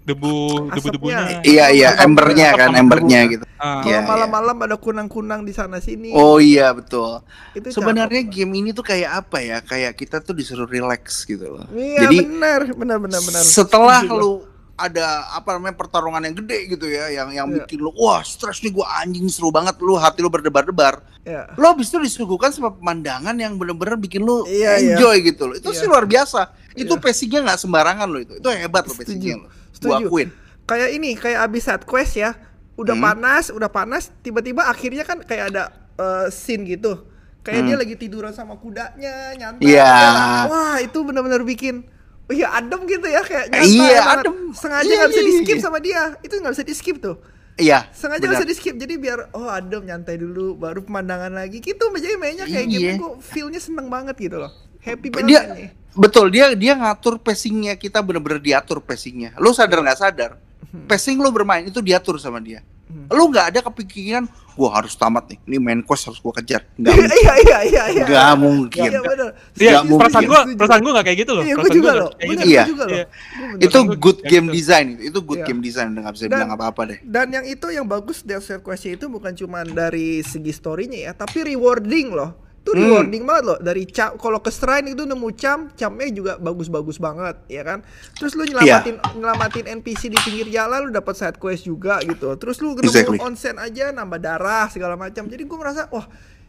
debu, 0.08 0.34
Asapnya. 0.34 0.72
debu-debunya. 0.74 1.24
Iya 1.44 1.66
iya, 1.70 1.90
embernya 2.00 2.50
kan, 2.54 2.72
embernya 2.74 3.20
debu. 3.22 3.32
gitu. 3.34 3.44
Ah, 3.58 3.82
Kalau 3.82 3.90
Iya, 3.90 4.00
malam-malam 4.02 4.58
ada 4.62 4.76
kunang-kunang 4.76 5.42
di 5.42 5.52
sana 5.52 5.78
sini. 5.78 6.10
Oh 6.12 6.38
iya 6.38 6.72
betul. 6.72 7.20
itu 7.52 7.68
Sebenarnya 7.70 8.22
cakep. 8.22 8.32
game 8.32 8.54
ini 8.56 8.70
tuh 8.72 8.82
kayak 8.82 9.12
apa 9.20 9.38
ya? 9.40 9.58
Kayak 9.60 9.94
kita 9.94 10.18
tuh 10.20 10.32
disuruh 10.32 10.66
relax 10.66 11.22
gitu 11.24 11.52
loh. 11.52 11.66
Iya 11.70 12.06
Jadi 12.06 12.18
benar, 12.24 12.60
benar 12.72 12.98
benar 12.98 13.20
benar. 13.20 13.44
setelah 13.44 14.00
Setuju 14.00 14.16
lu 14.16 14.34
ada 14.76 15.06
apa 15.34 15.58
namanya 15.58 15.74
pertarungan 15.74 16.22
yang 16.22 16.38
gede 16.38 16.70
gitu 16.70 16.86
ya, 16.86 17.10
yang 17.10 17.34
yang 17.34 17.48
Iya. 17.50 17.66
bikin 17.66 17.82
lu 17.82 17.90
wah 17.92 18.22
stres 18.22 18.62
nih 18.62 18.70
gua 18.72 18.86
anjing 19.00 19.26
seru 19.26 19.50
banget 19.50 19.74
lu 19.80 19.98
hati 19.98 20.22
lu 20.22 20.30
berdebar-debar. 20.30 21.02
ya. 21.24 21.50
Lo 21.56 21.68
habis 21.68 21.90
itu 21.90 21.98
disuguhkan 21.98 22.54
sama 22.54 22.70
pemandangan 22.72 23.34
yang 23.36 23.58
bener-bener 23.58 23.98
bikin 23.98 24.22
lu 24.22 24.46
Iya, 24.46 24.78
iya. 24.78 24.96
enjoy 24.96 25.18
gitu 25.26 25.44
loh. 25.44 25.56
Itu 25.56 25.70
Iya. 25.70 25.78
sih 25.78 25.86
luar 25.86 26.06
biasa. 26.06 26.42
Itu 26.72 26.94
Iya. 26.94 27.02
pacingnya 27.02 27.40
nggak 27.44 27.60
sembarangan 27.60 28.06
loh 28.08 28.22
itu. 28.22 28.34
Itu 28.38 28.48
hebat 28.48 28.86
loh 28.86 28.94
Setuju. 28.94 29.10
pacingnya 29.10 29.36
lo. 29.36 29.48
Setuju. 29.78 30.10
Gua 30.10 30.10
akuin. 30.10 30.30
Kayak 30.66 30.90
ini, 30.92 31.14
kayak 31.14 31.40
abis 31.46 31.64
side 31.64 31.86
quest 31.86 32.18
ya. 32.18 32.34
Udah 32.76 32.94
Hmm. 32.94 33.06
panas, 33.08 33.50
udah 33.50 33.70
panas, 33.70 34.10
tiba-tiba 34.20 34.66
akhirnya 34.66 35.02
kan 35.02 35.22
kayak 35.22 35.54
ada 35.54 35.64
eh, 35.96 36.30
scene 36.30 36.62
gitu. 36.64 37.10
Kayak 37.42 37.62
Hmm. 37.64 37.68
dia 37.70 37.78
lagi 37.80 37.96
tiduran 37.96 38.30
sama 38.30 38.54
kudanya, 38.54 39.34
nyantai. 39.34 39.66
Iya. 39.66 39.82
Ya, 39.82 40.46
Wah, 40.46 40.78
itu 40.78 41.00
benar-benar 41.02 41.42
bikin 41.42 41.88
Oh 42.28 42.36
iya 42.36 42.52
adem 42.52 42.84
gitu 42.84 43.08
ya 43.08 43.24
kayak 43.24 43.48
nyantai 43.50 43.72
Iya, 43.72 43.98
banget. 43.98 44.18
adem. 44.20 44.36
Sengaja 44.52 44.84
Iya, 44.84 44.96
nggak 45.00 45.10
bisa 45.10 45.22
iya, 45.24 45.26
di 45.26 45.34
skip 45.40 45.56
iya. 45.56 45.64
sama 45.64 45.78
dia. 45.80 46.02
Itu 46.20 46.34
nggak 46.36 46.54
bisa 46.54 46.66
di 46.68 46.76
skip 46.76 46.98
tuh. 47.00 47.16
Iya. 47.56 47.80
Sengaja 47.90 48.20
nggak 48.20 48.36
bisa 48.36 48.46
di 48.46 48.54
skip. 48.54 48.76
Jadi 48.76 48.94
biar 49.00 49.20
oh 49.32 49.48
adem 49.48 49.82
nyantai 49.82 50.20
dulu, 50.20 50.54
baru 50.54 50.84
pemandangan 50.84 51.32
lagi. 51.32 51.64
Gitu. 51.64 51.80
Jadi 51.80 52.14
mainnya 52.20 52.44
kayak 52.44 52.68
Iya. 52.68 53.00
gitu. 53.00 53.00
Kok 53.00 53.16
feelnya 53.24 53.58
seneng 53.58 53.88
banget 53.88 54.20
gitu 54.20 54.38
loh. 54.38 54.52
Happy 54.88 55.08
banget 55.10 55.28
dia 55.28 55.42
mainnya. 55.44 55.70
betul 55.94 56.26
dia 56.28 56.46
dia 56.54 56.74
ngatur 56.74 57.18
pacingnya 57.18 57.74
kita 57.74 58.00
bener-bener 58.00 58.40
diatur 58.40 58.80
pacingnya 58.80 59.36
lo 59.36 59.52
sadar 59.52 59.82
nggak 59.82 60.00
sadar 60.00 60.32
Hmm. 60.68 60.84
pacing 60.84 61.16
lo 61.16 61.30
bermain 61.30 61.64
itu 61.64 61.80
diatur 61.80 62.18
sama 62.18 62.40
dia 62.40 62.60
Lu 63.08 63.28
nggak 63.28 63.52
ada 63.52 63.60
kepikiran, 63.62 64.24
gua 64.56 64.80
harus 64.80 64.96
tamat 64.96 65.28
nih. 65.28 65.40
Ini 65.44 65.58
main 65.60 65.84
quest 65.84 66.08
harus 66.08 66.24
gua 66.24 66.32
kejar. 66.34 66.64
Nggak 66.74 66.96
mungkin. 66.96 67.12
Iya 67.14 67.34
iya 67.36 67.60
iya 67.62 67.84
iya. 67.90 68.06
Nggak 68.08 68.34
mungkin. 68.40 68.88
Iya 68.88 69.00
benar. 69.04 69.30
Iya, 69.54 69.72
perasaan 69.84 70.24
gua, 70.24 70.40
perasaan 70.48 70.82
gua 70.82 70.92
nggak 70.96 71.06
kayak 71.06 71.20
gitu 71.20 71.32
loh. 71.36 71.44
Iya, 71.44 71.56
juga 71.68 71.92
loh. 71.94 72.12
Bener, 72.16 72.32
gitu. 72.32 72.48
Iya. 72.48 72.64
juga 72.64 72.84
loh. 72.84 72.96
Iya. 72.96 73.06
Gua 73.12 73.46
bener. 73.50 73.64
Itu 73.68 73.78
gua 73.82 73.96
good 73.98 74.18
kayak 74.18 74.32
game 74.32 74.48
design. 74.50 74.88
Itu 75.04 75.20
good 75.20 75.36
Iya. 75.38 75.48
game 75.52 75.62
design. 75.62 75.88
Udah 75.90 76.02
nggak 76.02 76.16
bisa 76.16 76.26
Dan- 76.26 76.32
bilang 76.32 76.52
apa-apa 76.56 76.82
deh. 76.86 77.00
Dan 77.04 77.28
yang 77.30 77.46
itu 77.46 77.68
yang 77.68 77.86
bagus 77.86 78.18
dari 78.24 78.40
Quest 78.58 78.86
itu 78.88 79.06
bukan 79.06 79.34
cuma 79.36 79.60
dari 79.64 80.08
segi 80.22 80.52
story-nya 80.52 81.00
ya, 81.02 81.14
tapi 81.14 81.44
rewarding 81.46 82.08
loh. 82.10 82.40
Itu 82.68 82.76
Hmm. 82.76 82.84
rewarding 82.84 83.24
banget 83.24 83.44
loh. 83.48 83.58
Dari 83.64 83.88
cam, 83.88 84.20
kalau 84.20 84.44
ke 84.44 84.52
shrine 84.52 84.92
itu 84.92 85.08
nemu 85.08 85.30
cam, 85.40 85.72
camnya 85.72 86.12
juga 86.12 86.36
bagus-bagus 86.36 87.00
banget, 87.00 87.40
ya 87.48 87.64
kan? 87.64 87.80
Terus 88.20 88.36
lu 88.36 88.44
Iya. 88.44 88.84
nyelamatin 88.84 88.96
nyelamatin 89.16 89.66
NPC 89.80 90.12
di 90.12 90.20
pinggir 90.20 90.52
jalan, 90.52 90.84
lu 90.84 90.92
dapat 90.92 91.16
side 91.16 91.40
quest 91.40 91.64
juga 91.64 92.04
gitu. 92.04 92.36
Terus 92.36 92.60
lu 92.60 92.76
nemu 92.76 92.84
Exactly. 92.84 93.20
onsen 93.24 93.56
aja, 93.56 93.96
nambah 93.96 94.20
darah 94.20 94.68
segala 94.68 95.00
macam. 95.00 95.32
Jadi 95.32 95.48
gua 95.48 95.64
merasa, 95.64 95.88
wah, 95.88 96.04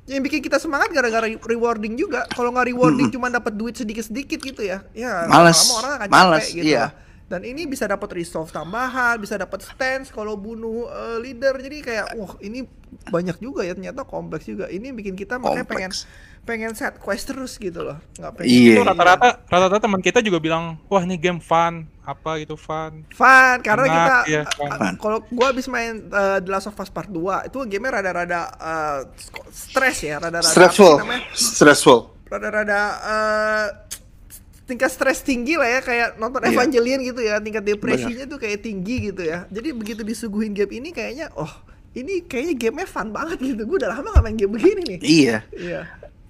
yang 0.04 0.24
bikin 0.24 0.40
kita 0.40 0.58
semangat 0.58 0.90
gara-gara 0.90 1.30
rewarding 1.30 1.94
juga. 1.94 2.26
Kalau 2.32 2.50
nggak 2.50 2.66
rewarding 2.66 3.14
cuma 3.14 3.30
dapat 3.30 3.54
duit 3.54 3.78
sedikit-sedikit 3.78 4.42
gitu 4.42 4.66
ya, 4.66 4.82
ya 4.90 5.28
Males. 5.28 5.54
lama-lama 5.54 5.74
orang 5.78 5.92
akan 5.94 6.08
Males, 6.10 6.42
capek 6.42 6.56
gitu 6.58 6.66
iya. 6.66 6.80
lah. 6.80 6.90
Dan 7.28 7.44
ini 7.44 7.64
bisa 7.64 7.84
dapat 7.84 8.08
resolve 8.10 8.48
tambahan, 8.48 9.20
bisa 9.20 9.36
dapat 9.36 9.60
stance 9.60 10.08
kalau 10.08 10.32
bunuh 10.34 10.88
eh, 10.88 11.20
leader. 11.20 11.54
Jadi 11.54 11.78
kayak, 11.80 12.16
wah 12.16 12.32
ini 12.40 12.64
banyak 13.06 13.36
juga 13.36 13.62
ya 13.62 13.72
ternyata 13.72 14.00
kompleks 14.02 14.44
juga. 14.44 14.64
Ini 14.66 14.90
bikin 14.90 15.12
kita 15.12 15.36
makanya 15.36 15.62
pengen 15.62 15.92
Kompleks. 15.92 16.08
pengen 16.42 16.72
set 16.72 16.96
quest 16.96 17.28
terus 17.28 17.54
gitu 17.54 17.84
loh. 17.84 18.00
Nggak 18.16 18.32
pengen 18.34 18.48
Iya. 18.48 18.72
Itu 18.72 18.82
rata-rata 18.82 19.28
rata-rata 19.44 19.78
teman 19.78 20.00
kita 20.00 20.18
juga 20.18 20.40
bilang, 20.40 20.80
"Wah, 20.86 21.04
ini 21.04 21.14
game 21.14 21.36
fun." 21.38 21.84
Apa 22.00 22.40
gitu 22.40 22.56
fun. 22.56 23.04
fun 23.12 23.60
karena 23.60 23.84
Enak, 23.84 23.92
kita 23.92 24.16
iya, 24.24 24.40
a- 24.40 24.48
fun. 24.48 24.70
a- 24.72 24.96
kalau 24.96 25.20
gua 25.28 25.52
habis 25.52 25.68
main 25.68 26.00
eh, 26.02 26.38
The 26.40 26.48
Last 26.48 26.64
of 26.64 26.74
Us 26.74 26.88
Part 26.88 27.12
2 27.12 27.44
itu 27.44 27.60
gamenya 27.68 28.00
rada-rada 28.00 28.40
eh, 28.48 28.98
stress 29.46 30.00
ya, 30.00 30.16
rada-rada 30.16 30.48
Stressful. 30.48 31.04
Stressful. 31.30 31.98
rada-rada 32.24 32.80
eh, 33.04 33.66
tingkat 34.68 34.92
stres 34.92 35.24
tinggi 35.24 35.56
lah 35.56 35.64
ya 35.66 35.80
kayak 35.80 36.08
nonton 36.14 36.44
Iya. 36.44 36.52
Evangelion 36.52 37.00
gitu 37.02 37.20
ya 37.20 37.40
tingkat 37.40 37.64
depresinya 37.64 38.28
tuh 38.28 38.36
kayak 38.36 38.60
tinggi 38.60 39.08
gitu 39.08 39.24
ya 39.24 39.48
jadi 39.48 39.72
begitu 39.72 40.04
disuguhin 40.04 40.52
game 40.52 40.68
ini 40.70 40.92
kayaknya 40.92 41.32
oh 41.32 41.48
ini 41.90 42.20
kayaknya 42.22 42.54
gamenya 42.54 42.86
fun 42.86 43.08
banget 43.08 43.40
gitu 43.40 43.64
gue 43.64 43.76
udah 43.80 43.90
lama 43.90 44.12
gak 44.12 44.22
main 44.22 44.36
game 44.36 44.52
begini 44.52 44.82
nih 44.84 44.98
Iya. 45.00 45.38
iya 45.56 45.82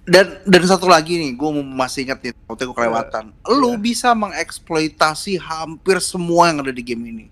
Dan 0.09 0.25
dan 0.49 0.63
satu 0.65 0.89
lagi 0.89 1.21
nih, 1.21 1.37
gue 1.37 1.51
masih 1.61 2.09
ingat 2.09 2.25
nih, 2.25 2.33
waktu 2.49 2.65
gue 2.65 2.73
kelewatan. 2.73 3.29
Lu 3.45 3.77
Iya. 3.77 3.77
bisa 3.77 4.09
mengeksploitasi 4.17 5.37
hampir 5.37 6.01
semua 6.01 6.49
yang 6.49 6.65
ada 6.65 6.73
di 6.73 6.81
game 6.81 7.05
ini. 7.05 7.27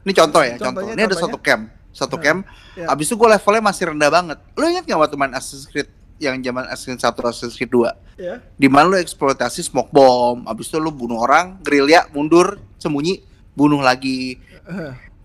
Ini 0.00 0.12
contoh 0.14 0.40
ya, 0.40 0.56
contoh. 0.56 0.80
Contohnya, 0.80 0.96
Ini 0.96 1.02
ada 1.04 1.12
contohnya? 1.12 1.28
satu 1.28 1.38
camp, 1.38 1.62
satu 1.92 2.16
camp. 2.16 2.40
Iya. 2.74 2.88
Abis 2.88 3.06
itu 3.06 3.14
gue 3.14 3.28
levelnya 3.28 3.62
masih 3.62 3.84
rendah 3.92 4.08
banget. 4.08 4.38
Lu 4.56 4.64
ingat 4.64 4.84
nggak 4.84 5.00
waktu 5.00 5.16
main 5.16 5.36
Assassin's 5.36 5.68
Creed 5.68 5.84
yang 6.18 6.38
zaman 6.40 6.64
Assassin's 6.70 7.02
1 7.02 7.14
Assassin's 7.24 7.54
Creed 7.58 7.70
2? 7.70 7.90
ya 8.20 8.38
Di 8.54 8.68
mana 8.70 8.94
lu 8.94 8.96
eksploitasi 8.98 9.66
smoke 9.66 9.90
bomb, 9.90 10.46
abis 10.46 10.70
itu 10.70 10.78
lu 10.78 10.94
bunuh 10.94 11.18
orang, 11.18 11.58
gerilya, 11.62 12.06
mundur, 12.14 12.58
sembunyi, 12.78 13.22
bunuh 13.52 13.82
lagi. 13.82 14.38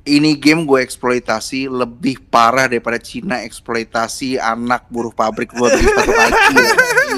Ini 0.10 0.32
game 0.42 0.66
gue 0.66 0.82
eksploitasi 0.82 1.70
lebih 1.70 2.18
parah 2.34 2.66
daripada 2.66 2.98
Cina 2.98 3.46
eksploitasi 3.46 4.42
anak 4.42 4.90
buruh 4.90 5.14
pabrik 5.14 5.54
buat 5.54 5.70
beli 5.70 5.86
sepatu 5.86 6.12
kaki. 6.18 6.56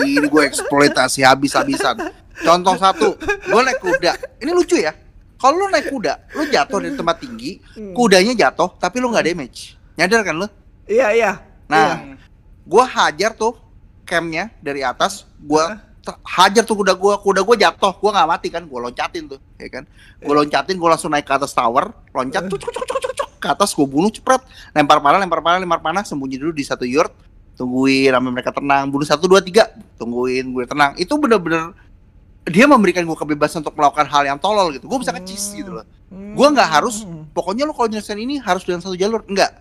Ini 0.03 0.27
gue 0.27 0.43
eksploitasi 0.43 1.23
habis-habisan. 1.23 1.95
Contoh 2.41 2.75
satu, 2.75 3.15
gue 3.21 3.61
naik 3.63 3.79
kuda. 3.79 4.11
Ini 4.43 4.51
lucu 4.51 4.75
ya. 4.75 4.91
Kalau 5.39 5.65
lu 5.65 5.65
naik 5.71 5.87
kuda, 5.87 6.35
lu 6.35 6.43
jatuh 6.51 6.83
dari 6.83 6.93
tempat 6.93 7.17
tinggi, 7.23 7.63
kudanya 7.95 8.33
jatuh, 8.35 8.75
tapi 8.75 8.99
lu 8.99 9.09
nggak 9.09 9.25
damage. 9.31 9.79
Nyadar 9.95 10.21
kan 10.27 10.35
lu? 10.35 10.47
iya 10.91 11.07
iya 11.15 11.31
Nah, 11.71 12.19
gue 12.65 12.83
hajar 12.83 13.33
tuh 13.33 13.57
campnya 14.05 14.51
dari 14.59 14.83
atas, 14.83 15.25
gue 15.39 15.63
hajar 16.25 16.63
tuh 16.65 16.75
kuda 16.81 16.97
gue, 16.97 17.13
kuda 17.21 17.41
gue 17.45 17.55
jatuh, 17.61 17.93
gue 17.93 18.09
nggak 18.09 18.27
mati 18.27 18.47
kan, 18.49 18.65
gue 18.65 18.79
loncatin 18.79 19.23
tuh, 19.29 19.39
ya 19.61 19.69
kan? 19.69 19.83
Gue 20.17 20.33
loncatin, 20.33 20.75
gue 20.75 20.89
langsung 20.89 21.13
naik 21.13 21.29
ke 21.29 21.33
atas 21.33 21.53
tower, 21.53 21.93
loncat, 22.11 22.49
cuk, 22.49 22.57
cuk, 22.57 22.73
cuk, 22.73 22.85
cuk, 22.89 22.99
cuk, 22.99 23.13
cuk, 23.13 23.29
ke 23.37 23.47
atas 23.47 23.69
gue 23.77 23.85
bunuh 23.85 24.09
cepet, 24.09 24.41
lempar 24.73 24.97
panah, 24.97 25.19
lempar 25.21 25.39
panah, 25.45 25.59
lempar 25.61 25.79
panah, 25.79 26.03
sembunyi 26.03 26.41
dulu 26.41 26.51
di 26.51 26.65
satu 26.65 26.83
yurt, 26.89 27.13
tungguin 27.53 28.09
sampai 28.09 28.31
mereka 28.33 28.51
tenang, 28.51 28.89
bunuh 28.89 29.05
satu 29.05 29.29
dua 29.29 29.45
tiga, 29.45 29.69
tungguin 30.01 30.49
gue 30.49 30.65
tenang, 30.65 30.97
itu 30.97 31.13
bener-bener 31.21 31.77
dia 32.49 32.65
memberikan 32.65 33.05
gue 33.05 33.13
kebebasan 33.13 33.61
untuk 33.61 33.77
melakukan 33.77 34.09
hal 34.09 34.25
yang 34.25 34.41
tolol 34.41 34.73
gitu, 34.73 34.89
gue 34.89 34.99
bisa 34.99 35.13
nge-cheese 35.13 35.61
gitu 35.61 35.77
loh. 35.77 35.85
Gue 36.09 36.47
nggak 36.49 36.81
harus, 36.81 37.05
pokoknya 37.37 37.69
lo 37.69 37.77
kalau 37.77 37.93
nyelesain 37.93 38.17
ini 38.17 38.41
harus 38.41 38.65
dengan 38.65 38.81
satu 38.81 38.97
jalur, 38.97 39.21
enggak 39.29 39.60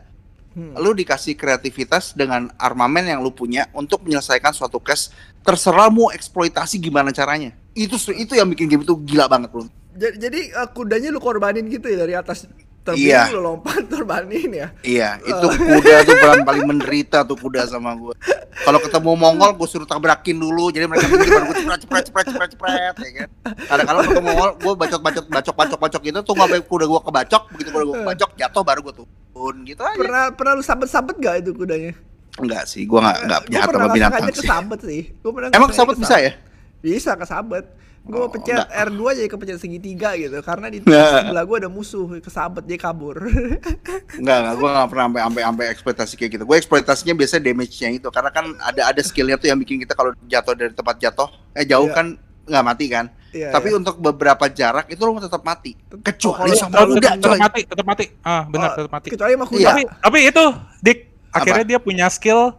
Hmm. 0.51 0.75
lu 0.83 0.91
dikasih 0.91 1.39
kreativitas 1.39 2.11
dengan 2.11 2.51
armamen 2.59 3.07
yang 3.07 3.23
lu 3.23 3.31
punya 3.31 3.71
untuk 3.71 4.03
menyelesaikan 4.03 4.51
suatu 4.51 4.83
case. 4.83 5.15
Terserah 5.47 5.87
mau 5.95 6.11
eksploitasi 6.11 6.83
gimana 6.83 7.15
caranya. 7.15 7.55
Itu 7.71 7.95
itu 8.11 8.35
yang 8.35 8.51
bikin 8.51 8.67
game 8.67 8.83
itu 8.83 8.99
gila 8.99 9.31
banget 9.31 9.55
bro. 9.55 9.71
Jadi, 9.95 10.17
jadi 10.19 10.41
eh, 10.51 10.69
kudanya 10.75 11.15
lu 11.15 11.23
korbanin 11.23 11.71
gitu 11.71 11.87
ya 11.87 12.03
dari 12.03 12.19
atas 12.19 12.51
terbang 12.93 13.07
Iya. 13.07 13.23
lu 13.31 13.41
lompat 13.41 13.83
korbanin 13.91 14.51
ya? 14.51 14.69
Iya 14.81 15.11
itu 15.21 15.47
kuda 15.51 15.95
tuh 16.03 16.17
paling 16.17 16.43
paling 16.43 16.65
menderita 16.65 17.19
tuh 17.23 17.35
kuda 17.35 17.65
sama 17.65 17.95
gue 17.95 18.15
kalau 18.61 18.79
ketemu 18.79 19.11
Mongol 19.15 19.51
gue 19.55 19.67
suruh 19.67 19.85
tabrakin 19.85 20.37
dulu 20.37 20.69
jadi 20.69 20.85
mereka 20.85 21.07
pikir 21.07 21.31
baru 21.31 21.45
gue 21.47 21.57
cepret 21.61 21.81
cepret 21.81 22.05
cepret 22.07 22.27
cepret 22.27 22.51
cepret 22.51 22.95
ya 22.97 23.11
kan? 23.17 23.29
Kadang-kadang 23.67 24.03
ketemu 24.07 24.27
Mongol 24.27 24.51
gue 24.57 24.73
bacot 24.75 25.01
bacot 25.01 25.25
bacok 25.27 25.55
bacok 25.55 25.79
bacok 25.79 26.01
gitu 26.03 26.19
tunggu 26.23 26.43
sampai 26.43 26.61
kuda 26.61 26.85
gue 26.85 27.01
kebacok 27.03 27.43
begitu 27.51 27.69
kuda 27.71 27.85
gue 27.85 27.97
kebacok 28.01 28.31
jatuh 28.35 28.63
baru 28.63 28.81
gue 28.83 28.95
turun 28.97 29.57
gitu 29.65 29.81
aja. 29.81 29.97
Pernah 29.97 30.25
pernah 30.33 30.53
lu 30.53 30.63
sabet-sabet 30.63 31.17
gak 31.17 31.35
itu 31.41 31.51
kudanya? 31.53 31.93
Enggak 32.37 32.65
sih 32.65 32.85
gue 32.85 32.95
nggak 32.97 33.19
nggak 33.23 33.41
Gua 33.43 33.53
jahat 33.53 33.69
sama 33.71 33.89
binatang 33.91 34.23
sih. 34.23 34.35
kesabet 34.39 34.81
sih. 34.81 35.03
Gua 35.19 35.31
pernah 35.33 35.49
emang 35.51 35.69
kesabet 35.69 35.95
bisa 35.97 36.17
ya? 36.17 36.33
Bisa 36.79 37.11
kesabet. 37.15 37.65
Gue 38.01 38.17
Oh, 38.17 38.27
pencet 38.27 38.57
enggak. 38.57 38.69
R2 38.89 39.01
jadi 39.15 39.29
kepencet 39.29 39.59
segitiga 39.59 40.11
gitu 40.15 40.35
karena 40.41 40.67
di 40.67 40.81
Nah. 40.83 41.21
sebelah 41.23 41.45
gue 41.45 41.57
ada 41.59 41.69
musuh 41.69 42.19
kesabet 42.19 42.65
dia 42.65 42.75
kabur. 42.77 43.21
Enggak, 44.19 44.37
enggak, 44.41 44.55
gue 44.57 44.69
gak 44.69 44.89
pernah 44.89 45.05
sampai 45.07 45.21
sampai 45.23 45.43
sampai 45.45 45.65
eksploitasi 45.69 46.15
kayak 46.15 46.31
gitu. 46.33 46.45
Gue 46.45 46.57
eksploitasinya 46.57 47.15
biasanya 47.15 47.43
damage-nya 47.45 47.89
itu, 47.93 48.09
karena 48.09 48.31
kan 48.31 48.45
ada 48.59 48.83
ada 48.85 49.01
skillnya 49.01 49.37
tuh 49.37 49.47
yang 49.47 49.59
bikin 49.59 49.79
kita 49.79 49.93
kalau 49.93 50.11
jatuh 50.25 50.55
dari 50.55 50.73
tempat 50.73 50.97
jatuh, 50.99 51.29
eh 51.53 51.63
jauh 51.63 51.87
Iya. 51.87 51.95
kan 51.95 52.07
nggak 52.43 52.65
mati 52.65 52.87
kan. 52.89 53.07
Iya, 53.31 53.55
Tapi 53.55 53.69
iya. 53.71 53.79
untuk 53.79 53.95
beberapa 53.97 54.45
jarak 54.49 54.91
itu 54.91 54.99
lo 54.99 55.15
tetap 55.17 55.39
mati. 55.41 55.79
Kecuali 56.03 56.51
kalau- 56.51 56.59
sama 56.59 56.75
kalau 56.75 56.99
kuda, 56.99 57.11
tetap 57.15 57.39
mati, 57.39 57.61
tetap 57.63 57.87
mati. 57.87 58.05
Ah, 58.21 58.43
benar, 58.45 58.69
Oh, 58.69 58.77
tetap 58.77 58.91
mati. 58.91 59.09
Kecuali 59.09 59.33
sama 59.33 59.47
kuda. 59.47 59.67
Tapi 59.71 59.83
tapi 59.87 60.19
itu 60.27 60.45
Dik 60.83 60.99
akhirnya 61.31 61.63
Apa? 61.63 61.71
dia 61.71 61.79
punya 61.79 62.07
skill 62.09 62.59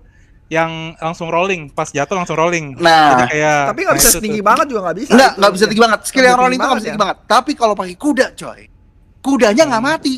yang 0.52 1.00
langsung 1.00 1.32
rolling, 1.32 1.72
pas 1.72 1.88
jatuh 1.88 2.12
langsung 2.12 2.36
rolling. 2.36 2.76
Nah. 2.76 3.16
Jadi 3.16 3.40
kayak 3.40 3.72
Tapi 3.72 3.80
nggak 3.88 3.96
bisa 3.96 4.10
Nah, 4.12 4.20
tuh. 4.20 4.44
banget 4.44 4.66
juga 4.68 4.80
nggak 4.84 4.98
bisa. 5.00 5.12
Enggak, 5.16 5.32
itu. 5.32 5.38
enggak 5.40 5.52
bisa 5.56 5.66
tinggi 5.66 5.80
banget. 5.80 6.00
Skill 6.04 6.20
Nggak 6.20 6.28
yang 6.28 6.40
rolling 6.44 6.52
itu 6.52 6.60
tinggi 6.60 6.68
nggak 6.68 6.76
bisa 6.76 6.84
tinggi 6.84 7.00
banget 7.00 7.18
banget. 7.18 7.32
Tapi 7.32 7.52
kalau 7.56 7.74
pakai 7.74 7.96
kuda, 7.96 8.28
coy. 8.36 8.62
Kudanya 9.22 9.64
nggak 9.66 9.84
mati. 9.86 10.16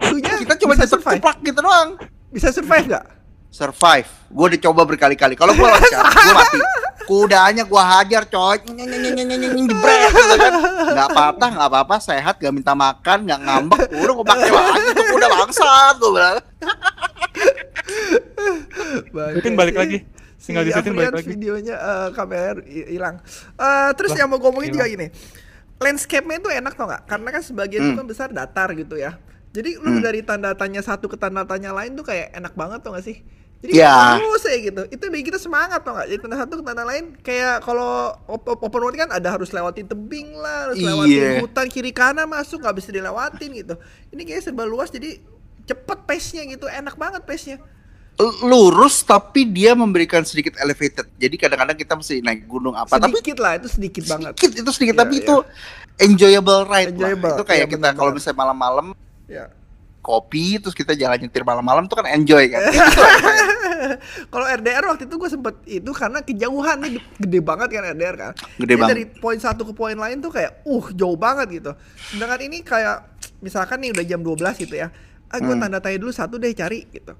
Kudunya 0.00 0.32
Kita 0.40 0.54
cuma 0.56 0.72
bisa 0.72 0.86
survive. 0.88 1.20
ceplak 1.20 1.38
gitu 1.44 1.60
doang. 1.60 1.88
Bisa 2.32 2.48
survive 2.48 2.86
nggak? 2.88 3.04
Survive. 3.52 4.08
Gue 4.32 4.44
udah 4.48 4.60
coba 4.64 4.80
berkali-kali. 4.88 5.34
Kalau 5.36 5.52
gue 5.52 5.62
loncat, 5.62 6.04
gue 6.08 6.34
mati. 6.40 6.58
Kudanya 7.04 7.62
gue 7.62 7.82
hajar, 7.84 8.22
coy. 8.24 8.56
Jebret, 8.64 10.08
gitu 10.08 10.34
kan. 10.40 10.52
Nggak 10.88 11.08
patah, 11.12 11.48
nggak 11.52 11.68
apa-apa. 11.68 11.94
Sehat, 12.00 12.40
gak 12.40 12.48
minta 12.48 12.72
makan, 12.72 13.28
nggak 13.28 13.40
ngambek. 13.44 13.86
Udah 13.92 14.12
gue 14.16 14.26
pakai 14.26 14.48
lagi 14.48 14.88
kuda 15.04 15.26
bangsat. 15.28 15.94
Gue 16.00 16.10
bilang. 16.16 16.40
Mungkin 19.12 19.54
balik 19.54 19.76
lagi. 19.76 19.98
Tinggal 20.36 20.62
si 20.62 20.68
disitin 20.68 20.92
balik 20.92 21.08
Afrian 21.08 21.20
lagi. 21.20 21.30
videonya 21.30 21.74
eh, 21.74 22.08
kamera 22.12 22.60
hi- 22.60 22.88
hilang. 22.90 23.16
Eh, 23.54 23.90
terus 23.96 24.12
Lah, 24.12 24.18
yang 24.20 24.28
mau 24.28 24.38
ngomongin 24.38 24.70
juga 24.70 24.84
gini. 24.84 25.08
Landscape-nya 25.74 26.36
itu 26.38 26.50
enak 26.50 26.72
tau 26.74 26.86
nggak? 26.86 27.02
Karena 27.04 27.28
kan 27.30 27.42
sebagian 27.42 27.80
itu 27.82 27.90
Hmm. 27.90 27.98
kan 27.98 28.06
besar 28.06 28.28
datar 28.30 28.68
gitu 28.72 28.94
ya. 28.94 29.16
Jadi 29.50 29.78
lu 29.78 29.98
Hmm. 29.98 30.02
dari 30.02 30.20
tanda 30.20 30.52
tanya 30.52 30.80
satu 30.80 31.06
ke 31.06 31.16
tanda 31.16 31.42
tanya 31.42 31.72
lain 31.72 31.94
tuh 31.94 32.02
kayak 32.02 32.34
enak 32.34 32.52
banget 32.52 32.80
tau 32.80 32.92
gak 32.92 33.04
sih? 33.04 33.22
Jadi 33.58 33.80
Ya. 33.80 34.18
terus 34.18 34.44
ya 34.44 34.56
gitu. 34.60 34.82
Itu 34.86 35.04
bikin 35.08 35.24
kita 35.26 35.38
semangat 35.38 35.80
tau 35.80 35.94
gak? 35.94 36.06
Jadi 36.06 36.20
tanda 36.20 36.36
satu 36.36 36.58
ke 36.58 36.64
tanda 36.64 36.84
lain 36.84 37.16
kayak 37.16 37.62
kalau 37.62 38.12
op- 38.26 38.44
op- 38.46 38.60
open 38.60 38.80
world 38.82 38.98
kan 38.98 39.08
ada 39.08 39.28
harus 39.30 39.48
lewatin 39.48 39.86
tebing 39.86 40.34
lah, 40.34 40.68
harus 40.68 40.78
lewatin 40.78 41.16
Iya. 41.16 41.30
hutan 41.40 41.66
kiri 41.66 41.88
kanan 41.88 42.26
masuk 42.26 42.60
nggak 42.60 42.76
bisa 42.76 42.90
dilewatin 42.90 43.50
gitu. 43.54 43.74
Ini 44.10 44.22
kayak 44.22 44.42
serba 44.42 44.64
luas 44.64 44.90
jadi 44.90 45.16
cepet 45.64 45.98
pace-nya 46.04 46.42
gitu, 46.48 46.66
enak 46.68 46.94
banget 46.96 47.22
pace-nya. 47.24 47.58
Lurus, 48.46 49.02
tapi 49.02 49.42
dia 49.42 49.74
memberikan 49.74 50.22
sedikit 50.22 50.54
elevated. 50.62 51.10
Jadi 51.18 51.34
kadang-kadang 51.34 51.74
kita 51.74 51.98
mesti 51.98 52.22
naik 52.22 52.46
gunung 52.46 52.78
apa. 52.78 52.94
Tapi 52.94 53.18
sedikit 53.18 53.42
lah 53.42 53.58
itu 53.58 53.66
sedikit 53.66 54.04
banget 54.06 54.32
sedikit 54.38 54.62
itu 54.62 54.70
sedikit 54.70 54.94
Iya, 54.94 55.02
tapi 55.02 55.14
iya. 55.18 55.22
itu 55.26 55.34
enjoyable 55.98 56.60
ride 56.70 56.94
Enjoyable, 56.94 57.26
lah. 57.26 57.36
itu 57.38 57.44
kayak 57.46 57.66
iya, 57.66 57.72
kita 57.74 57.88
kalau 57.98 58.10
misalnya 58.14 58.38
malam-malam 58.38 58.86
ya 59.26 59.44
kopi 60.04 60.60
terus 60.60 60.76
kita 60.76 60.92
jalan 60.92 61.16
nyetir 61.16 61.40
malam-malam 61.48 61.88
tuh 61.88 61.96
kan 62.04 62.12
enjoy 62.12 62.44
kan 62.52 62.60
kalau 64.32 64.44
RDR 64.44 64.84
waktu 64.84 65.08
itu 65.08 65.16
gue 65.16 65.30
sempet 65.32 65.54
itu 65.64 65.90
karena 65.96 66.20
kejauhan 66.20 66.76
nih 66.84 67.00
gede 67.24 67.40
banget 67.40 67.68
kan 67.72 67.82
RDR 67.96 68.16
kan 68.20 68.32
Gede 68.60 68.76
Jadi 68.76 68.80
banget. 68.84 68.90
dari 68.92 69.04
poin 69.08 69.38
satu 69.40 69.64
ke 69.64 69.72
poin 69.72 69.96
lain 69.96 70.20
tuh 70.20 70.28
kayak 70.28 70.60
uh 70.68 70.86
jauh 70.92 71.16
banget 71.16 71.56
gitu 71.56 71.72
sedangkan 72.12 72.40
ini 72.44 72.60
kayak 72.60 73.16
misalkan 73.40 73.80
nih 73.80 73.96
udah 73.96 74.04
jam 74.04 74.20
12 74.20 74.60
gitu 74.68 74.74
ya 74.76 74.92
ah 75.28 75.38
gue 75.38 75.50
Hmm. 75.50 75.62
tanda 75.62 75.78
tanya 75.78 75.98
dulu 75.98 76.10
satu 76.10 76.36
deh 76.36 76.50
cari 76.50 76.84
gitu. 76.88 77.14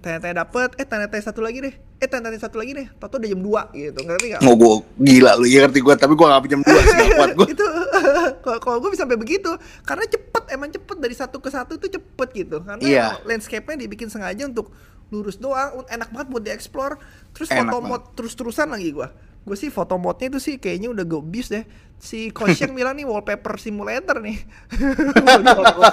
Tanya 0.00 0.16
tanya 0.16 0.34
dapet 0.42 0.74
eh 0.76 0.84
tanda 0.84 1.06
tanya 1.06 1.24
satu 1.24 1.40
lagi 1.40 1.60
deh. 1.60 1.74
Eh 1.98 2.06
tanda 2.06 2.28
tanya 2.28 2.40
satu 2.40 2.56
lagi 2.56 2.72
deh. 2.72 2.86
Tau 2.96 3.08
udah 3.10 3.28
jam 3.28 3.40
2 3.40 3.62
gitu. 3.74 3.98
Ngerti 4.00 4.26
gak 4.28 4.40
Mau 4.40 4.54
gue 4.54 4.72
gila 4.98 5.32
lu 5.34 5.44
ya 5.44 5.58
ngerti 5.62 5.80
gue, 5.80 5.94
tapi 5.94 6.12
gue 6.12 6.26
gak 6.26 6.42
pinjam 6.42 6.60
dua 6.60 6.80
sih 6.82 6.96
gak 6.96 7.10
kuat 7.14 7.30
gue. 7.34 7.46
itu 7.52 7.66
kalau 8.64 8.78
gue 8.78 8.90
bisa 8.90 9.04
sampai 9.04 9.16
begitu. 9.16 9.50
Karena 9.82 10.04
cepet 10.04 10.44
emang 10.50 10.68
cepet 10.68 10.96
dari 10.96 11.12
satu 11.12 11.36
ke 11.38 11.48
satu 11.48 11.76
itu 11.76 11.86
cepet 11.90 12.28
gitu. 12.34 12.56
Karena 12.60 12.80
Iya. 12.80 13.06
landscape-nya 13.22 13.76
dibikin 13.78 14.08
sengaja 14.08 14.44
untuk 14.44 14.72
lurus 15.10 15.36
doang 15.36 15.82
enak 15.86 16.08
banget 16.08 16.28
buat 16.28 16.42
dieksplor. 16.42 16.96
Terus 17.30 17.50
Enak 17.50 17.68
foto 17.68 17.78
mode 17.82 18.04
terus-terusan 18.14 18.70
lagi 18.70 18.90
gue 18.90 19.08
gue 19.40 19.56
sih 19.56 19.68
foto 19.68 19.96
mode-nya 19.96 20.28
itu 20.28 20.40
sih 20.42 20.54
kayaknya 20.56 20.88
udah 20.88 21.02
gue 21.02 21.18
abuse 21.18 21.48
deh 21.50 21.64
si 21.96 22.28
Kosheng 22.28 22.72
bilang 22.78 22.92
nih 22.92 23.04
wallpaper 23.04 23.56
simulator 23.56 24.18
nih 24.18 24.36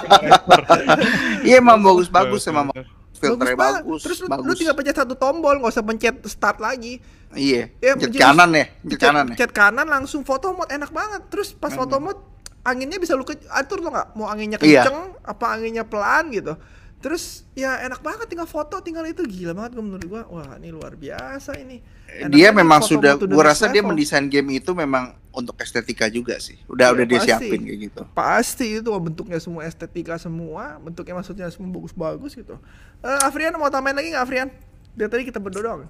Iya 1.40 1.58
emang 1.58 1.80
bagus-bagus 1.80 2.42
emang 2.46 2.70
filternya 3.14 3.56
banget. 3.56 3.82
bagus, 3.82 4.00
terus 4.00 4.18
lu, 4.20 4.28
bagus. 4.28 4.44
lu 4.44 4.52
tinggal 4.54 4.74
pencet 4.74 4.96
satu 4.96 5.14
tombol 5.14 5.58
nggak 5.58 5.72
usah 5.72 5.82
pencet 5.82 6.16
start 6.24 6.58
lagi 6.58 7.02
Iya, 7.28 7.68
Ya, 7.76 7.92
pencet 7.92 8.14
kanan 8.16 8.50
ya, 8.52 8.64
pencet 8.78 9.00
kanan 9.00 9.24
ya. 9.24 9.28
pencet 9.34 9.50
kanan 9.52 9.86
langsung 9.86 10.22
foto 10.22 10.54
mode 10.54 10.70
enak 10.70 10.88
banget 10.88 11.22
terus 11.26 11.50
pas 11.50 11.68
foto 11.70 11.98
mode 11.98 12.20
anginnya 12.60 12.96
bisa 12.96 13.12
lu 13.12 13.22
ke- 13.22 13.42
atur 13.50 13.80
tuh 13.80 13.90
nggak 13.90 14.14
mau 14.14 14.26
anginnya 14.26 14.56
Iya. 14.58 14.84
kenceng 14.84 14.96
apa 15.20 15.44
anginnya 15.50 15.82
pelan 15.82 16.30
gitu 16.30 16.54
terus 16.98 17.24
ya 17.52 17.78
enak 17.80 17.98
banget 17.98 18.26
tinggal 18.26 18.44
foto 18.44 18.78
tinggal 18.78 19.02
itu 19.04 19.22
gila 19.22 19.54
banget 19.54 19.70
gua 19.72 19.84
menurut 19.84 20.04
gua 20.04 20.22
wah 20.26 20.50
ini 20.56 20.68
luar 20.68 20.94
biasa 20.94 21.54
ini 21.56 21.78
Enak 22.08 22.32
Dia 22.32 22.48
memang 22.50 22.80
foto 22.80 22.90
sudah, 22.90 23.12
gua 23.20 23.44
rasa 23.46 23.66
dia 23.66 23.78
level. 23.78 23.92
mendesain 23.92 24.26
game 24.26 24.48
itu 24.52 24.72
memang 24.72 25.12
untuk 25.30 25.52
estetika 25.56 26.08
juga 26.08 26.34
sih. 26.38 26.56
Udah 26.66 26.88
Iya, 26.88 26.94
udah 26.94 27.04
dia 27.06 27.18
pasti. 27.18 27.28
siapin 27.30 27.60
kayak 27.62 27.78
gitu. 27.84 28.00
pasti 28.10 28.66
itu 28.74 28.90
bentuknya 28.90 29.36
semua 29.36 29.62
estetika 29.62 30.16
semua 30.16 30.76
bentuknya 30.78 31.14
maksudnya 31.14 31.46
semua 31.48 31.68
bagus-bagus 31.70 32.32
gitu 32.34 32.56
Eh 32.98 33.18
Afrian 33.22 33.52
mau 33.54 33.68
tambahin 33.68 33.94
lagi 33.94 34.08
nggak 34.08 34.24
Afrian 34.24 34.48
dari 34.92 35.06
tadi 35.06 35.22
kita 35.24 35.38
berdua 35.38 35.62
doang 35.62 35.80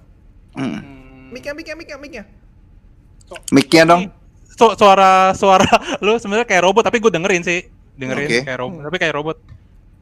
Hmm. 0.51 0.81
mic-nya 1.29 1.53
mic-nya 1.53 1.73
mic-nya 1.73 1.97
mic-nya 1.97 2.23
Mic-nya 3.49 3.83
dong. 3.85 4.01
Su- 4.51 4.75
suara 4.75 5.31
suara 5.31 5.65
lu 6.03 6.13
sebenarnya 6.15 6.45
kayak 6.45 6.63
robot 6.63 6.83
tapi 6.83 6.99
gue 6.99 7.09
dengerin 7.09 7.41
sih 7.41 7.63
dengerin 7.95 8.27
Oke. 8.27 8.39
kayak 8.43 8.59
robot 8.59 8.75
Hmm. 8.75 8.85
tapi 8.85 8.97
kayak 8.97 9.15
robot 9.15 9.37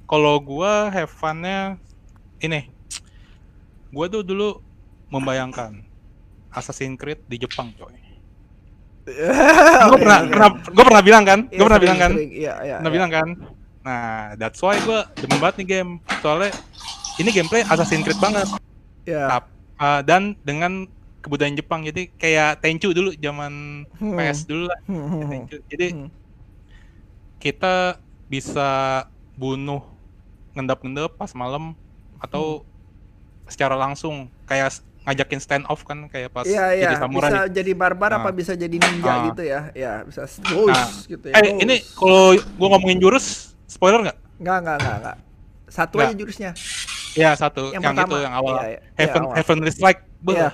kalau 0.07 0.39
gua 0.39 0.87
have 0.87 1.11
fun-nya 1.11 1.75
ini. 2.39 2.71
Gua 3.87 4.07
tuh 4.07 4.23
dulu 4.23 4.59
membayangkan 5.07 5.83
Assassin's 6.49 6.97
Creed 6.97 7.23
di 7.23 7.37
Jepang 7.37 7.71
coy. 7.71 7.95
Gue 9.87 9.97
pernah 10.03 10.19
pernah 10.27 10.49
gue 10.51 10.83
pernah 10.83 10.99
bilang 10.99 11.23
kan? 11.23 11.39
Gue 11.47 11.55
Iya, 11.55 11.63
pernah 11.63 11.79
bilang 11.79 11.95
kan? 11.97 12.11
iya 12.11 12.53
iya 12.59 12.75
pernah 12.83 12.91
bilang 12.91 13.07
kan? 13.07 13.27
Nah 13.79 14.03
that's 14.35 14.59
why 14.59 14.75
gue 14.75 14.99
demen 15.17 15.39
banget 15.39 15.63
nih 15.63 15.67
game. 15.79 15.91
Soalnya 16.19 16.51
ini 17.15 17.31
gameplay 17.31 17.63
Assassin's 17.63 18.03
Creed 18.03 18.19
banget. 18.19 18.43
Tap- 19.07 19.47
uh, 19.79 20.03
dan 20.03 20.35
dengan 20.43 20.83
kebudayaan 21.23 21.55
Jepang. 21.55 21.87
Jadi 21.87 22.11
kayak 22.13 22.59
Tenchu 22.59 22.91
dulu 22.91 23.15
zaman 23.15 23.87
Hmm. 23.95 24.19
PS 24.19 24.43
dulu 24.43 24.67
lah. 24.67 24.79
Tenchu. 25.23 25.57
jadi 25.71 25.87
Hmm. 25.95 26.11
kita 27.39 27.95
bisa 28.27 29.03
bunuh 29.39 29.79
ngendap-ngendap 30.57 31.13
pas 31.13 31.29
malam 31.31 31.77
atau 32.17 32.65
secara 33.45 33.73
langsung 33.73 34.15
kayak 34.43 34.73
ngajakin 35.03 35.39
stand 35.39 35.63
off 35.65 35.81
kan 35.81 36.09
kayak 36.09 36.27
pas 36.27 36.43
Iya 36.43 36.65
iya 36.73 36.83
jadi 36.83 36.95
samurai. 36.99 37.29
bisa 37.29 37.39
jadi 37.53 37.71
barbar 37.73 38.11
apa 38.13 38.27
Nah. 38.27 38.35
bisa 38.35 38.53
jadi 38.53 38.75
ninja 38.75 39.07
Ah. 39.07 39.23
gitu 39.25 39.41
ya 39.41 39.61
ya 39.71 39.91
bisa 40.03 40.25
ghost 40.25 40.67
Nah, 40.67 40.89
gitu 41.07 41.25
ya 41.25 41.35
eh 41.37 41.55
ini 41.55 41.75
kalau 41.93 42.35
gua 42.53 42.67
ngomongin 42.75 42.99
jurus 42.99 43.25
spoiler 43.65 44.03
nggak? 44.03 44.17
nggak 44.37 44.57
nggak 44.59 44.77
nggak 44.77 44.97
nggak 44.99 45.17
satu 45.67 45.95
Nggak. 45.95 46.07
aja 46.07 46.15
jurusnya 46.15 46.51
Ya 47.13 47.33
satu 47.33 47.71
Yang 47.71 47.81
yang, 47.81 47.95
pertama. 47.95 48.05
itu 48.05 48.17
yang 48.19 48.35
awal 48.35 48.53
Iya, 48.53 48.67
iya. 48.67 48.79
Heaven 48.95 49.21
awal. 49.23 49.33
Heavenly 49.33 49.71
Strike. 49.71 50.01
Beuh, 50.19 50.35
Iya. 50.35 50.49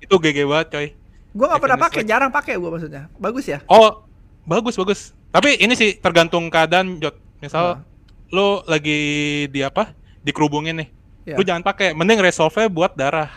Itu 0.00 0.14
GG 0.16 0.38
banget 0.44 0.66
coy. 0.68 0.86
gua 1.30 1.46
nggak 1.46 1.62
pernah 1.62 1.78
pakai 1.78 2.02
jarang 2.02 2.30
pakai 2.32 2.52
gua 2.56 2.70
maksudnya 2.72 3.02
bagus 3.14 3.44
ya 3.44 3.58
Oh, 3.66 4.02
bagus 4.42 4.74
bagus. 4.74 5.00
Tapi 5.28 5.58
ini 5.58 5.74
sih 5.74 5.94
tergantung 5.94 6.48
keadaan 6.48 6.96
Jot. 6.96 7.12
Misal 7.38 7.64
Nah. 7.76 7.84
Lu 8.28 8.60
lagi 8.64 9.00
di 9.48 9.60
apa? 9.60 9.92
Dikerubungin 10.20 10.76
nih. 10.76 10.88
Iya. 11.24 11.36
Lu 11.36 11.42
jangan 11.42 11.62
pakai, 11.62 11.92
mending 11.92 12.20
resolve-nya 12.20 12.68
buat 12.68 12.92
darah. 12.92 13.30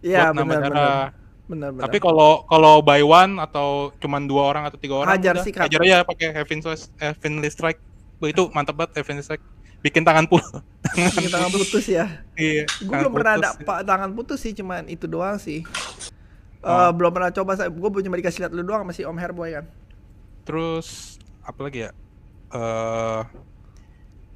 iya 0.00 0.28
nambah 0.28 0.44
benar 0.44 0.60
benar 0.60 0.68
darah. 0.68 1.06
benar 1.44 1.68
benar 1.72 1.82
Tapi 1.88 1.96
kalau 1.96 2.44
kalau 2.44 2.74
by 2.78 3.00
one 3.00 3.36
atau 3.38 3.88
cuman 3.96 4.24
dua 4.24 4.42
orang 4.46 4.64
atau 4.64 4.76
tiga 4.76 5.00
orang 5.00 5.16
Hajar 5.16 5.32
udah, 5.34 5.44
sikat. 5.44 5.62
hajar 5.64 5.80
aja 5.80 5.96
pakai 6.04 6.28
Heavenly 7.00 7.48
Strike. 7.48 7.80
Wah, 8.18 8.28
itu 8.28 8.52
mantap 8.52 8.76
banget 8.76 9.00
Heavenly 9.00 9.20
Strike. 9.20 9.40
Bikin 9.80 10.00
tangan 10.02 10.24
pul. 10.24 10.40
Bikin 11.16 11.28
tangan 11.28 11.48
putus 11.48 11.84
ya 11.84 12.04
iya. 12.34 12.64
gue 12.64 12.88
belum 12.90 13.12
pernah 13.12 13.32
ada 13.36 13.50
putus. 13.52 13.64
pak 13.64 13.78
tangan 13.82 14.10
putus 14.12 14.38
sih 14.40 14.52
cuman 14.52 14.84
itu 14.86 15.04
doang 15.04 15.36
sih 15.36 15.64
Eh, 16.60 16.64
Oh. 16.64 16.88
belum 16.96 17.12
pernah 17.12 17.28
coba 17.28 17.52
saya 17.54 17.68
gue 17.68 18.00
cuma 18.00 18.16
dikasih 18.16 18.40
lihat 18.40 18.52
lu 18.52 18.64
doang 18.64 18.84
masih 18.84 19.04
Om 19.04 19.16
Herboy 19.16 19.52
kan 19.52 19.64
Terus 20.42 21.16
apa 21.40 21.60
lagi 21.60 21.84
ya? 21.84 21.90
Eh 22.50 23.20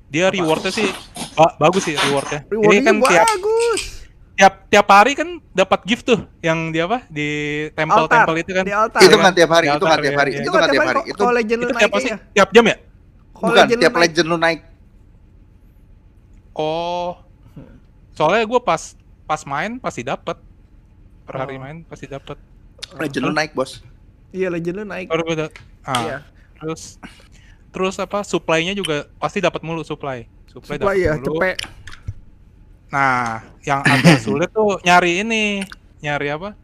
dia 0.08 0.26
rewardnya 0.28 0.70
sih 0.70 0.88
ba- 1.32 1.54
bagus 1.58 1.84
sih 1.84 1.94
rewardnya. 1.94 2.40
Ini 2.44 2.54
rewardnya 2.54 2.82
kan 2.82 2.96
tiap 3.02 3.26
bagus 3.28 3.82
tiap 4.32 4.54
tiap 4.68 4.86
hari 4.88 5.12
kan 5.12 5.28
dapat 5.50 5.80
gift 5.82 6.06
tuh 6.06 6.22
yang 6.38 6.70
di 6.70 6.78
apa 6.78 7.02
di 7.08 7.28
tempel 7.72 8.06
altar 8.06 8.22
tempel 8.22 8.36
itu 8.38 8.52
kan. 8.52 8.62
di 8.62 8.70
altar 8.72 9.00
Itu 9.00 9.10
ya. 9.10 9.18
kan 9.20 9.32
tiap 9.34 9.50
hari, 9.50 9.66
Di 9.66 9.70
itu 9.70 9.84
kan 9.84 9.98
tiap 9.98 10.14
hari, 10.14 10.30
itu 10.32 10.48
kan 10.48 10.68
tiap 10.70 10.86
hari. 10.86 11.00
Itu 11.02 11.18
kalau 11.18 11.34
legend 11.34 11.58
lu 11.58 11.64
Itu 11.64 11.72
naik 11.72 11.80
tiap 11.80 11.92
pasti 11.92 12.08
ya 12.08 12.18
tiap 12.32 12.48
jam 12.52 12.64
ya? 12.64 12.76
Bukan 13.32 13.64
tiap 13.68 13.78
naik- 13.90 14.02
legend 14.04 14.26
lu 14.26 14.36
naik. 14.36 14.60
Oh. 16.52 17.10
Soalnya 18.12 18.44
gue 18.44 18.60
pas 18.60 18.82
pas 19.24 19.42
main 19.44 19.76
pasti 19.76 20.02
dapat. 20.02 20.38
Per 21.22 21.34
hari 21.36 21.54
Oh. 21.54 21.60
main 21.60 21.76
pasti 21.84 22.06
dapat. 22.06 22.38
Legend 22.94 23.24
lu 23.24 23.32
naik, 23.32 23.52
Bos. 23.52 23.82
iya 24.30 24.48
legend 24.48 24.76
lu 24.76 24.84
naik 24.84 25.06
Baru 25.06 25.24
beda. 25.24 25.48
Ah, 25.82 26.00
iya 26.00 26.18
terus 26.54 26.96
terus 27.68 27.96
apa 28.00 28.24
supply-nya 28.24 28.72
juga 28.72 29.06
pasti 29.20 29.38
dapat 29.38 29.60
mulu 29.62 29.84
supply. 29.84 30.24
Supply, 30.48 30.76
supaya 30.76 30.76
dapat 30.80 30.94
ya 30.96 31.12
mulu. 31.16 31.26
cepet 31.36 31.56
Nah, 32.88 33.44
yang 33.68 33.84
agak 33.84 34.16
sulit 34.24 34.48
tuh 34.48 34.80
nyari 34.80 35.20
ini, 35.20 35.60
nyari 36.00 36.32
apa? 36.32 36.56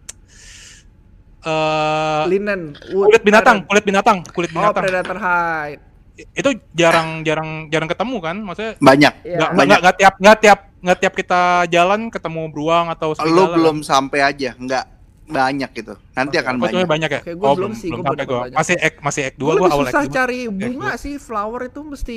Eh 1.44 2.22
linen 2.32 2.72
wood, 2.96 3.12
kulit 3.12 3.22
binatang, 3.22 3.60
iron. 3.60 3.68
kulit 3.68 3.84
binatang, 3.84 4.18
kulit 4.32 4.50
oh 4.50 4.54
binatang. 4.56 4.82
predator 4.88 5.18
hide 5.20 5.80
Itu 6.32 6.56
jarang 6.72 7.20
jarang 7.26 7.68
jarang 7.68 7.90
ketemu 7.90 8.16
kan? 8.24 8.36
Maksudnya 8.40 8.72
Banyak. 8.80 9.12
Iya. 9.26 9.36
nggak 9.36 9.50
banyak. 9.52 9.66
nggak 9.68 9.80
nggak 9.82 9.96
tiap 10.00 10.14
nggak 10.16 10.38
tiap 10.40 10.60
nggak 10.84 10.98
tiap 11.00 11.14
kita 11.16 11.42
jalan 11.68 12.00
ketemu 12.08 12.42
beruang 12.48 12.86
atau 12.88 13.12
Lu 13.12 13.16
serigala. 13.20 13.56
belum 13.60 13.76
sampai 13.84 14.20
aja, 14.24 14.56
enggak 14.56 14.93
banyak 15.26 15.70
gitu. 15.72 15.94
Nanti 16.12 16.36
akan 16.36 16.54
Oh, 16.54 16.60
banyak. 16.62 16.84
banyak 16.84 17.10
ya? 17.10 17.20
Oke, 17.20 17.32
gua 17.32 17.46
oh, 17.46 17.54
belum 17.54 17.72
sih, 17.72 17.88
sampai 17.88 18.14
belum. 18.18 18.52
Masih 18.52 18.76
ek 18.76 18.94
masih 18.98 19.22
ek 19.24 19.34
2 19.34 19.40
gue 19.40 19.52
awal 19.64 19.84
susah 19.84 20.00
ek 20.00 20.06
dua. 20.06 20.14
cari 20.14 20.38
Ek 20.42 20.52
bunga 20.52 20.90
dua. 20.90 21.00
sih 21.00 21.14
flower 21.16 21.60
itu 21.64 21.80
mesti 21.80 22.16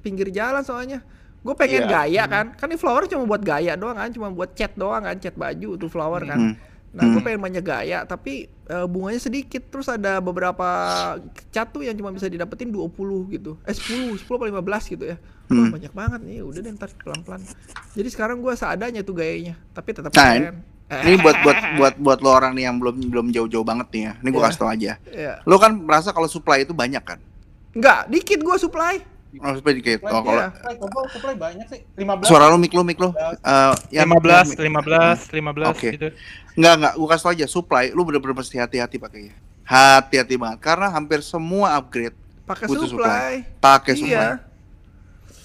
pinggir 0.00 0.28
jalan 0.30 0.60
soalnya 0.60 0.98
gue 1.40 1.54
pengen 1.54 1.82
Iya. 1.82 1.88
gaya 1.90 2.22
kan 2.26 2.46
kan 2.52 2.66
ini 2.66 2.76
flower 2.76 3.04
cuma 3.06 3.24
buat 3.24 3.40
gaya 3.40 3.72
doang 3.72 3.94
kan 3.94 4.10
cuma 4.10 4.28
buat 4.28 4.50
cat 4.50 4.72
doang 4.74 5.00
kan 5.00 5.16
cat 5.16 5.32
baju 5.34 5.70
tuh 5.74 5.88
flower 5.88 6.20
kan 6.22 6.36
Hmm. 6.38 6.54
nah 6.90 7.02
gue 7.02 7.14
Hmm. 7.14 7.22
pengen 7.22 7.40
banyak 7.40 7.62
gaya 7.62 7.98
tapi 8.02 8.44
eh, 8.66 8.84
bunganya 8.84 9.16
sedikit 9.18 9.62
terus 9.66 9.86
ada 9.86 10.18
beberapa 10.18 10.68
cat 11.48 11.68
tuh 11.70 11.80
yang 11.80 11.94
cuma 11.94 12.10
bisa 12.10 12.26
didapetin 12.26 12.68
20 12.68 12.92
gitu 13.30 13.56
eh 13.62 13.72
10 13.72 14.16
10 14.16 14.36
apa 14.36 14.46
15 14.52 14.60
gitu 14.90 15.04
ya 15.06 15.16
Wah, 15.16 15.56
Hmm. 15.58 15.70
banyak 15.70 15.92
banget 15.92 16.20
nih 16.22 16.38
udah 16.40 16.60
deh 16.60 16.72
ntar 16.72 16.90
pelan-pelan 16.94 17.40
jadi 17.90 18.08
sekarang 18.08 18.36
gue 18.38 18.52
seadanya 18.52 19.00
tuh 19.00 19.14
gayanya 19.14 19.56
tapi 19.70 19.90
tetap 19.90 20.10
Nah, 20.10 20.20
keren 20.34 20.56
Ini 20.90 21.16
buat 21.16 21.36
buat 21.40 21.58
buat 21.76 21.94
buat 21.96 22.18
lo 22.18 22.30
orang 22.32 22.52
nih 22.52 22.66
yang 22.66 22.76
belum 22.76 22.98
belum 23.06 23.26
jauh-jauh 23.30 23.62
banget 23.62 23.86
nih 23.90 24.02
ya. 24.02 24.12
Ini 24.18 24.28
gua 24.28 24.40
Iya. 24.40 24.46
kasih 24.46 24.58
tau 24.58 24.68
aja. 24.68 24.92
ya. 25.06 25.32
Lo 25.44 25.56
kan 25.56 25.72
merasa 25.72 26.10
kalau 26.10 26.26
supply 26.26 26.62
itu 26.62 26.74
banyak 26.74 26.98
kan? 27.00 27.18
Enggak, 27.70 28.10
dikit 28.10 28.40
gue 28.40 28.56
supply 28.58 28.98
Oh, 29.38 29.54
supply 29.54 29.78
dikit. 29.78 30.02
Oh, 30.02 30.26
kalau 30.26 30.42
Iya. 30.42 30.50
supply, 30.50 31.06
supply 31.08 31.34
banyak 31.38 31.66
sih. 31.70 31.80
15. 31.94 32.26
suara 32.26 32.50
lo 32.50 32.58
mik 32.58 32.74
lo 32.74 32.82
mik 32.82 32.98
lo. 32.98 33.14
Eh, 33.14 33.30
yang- 33.94 34.10
15, 34.10 34.50
yang- 34.50 34.74
15, 34.74 35.18
15 35.30 35.70
Oke. 35.70 35.94
gitu. 35.94 36.08
Enggak, 36.58 36.74
enggak, 36.74 36.92
gua 36.98 37.08
kasih 37.08 37.22
tau 37.22 37.32
aja, 37.32 37.46
supply 37.46 37.84
lu 37.88 38.02
bener-bener 38.02 38.34
mesti 38.34 38.58
hati-hati 38.58 38.98
pakainya. 38.98 39.38
Hati-hati 39.62 40.34
banget 40.34 40.58
karena 40.58 40.90
hampir 40.90 41.22
semua 41.22 41.78
upgrade 41.78 42.18
pakai 42.42 42.66
Butuh 42.66 42.90
supply. 42.90 43.46
pakai 43.62 43.94
supply. 43.94 44.10
Iya. 44.10 44.49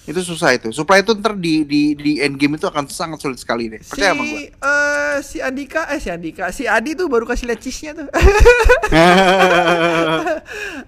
Itu 0.06 0.22
susah 0.22 0.54
itu. 0.54 0.70
Supply 0.70 1.02
itu 1.02 1.18
ntar 1.18 1.34
di 1.34 1.66
di 1.66 1.92
di 1.92 2.12
end 2.22 2.38
game 2.38 2.54
itu 2.54 2.64
akan 2.64 2.86
sangat 2.86 3.18
sulit 3.18 3.42
sekali 3.42 3.66
deh. 3.66 3.82
Si 3.82 3.90
Percaya 3.90 4.14
sama 4.14 4.22
gua. 4.22 4.38
eh 4.38 5.16
si 5.20 5.42
Andika 5.42 5.90
eh 5.90 5.98
si 5.98 6.08
Andika, 6.08 6.44
si 6.48 6.62
Adi 6.64 6.94
tuh 6.94 7.10
baru 7.10 7.26
kasih 7.26 7.50
lihat 7.50 7.58
cheese-nya 7.58 7.92
tuh. 7.92 8.06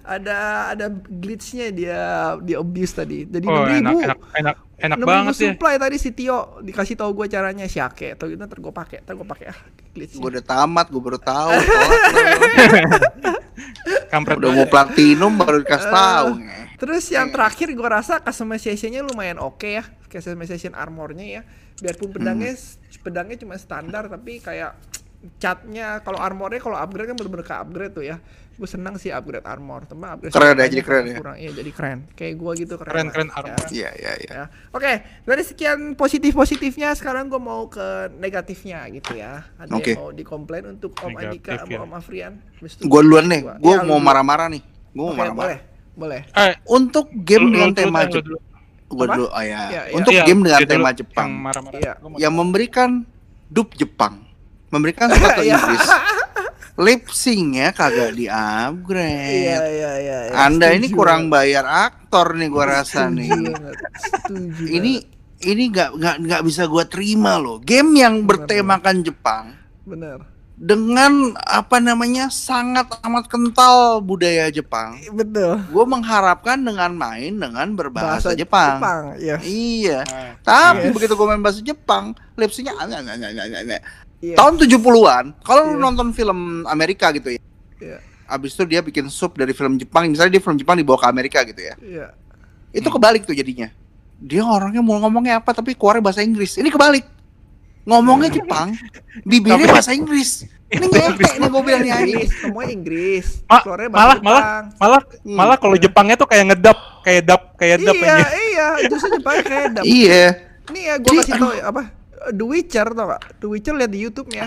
ada 0.07 0.39
ada 0.71 0.87
glitch-nya 1.05 1.67
dia 1.71 2.01
di 2.39 2.55
abuse 2.55 2.95
tadi. 2.95 3.27
Jadi 3.27 3.45
Oh, 3.45 3.67
6000. 3.67 3.83
enak, 3.83 3.95
enak, 3.99 4.19
enak, 4.39 4.57
enak 4.79 4.99
6000 4.99 5.03
banget 5.03 5.35
ya. 5.35 5.41
supply 5.51 5.75
tadi 5.77 5.97
si 5.99 6.11
Tio 6.15 6.39
dikasih 6.63 6.95
tahu 6.95 7.11
gue 7.13 7.27
caranya 7.27 7.67
Syake 7.67 8.15
atau 8.15 8.31
gitu 8.31 8.39
ntar 8.39 8.55
gue 8.55 8.71
pakai, 8.71 9.03
ntar 9.03 9.19
gue 9.19 9.27
pakai 9.27 9.47
ah 9.51 9.59
glitch. 9.91 10.15
Gua 10.15 10.31
udah 10.31 10.45
tamat, 10.45 10.87
gua 10.89 11.03
baru 11.03 11.19
tahu. 11.19 11.51
Kampret 14.13 14.39
udah 14.39 14.53
mau 14.55 14.67
platinum 14.67 15.35
baru 15.35 15.67
dikasih 15.67 15.91
tahu. 15.91 16.29
Terus 16.79 17.11
yang 17.11 17.29
terakhir 17.29 17.69
gue 17.69 17.89
rasa 17.89 18.19
customization-nya 18.19 19.03
lumayan 19.03 19.39
oke 19.39 19.67
ya. 19.69 19.85
customization 20.09 20.73
armornya 20.73 21.27
ya. 21.27 21.43
Biarpun 21.77 22.09
pedangnya 22.11 22.55
Hmm. 22.55 23.03
pedangnya 23.03 23.37
cuma 23.37 23.55
standar 23.55 24.09
tapi 24.09 24.39
kayak 24.39 24.73
catnya 25.37 25.99
kalau 26.01 26.17
armornya 26.17 26.57
kalau 26.59 26.79
upgrade 26.79 27.11
kan 27.11 27.17
bener-bener 27.19 27.45
ke 27.45 27.53
upgrade 27.53 27.93
tuh 27.93 28.07
ya. 28.07 28.17
Gue 28.55 28.67
senang 28.67 28.97
sih 28.97 29.13
upgrade 29.13 29.45
armor, 29.45 29.87
teman 29.87 30.11
upgrade 30.11 30.33
Keren 30.33 30.43
ya, 30.49 30.51
senjatanya 30.51 30.71
jadi 30.73 30.83
keren 30.83 31.05
ya. 31.05 31.17
kurang. 31.17 31.37
Iya, 31.37 31.51
jadi 31.53 31.71
keren. 31.71 31.99
Kayak 32.11 32.35
gua 32.35 32.53
gitu 32.55 32.75
keren. 32.75 32.91
Keren, 32.91 33.05
lah. 33.05 33.13
keren 33.13 33.29
Ya. 33.29 33.37
armor. 33.37 33.67
Iya, 33.71 33.91
iya, 33.95 34.13
iya. 34.19 34.31
Ya. 34.33 34.45
Oke, 34.73 34.93
dari 35.23 35.43
sekian 35.45 35.79
positif-positifnya 35.95 36.89
sekarang 36.95 37.29
gue 37.29 37.39
mau 37.39 37.69
ke 37.69 37.87
negatifnya 38.17 38.83
gitu 38.89 39.15
ya. 39.15 39.47
Ada 39.57 39.71
Oke. 39.71 39.95
yang 39.95 40.01
mau 40.01 40.11
dikomplain 40.11 40.65
untuk 40.69 40.91
Om 40.97 41.07
Andika 41.13 41.55
Negatif 41.55 41.59
sama 41.61 41.71
ya. 41.71 41.79
Om 41.81 41.93
Afrian? 41.95 42.33
Gue 42.81 43.01
duluan 43.01 43.25
nih. 43.27 43.41
gua. 43.41 43.55
Gue 43.57 43.75
Iya, 43.75 43.83
lu 43.85 43.89
mau 43.89 44.01
marah-marah 44.01 44.47
nih. 44.49 44.63
Gue 44.91 45.05
mau 45.05 45.15
marah-marah. 45.15 45.59
Boleh. 45.99 46.21
Eh, 46.31 46.55
Untuk 46.65 47.11
game 47.13 47.45
lu- 47.45 47.53
dengan 47.53 47.71
tema 47.73 47.99
lu 48.03 48.15
Jepang. 48.15 48.41
Apa? 48.89 49.05
dulu, 49.11 49.27
oh 49.29 49.37
ya. 49.37 49.45
Iya, 49.45 49.61
iya. 49.69 49.81
Untuk 49.93 50.13
Iya, 50.13 50.23
game 50.25 50.41
dengan 50.41 50.61
tema 50.65 50.89
yang 50.89 50.97
Jepang. 50.97 51.29
marah-marah. 51.37 51.77
Iya. 51.77 51.93
Gua 51.95 52.09
mau- 52.09 52.17
Yang 52.17 52.35
memberikan 52.35 52.91
dub 53.47 53.69
Jepang. 53.75 54.15
Memberikan 54.69 55.07
sepatu 55.09 55.43
Iya. 55.45 55.55
Inggris. 55.55 55.89
Lip 56.79 57.03
sync-nya 57.09 57.69
kagak 57.71 58.15
di-upgrade. 58.15 59.35
Iya, 59.45 59.59
iya, 59.67 59.93
iya. 59.99 60.19
iya. 60.25 60.35
Anda 60.39 60.71
ini 60.71 60.87
Setuju 60.87 60.95
kurang 60.95 61.27
banget. 61.27 61.59
bayar 61.59 61.65
aktor 61.67 62.27
nih 62.33 62.49
gua 62.49 62.65
rasa 62.73 63.01
Setuju 63.05 63.19
nih. 63.19 63.31
Setuju 63.99 64.63
Ini 64.71 64.93
ini 65.41 65.63
nggak 65.69 65.91
nggak 65.93 66.17
nggak 66.21 66.43
bisa 66.45 66.63
gua 66.65 66.85
terima 66.85 67.37
loh. 67.37 67.59
Game 67.59 67.93
yang 67.93 68.23
bertemakan 68.23 69.03
Jepang 69.03 69.53
bener. 69.83 70.23
Dengan 70.59 71.39
apa 71.39 71.79
namanya 71.79 72.27
sangat 72.35 72.91
amat 73.07 73.31
kental 73.31 74.03
budaya 74.03 74.51
Jepang. 74.51 74.99
Betul. 75.15 75.63
Gue 75.71 75.85
mengharapkan 75.87 76.59
dengan 76.59 76.91
main 76.99 77.31
dengan 77.39 77.79
berbahasa 77.79 78.35
Bahasa 78.35 78.39
Jepang. 78.39 78.83
Jepang, 78.83 79.03
iya. 79.23 79.37
Iya. 79.39 79.99
Nah, 80.03 80.35
Tapi 80.43 80.91
Yes. 80.91 80.95
begitu 80.99 81.13
gue 81.15 81.27
main 81.31 81.39
bahasa 81.39 81.63
Jepang, 81.63 82.11
lipsnya 82.35 82.75
aneh, 82.75 82.99
aneh, 82.99 83.15
aneh, 83.15 83.29
aneh, 83.39 83.59
aneh. 83.63 83.81
Iya. 84.19 84.35
tahun 84.35 84.59
70-an. 84.59 85.47
Kalau 85.47 85.71
lu 85.71 85.79
Iya. 85.79 85.85
nonton 85.87 86.11
film 86.11 86.67
Amerika 86.67 87.15
gitu 87.15 87.39
ya. 87.39 87.41
Iya. 87.79 88.03
Abis 88.27 88.59
itu 88.59 88.67
dia 88.67 88.83
bikin 88.83 89.07
sub 89.07 89.39
dari 89.39 89.55
film 89.55 89.79
Jepang, 89.79 90.11
misalnya 90.11 90.35
dia 90.35 90.43
film 90.43 90.59
Jepang 90.59 90.75
dibawa 90.75 90.99
ke 90.99 91.07
Amerika 91.07 91.39
gitu 91.47 91.63
ya. 91.63 91.79
Iya. 91.79 92.07
Itu 92.75 92.91
kebalik 92.91 93.23
tuh 93.31 93.39
jadinya. 93.39 93.71
Dia 94.19 94.43
orangnya 94.43 94.83
mau 94.83 94.99
ngomongnya 94.99 95.39
apa 95.39 95.55
tapi 95.55 95.79
keluarnya 95.79 96.03
bahasa 96.03 96.27
Inggris. 96.27 96.59
Ini 96.59 96.67
kebalik. 96.67 97.07
Ngomongnya 97.89 98.31
Jepang, 98.31 98.77
bibirnya 99.25 99.65
Tapi- 99.65 99.73
bahasa 99.73 99.93
Inggris. 99.93 100.45
Ini 100.69 100.85
ngepek 100.85 101.41
nih 101.41 101.49
gue 101.49 101.63
bilang 101.65 101.81
nih. 101.81 101.93
Inggris, 101.97 102.29
semuanya 102.39 102.73
Inggris. 102.77 103.27
Ma- 103.49 103.65
Keluarnya 103.65 103.89
malah 103.89 104.17
malah 104.21 104.43
malah 104.77 105.01
Hmm. 105.25 105.33
malah 105.33 105.57
kalau 105.57 105.75
Jepangnya 105.75 106.15
tuh 106.15 106.29
kayak 106.29 106.53
ngedap 106.53 106.77
kayak 107.01 107.23
dap 107.25 107.43
kayak 107.57 107.81
dap 107.81 107.97
Iya, 107.97 108.13
aja. 108.13 108.29
iya, 108.37 108.67
justru 108.85 109.09
Jepang 109.17 109.41
kayak 109.41 109.69
dap. 109.73 109.85
Iya. 109.89 110.25
Nih 110.69 110.83
ya, 110.85 110.95
gue 111.01 111.13
kasih 111.17 111.35
tau 111.35 111.51
ya, 111.51 111.65
apa 111.65 111.83
The 112.29 112.45
Witcher 112.45 112.85
tau 112.93 113.07
gak? 113.09 113.23
The 113.41 113.47
Witcher 113.49 113.73
lihat 113.73 113.89
di 113.89 114.01
YouTube-nya. 114.05 114.47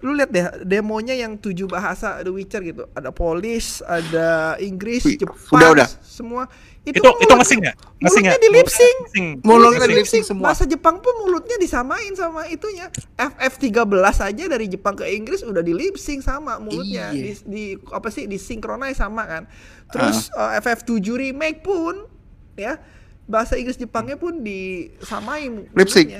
Lu 0.00 0.12
lihat 0.12 0.28
deh 0.28 0.44
demonya 0.62 1.12
yang 1.12 1.36
tujuh 1.36 1.64
bahasa 1.66 2.20
The 2.20 2.28
Witcher 2.28 2.60
gitu. 2.60 2.84
Ada 2.92 3.08
Polish, 3.10 3.80
ada 3.80 4.54
Inggris, 4.58 5.02
Wih, 5.02 5.16
Jepang, 5.16 5.36
udah, 5.50 5.68
udah. 5.72 5.88
semua. 6.00 6.44
Itu 6.82 6.98
itu 6.98 7.02
mulut- 7.02 7.42
ngesing 7.42 7.60
ya? 7.60 7.72
Ngesing 7.98 8.24
ya? 8.24 8.30
Mulutnya 8.30 8.38
di 8.38 8.50
lip 8.52 8.68
sync. 8.68 8.96
Mulutnya 9.42 9.86
di 9.86 9.96
lip 9.96 10.06
sync 10.06 10.22
semua. 10.22 10.44
Bahasa 10.46 10.64
Jepang 10.64 10.96
pun 10.98 11.14
mulutnya 11.18 11.56
disamain 11.56 12.14
sama 12.14 12.46
itunya. 12.46 12.86
FF13 13.16 13.82
aja 14.22 14.44
dari 14.46 14.66
Jepang 14.66 14.94
ke 14.94 15.02
Inggris 15.04 15.42
udah 15.42 15.60
di 15.60 15.72
lip 15.72 15.96
sync 15.96 16.22
sama 16.22 16.56
mulutnya. 16.56 17.10
Di, 17.10 17.18
Iya. 17.26 17.34
di 17.42 17.64
apa 17.90 18.06
sih 18.08 18.24
di 18.24 18.36
synchronize 18.36 18.96
sama 18.96 19.24
kan. 19.24 19.42
Terus 19.88 20.30
uh, 20.30 20.54
FF7 20.56 20.94
remake 21.10 21.60
pun 21.60 22.06
ya 22.54 22.78
bahasa 23.24 23.58
Inggris 23.58 23.74
Jepangnya 23.74 24.14
pun 24.14 24.38
disamain 24.40 25.66
Lip 25.68 25.88
sync. 25.88 26.14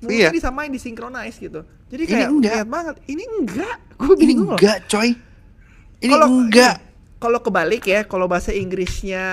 Mulutnya. 0.00 0.08
Mulutnya 0.18 0.20
Iya. 0.22 0.30
disamain 0.32 0.70
di 0.70 0.78
synchronize 0.78 1.36
gitu. 1.36 1.60
Jadi 1.86 2.02
Ini 2.02 2.10
kayak 2.10 2.28
enggak. 2.30 2.54
lihat 2.54 2.68
banget. 2.68 2.94
Ini 3.04 3.22
enggak. 3.30 3.76
Gue 4.00 4.14
Ini 4.14 4.24
bingung 4.26 4.48
loh. 4.48 4.56
enggak, 4.56 4.78
coy. 4.86 5.10
Ini 5.98 6.10
Kalau 6.10 6.28
enggak. 6.28 6.76
Kalau 7.20 7.36
kebalik 7.38 7.84
ya, 7.84 8.00
kalau 8.02 8.24
bahasa 8.24 8.48
Inggrisnya 8.48 9.24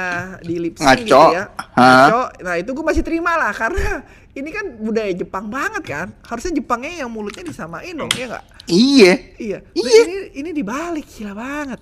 di 0.44 0.60
lip 0.60 0.76
sync 0.76 0.84
Ngaco. 0.84 1.08
gitu 1.08 1.24
ya. 1.32 1.44
Ngaco. 1.72 2.24
Nah, 2.44 2.56
itu 2.58 2.70
gue 2.70 2.84
masih 2.84 3.00
terima 3.00 3.32
lah 3.34 3.56
karena 3.56 4.04
ini 4.34 4.52
kan 4.52 4.76
budaya 4.78 5.08
Jepang 5.10 5.48
banget 5.48 5.84
kan. 5.88 6.08
Harusnya 6.22 6.52
Jepangnya 6.54 7.00
yang 7.00 7.08
mulutnya 7.08 7.42
disamain 7.42 7.96
dong, 7.96 8.12
ya 8.12 8.28
enggak? 8.28 8.44
Iya. 8.68 9.14
Iya. 9.40 9.58
Nah, 9.64 9.72
Iya. 9.74 10.02
Ini 10.04 10.16
ini 10.36 10.50
dibalik 10.52 11.08
gila 11.08 11.32
banget. 11.32 11.80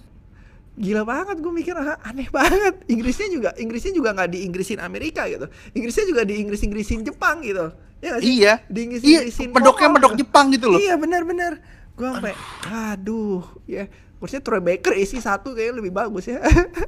Gila 0.76 1.08
banget 1.08 1.40
gue 1.40 1.54
mikir 1.56 1.76
ah, 1.80 1.96
aneh 2.04 2.28
banget. 2.28 2.84
Inggrisnya 2.92 3.28
juga 3.32 3.50
Inggrisnya 3.56 3.94
juga 3.96 4.10
nggak 4.12 4.30
di 4.32 4.40
Inggrisin 4.44 4.80
Amerika 4.84 5.24
gitu. 5.32 5.48
Inggrisnya 5.72 6.06
juga 6.08 6.22
di 6.28 6.34
Inggris 6.40 6.62
Inggrisin 6.64 7.02
Jepang 7.08 7.40
gitu. 7.44 7.72
Ya? 8.04 8.20
Iya. 8.20 8.54
Di 8.68 8.80
Inggris 8.84 9.02
Iya, 9.02 9.24
Inggrisin 9.24 9.50
medoknya 9.56 9.88
medok 9.88 10.12
gitu. 10.14 10.20
Jepang 10.28 10.46
gitu 10.52 10.66
loh. 10.72 10.80
Iya 10.80 10.94
benar-benar. 11.00 11.64
Gue 11.96 12.08
sampai 12.12 12.34
aduh 12.68 13.44
ya. 13.66 13.88
Harusnya 14.26 14.42
Troy 14.42 14.58
Baker 14.58 14.98
isi 14.98 15.22
satu 15.22 15.54
kayaknya 15.54 15.86
lebih 15.86 15.94
bagus 15.94 16.26
ya. 16.26 16.42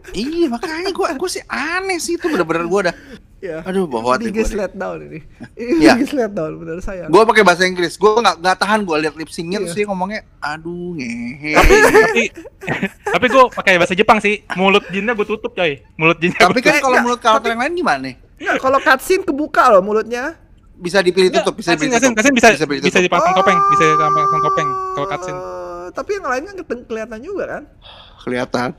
Iya, 0.09 0.49
makanya 0.49 0.89
gua 0.89 1.13
gua 1.13 1.29
sih 1.29 1.45
aneh 1.45 2.01
sih 2.01 2.17
itu 2.17 2.25
bener-bener 2.25 2.65
gua 2.65 2.81
dah. 2.89 2.95
Ya. 3.39 3.61
Aduh, 3.61 3.85
bawa 3.85 4.13
hati 4.13 4.27
Biggest 4.27 4.49
gua 4.49 4.55
deh. 4.55 4.61
letdown 4.67 4.97
ini. 5.03 5.19
Iya. 5.57 5.67
Ini 5.67 5.83
biggest 5.95 6.13
letdown 6.13 6.51
bener 6.55 6.77
sayang. 6.79 7.07
Gua 7.07 7.23
pakai 7.23 7.41
bahasa 7.41 7.63
Inggris. 7.63 7.93
Gua 7.95 8.17
nggak 8.17 8.35
nggak 8.39 8.57
tahan 8.57 8.79
gua 8.81 8.97
lihat 8.97 9.13
lip 9.13 9.27
sync-nya 9.27 9.57
Iya. 9.57 9.63
terus 9.63 9.75
dia 9.75 9.85
ngomongnya 9.85 10.21
aduh 10.39 10.93
ngehe. 10.93 11.51
tapi 11.53 12.21
tapi 13.07 13.25
gue 13.33 13.43
pakai 13.51 13.73
bahasa 13.75 13.93
Jepang 13.93 14.17
sih. 14.17 14.41
Mulut 14.53 14.85
jinnya 14.87 15.11
gue 15.11 15.25
tutup 15.25 15.51
coy. 15.51 15.81
Mulut 15.95 16.17
jinnya 16.17 16.37
Tapi 16.39 16.59
kan 16.59 16.71
Eh, 16.71 16.79
kalau 16.79 16.97
menurut 16.99 17.19
karakter 17.19 17.41
tapi- 17.41 17.51
yang 17.51 17.61
lain 17.61 17.73
gimana 17.75 17.99
nih? 18.03 18.15
Nggak, 18.37 18.55
kalau 18.59 18.77
cutscene 18.79 19.23
kebuka 19.23 19.63
loh 19.69 19.81
mulutnya. 19.81 20.37
Bisa 20.73 21.01
dipilih 21.01 21.29
tutup, 21.31 21.57
bisa 21.57 21.73
dipilih 21.73 21.93
tutup. 21.95 22.13
cutscene 22.13 22.33
bisa 22.33 22.47
dipilih 22.55 22.81
bisa 22.83 22.93
tutup. 22.95 23.05
dipasang 23.07 23.33
topeng, 23.33 23.57
bisa 23.67 23.83
dipasang 23.87 24.41
topeng 24.43 24.67
kalau 24.93 25.07
cutscene. 25.07 25.39
Oh, 25.39 25.85
Tapi 25.89 26.09
yang 26.13 26.25
lain 26.27 26.43
keteng- 26.53 26.85
kelihatan 26.85 27.19
juga 27.19 27.43
kan? 27.47 27.63
kelihatan. 28.19 28.69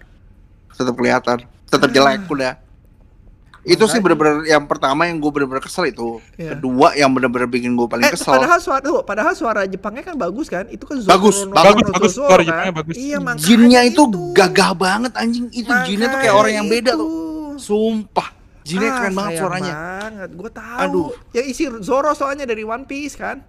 Tetap 0.70 0.94
kelihatan. 0.94 1.36
Tetap 1.66 1.88
jelek 1.90 2.22
udah. 2.30 2.54
Itu 3.68 3.84
sih 3.84 3.98
bener-bener 3.98 4.42
yang 4.44 4.64
pertama 4.64 5.04
yang 5.04 5.16
gue 5.16 5.28
bener-bener 5.28 5.60
kesel 5.60 5.84
itu. 5.86 6.18
Iya. 6.34 6.52
Kedua 6.52 6.92
yang 6.92 7.10
bener-bener 7.10 7.44
bikin 7.44 7.72
gue 7.72 7.84
paling 7.84 8.02
Eh, 8.02 8.12
kesel. 8.12 8.32
padahal 8.32 8.58
suara 8.58 8.80
tuh, 8.80 9.00
padahal 9.02 9.32
suara 9.32 9.62
Jepangnya 9.64 10.02
kan 10.02 10.16
bagus 10.16 10.46
kan? 10.46 10.64
Itu 10.66 10.84
kan 10.84 10.98
Zoro 10.98 11.10
Bagus, 11.10 11.36
no- 11.42 11.52
bagus, 11.52 11.76
no- 11.78 11.92
bagus, 11.92 12.12
Zoro 12.12 12.26
suara 12.26 12.40
kan? 12.40 12.46
Jepangnya 12.48 12.74
bagus. 12.74 12.94
Iya, 12.96 13.16
Jinnya 13.36 13.80
itu 13.84 14.02
gagah 14.32 14.72
banget 14.72 15.12
anjing. 15.14 15.46
Itu 15.50 15.68
jinnya 15.84 16.08
tuh 16.08 16.18
kayak 16.18 16.34
orang 16.34 16.52
yang 16.54 16.66
beda 16.66 16.92
itu. 16.92 16.98
tuh. 16.98 17.16
Sumpah. 17.56 18.28
Jinnya 18.62 18.86
Ah, 18.86 18.96
keren 18.98 19.12
banget 19.12 19.30
sayang 19.30 19.42
suaranya. 19.42 19.74
banget, 19.74 20.30
gue 20.30 20.50
tahu. 20.50 20.78
Aduh. 20.78 21.08
Yang 21.32 21.46
isi 21.48 21.62
Zoro 21.80 22.12
soalnya 22.12 22.44
dari 22.44 22.62
One 22.62 22.84
Piece 22.84 23.14
kan? 23.14 23.40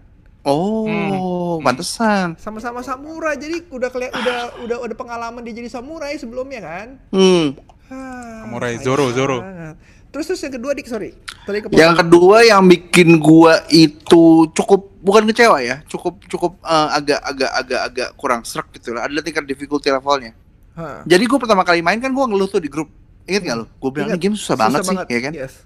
Oh, 0.41 0.87
Hmm. 0.87 1.59
pantesan. 1.61 2.39
Sama-sama 2.39 2.79
samurai, 2.79 3.35
jadi 3.35 3.67
udah 3.67 3.89
keli- 3.89 4.07
udah 4.09 4.37
udah 4.63 4.77
udah 4.79 4.95
pengalaman 4.95 5.43
dia 5.43 5.51
jadi 5.53 5.67
samurai 5.69 6.15
sebelumnya 6.15 6.59
kan? 6.59 6.87
Hmm. 7.09 7.59
Ah, 7.89 8.45
Samurai, 8.45 8.77
Zoro, 8.77 9.11
Zoro. 9.11 9.41
banget. 9.41 9.75
Terus 10.09 10.25
terus 10.25 10.41
yang 10.41 10.53
kedua 10.57 10.71
dik 10.73 10.89
sorry, 10.89 11.13
tadi 11.45 11.61
ke 11.61 11.67
Yang 11.69 12.01
kedua 12.01 12.41
yang 12.41 12.65
bikin 12.65 13.21
gua 13.21 13.61
itu 13.69 14.49
cukup 14.57 14.89
bukan 15.05 15.29
kecewa 15.29 15.61
ya, 15.61 15.85
cukup 15.85 16.17
cukup 16.25 16.57
eh, 16.65 16.89
agak 16.97 17.21
agak 17.21 17.51
agak 17.53 17.81
agak 17.93 18.09
kurang 18.17 18.41
serak 18.41 18.73
gitu 18.73 18.97
lah. 18.97 19.05
Adalah 19.05 19.21
tingkat 19.21 19.45
difficulty 19.45 19.93
levelnya. 19.93 20.33
Hah. 20.73 21.05
Jadi 21.05 21.23
gua 21.29 21.37
pertama 21.37 21.61
kali 21.61 21.85
main 21.85 22.01
kan 22.01 22.09
gua 22.09 22.25
ngeluh 22.25 22.49
tuh 22.49 22.57
di 22.57 22.73
grup. 22.73 22.89
Ingat 23.29 23.41
gak 23.45 23.57
lo? 23.61 23.65
Gue 23.77 23.91
bilang 23.93 24.09
ini 24.09 24.17
game 24.17 24.33
susah, 24.33 24.57
banget 24.57 24.89
sih, 24.89 24.97
ya 24.97 25.19
kan? 25.21 25.33
Yes. 25.37 25.61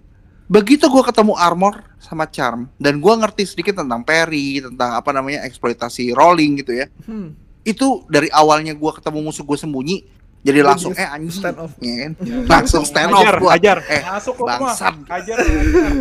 Begitu 0.52 0.84
gua 0.91 1.08
ketemu 1.08 1.39
armor 1.39 1.80
sama 1.96 2.28
charm 2.28 2.68
dan 2.76 3.00
gua 3.00 3.16
ngerti 3.16 3.48
sedikit 3.48 3.80
tentang 3.80 4.04
parry, 4.04 4.60
tentang 4.60 5.00
apa 5.00 5.16
namanya 5.16 5.48
eksploitasi 5.48 6.12
rolling 6.12 6.60
gitu 6.60 6.76
ya. 6.76 6.91
Hmm. 7.08 7.39
Itu 7.64 8.04
dari 8.12 8.28
awalnya 8.36 8.76
gua 8.76 8.91
ketemu 8.91 9.24
musuh 9.24 9.48
gua 9.48 9.56
sembunyi, 9.56 10.04
jadi 10.44 10.60
langsung 10.60 10.91
eh 10.91 11.08
anjing, 11.08 11.32
stand 11.32 11.56
off. 11.56 11.72
ya 11.80 11.96
kan? 12.04 12.12
langsung 12.52 12.84
stand 12.84 13.16
off 13.16 13.24
gua. 13.39 13.56
hajar. 13.56 13.80
Eh, 13.88 14.04
Masuk 14.04 14.44
lo 14.44 14.52
bangsat. 14.52 14.91
Hajar, 15.08 15.38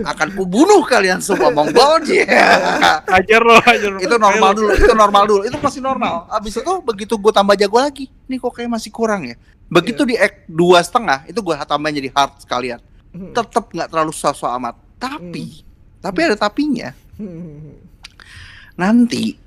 akan 0.03 0.29
kubunuh 0.35 0.83
kalian 0.83 1.23
semua 1.23 1.55
dia. 2.03 2.27
hajar 3.07 3.39
lo, 3.39 3.55
hajar 3.63 3.91
lo. 3.95 3.99
itu 4.03 4.17
normal 4.19 4.51
dulu, 4.51 4.71
itu 4.75 4.95
normal 4.99 5.23
dulu, 5.31 5.43
itu 5.47 5.57
masih 5.63 5.79
normal. 5.79 6.27
Abis 6.27 6.59
itu 6.59 6.73
begitu 6.83 7.15
gue 7.15 7.31
tambah 7.31 7.55
jago 7.55 7.79
lagi, 7.79 8.11
nih 8.27 8.43
kok 8.43 8.51
kayak 8.51 8.71
masih 8.75 8.91
kurang 8.91 9.31
ya. 9.31 9.39
Begitu 9.71 10.03
di 10.03 10.19
act 10.19 10.43
dua 10.51 10.83
setengah, 10.83 11.23
itu 11.31 11.39
gue 11.39 11.55
tambahin 11.63 12.03
jadi 12.03 12.11
hard 12.11 12.43
sekalian. 12.43 12.83
Hmm. 13.15 13.31
Tetap 13.31 13.71
nggak 13.71 13.89
terlalu 13.95 14.11
susah 14.11 14.59
amat. 14.59 14.75
Tapi, 14.99 15.63
tapi 16.03 16.19
ada 16.19 16.35
tapinya. 16.35 16.91
Hmm. 17.15 17.79
Nanti 18.75 19.39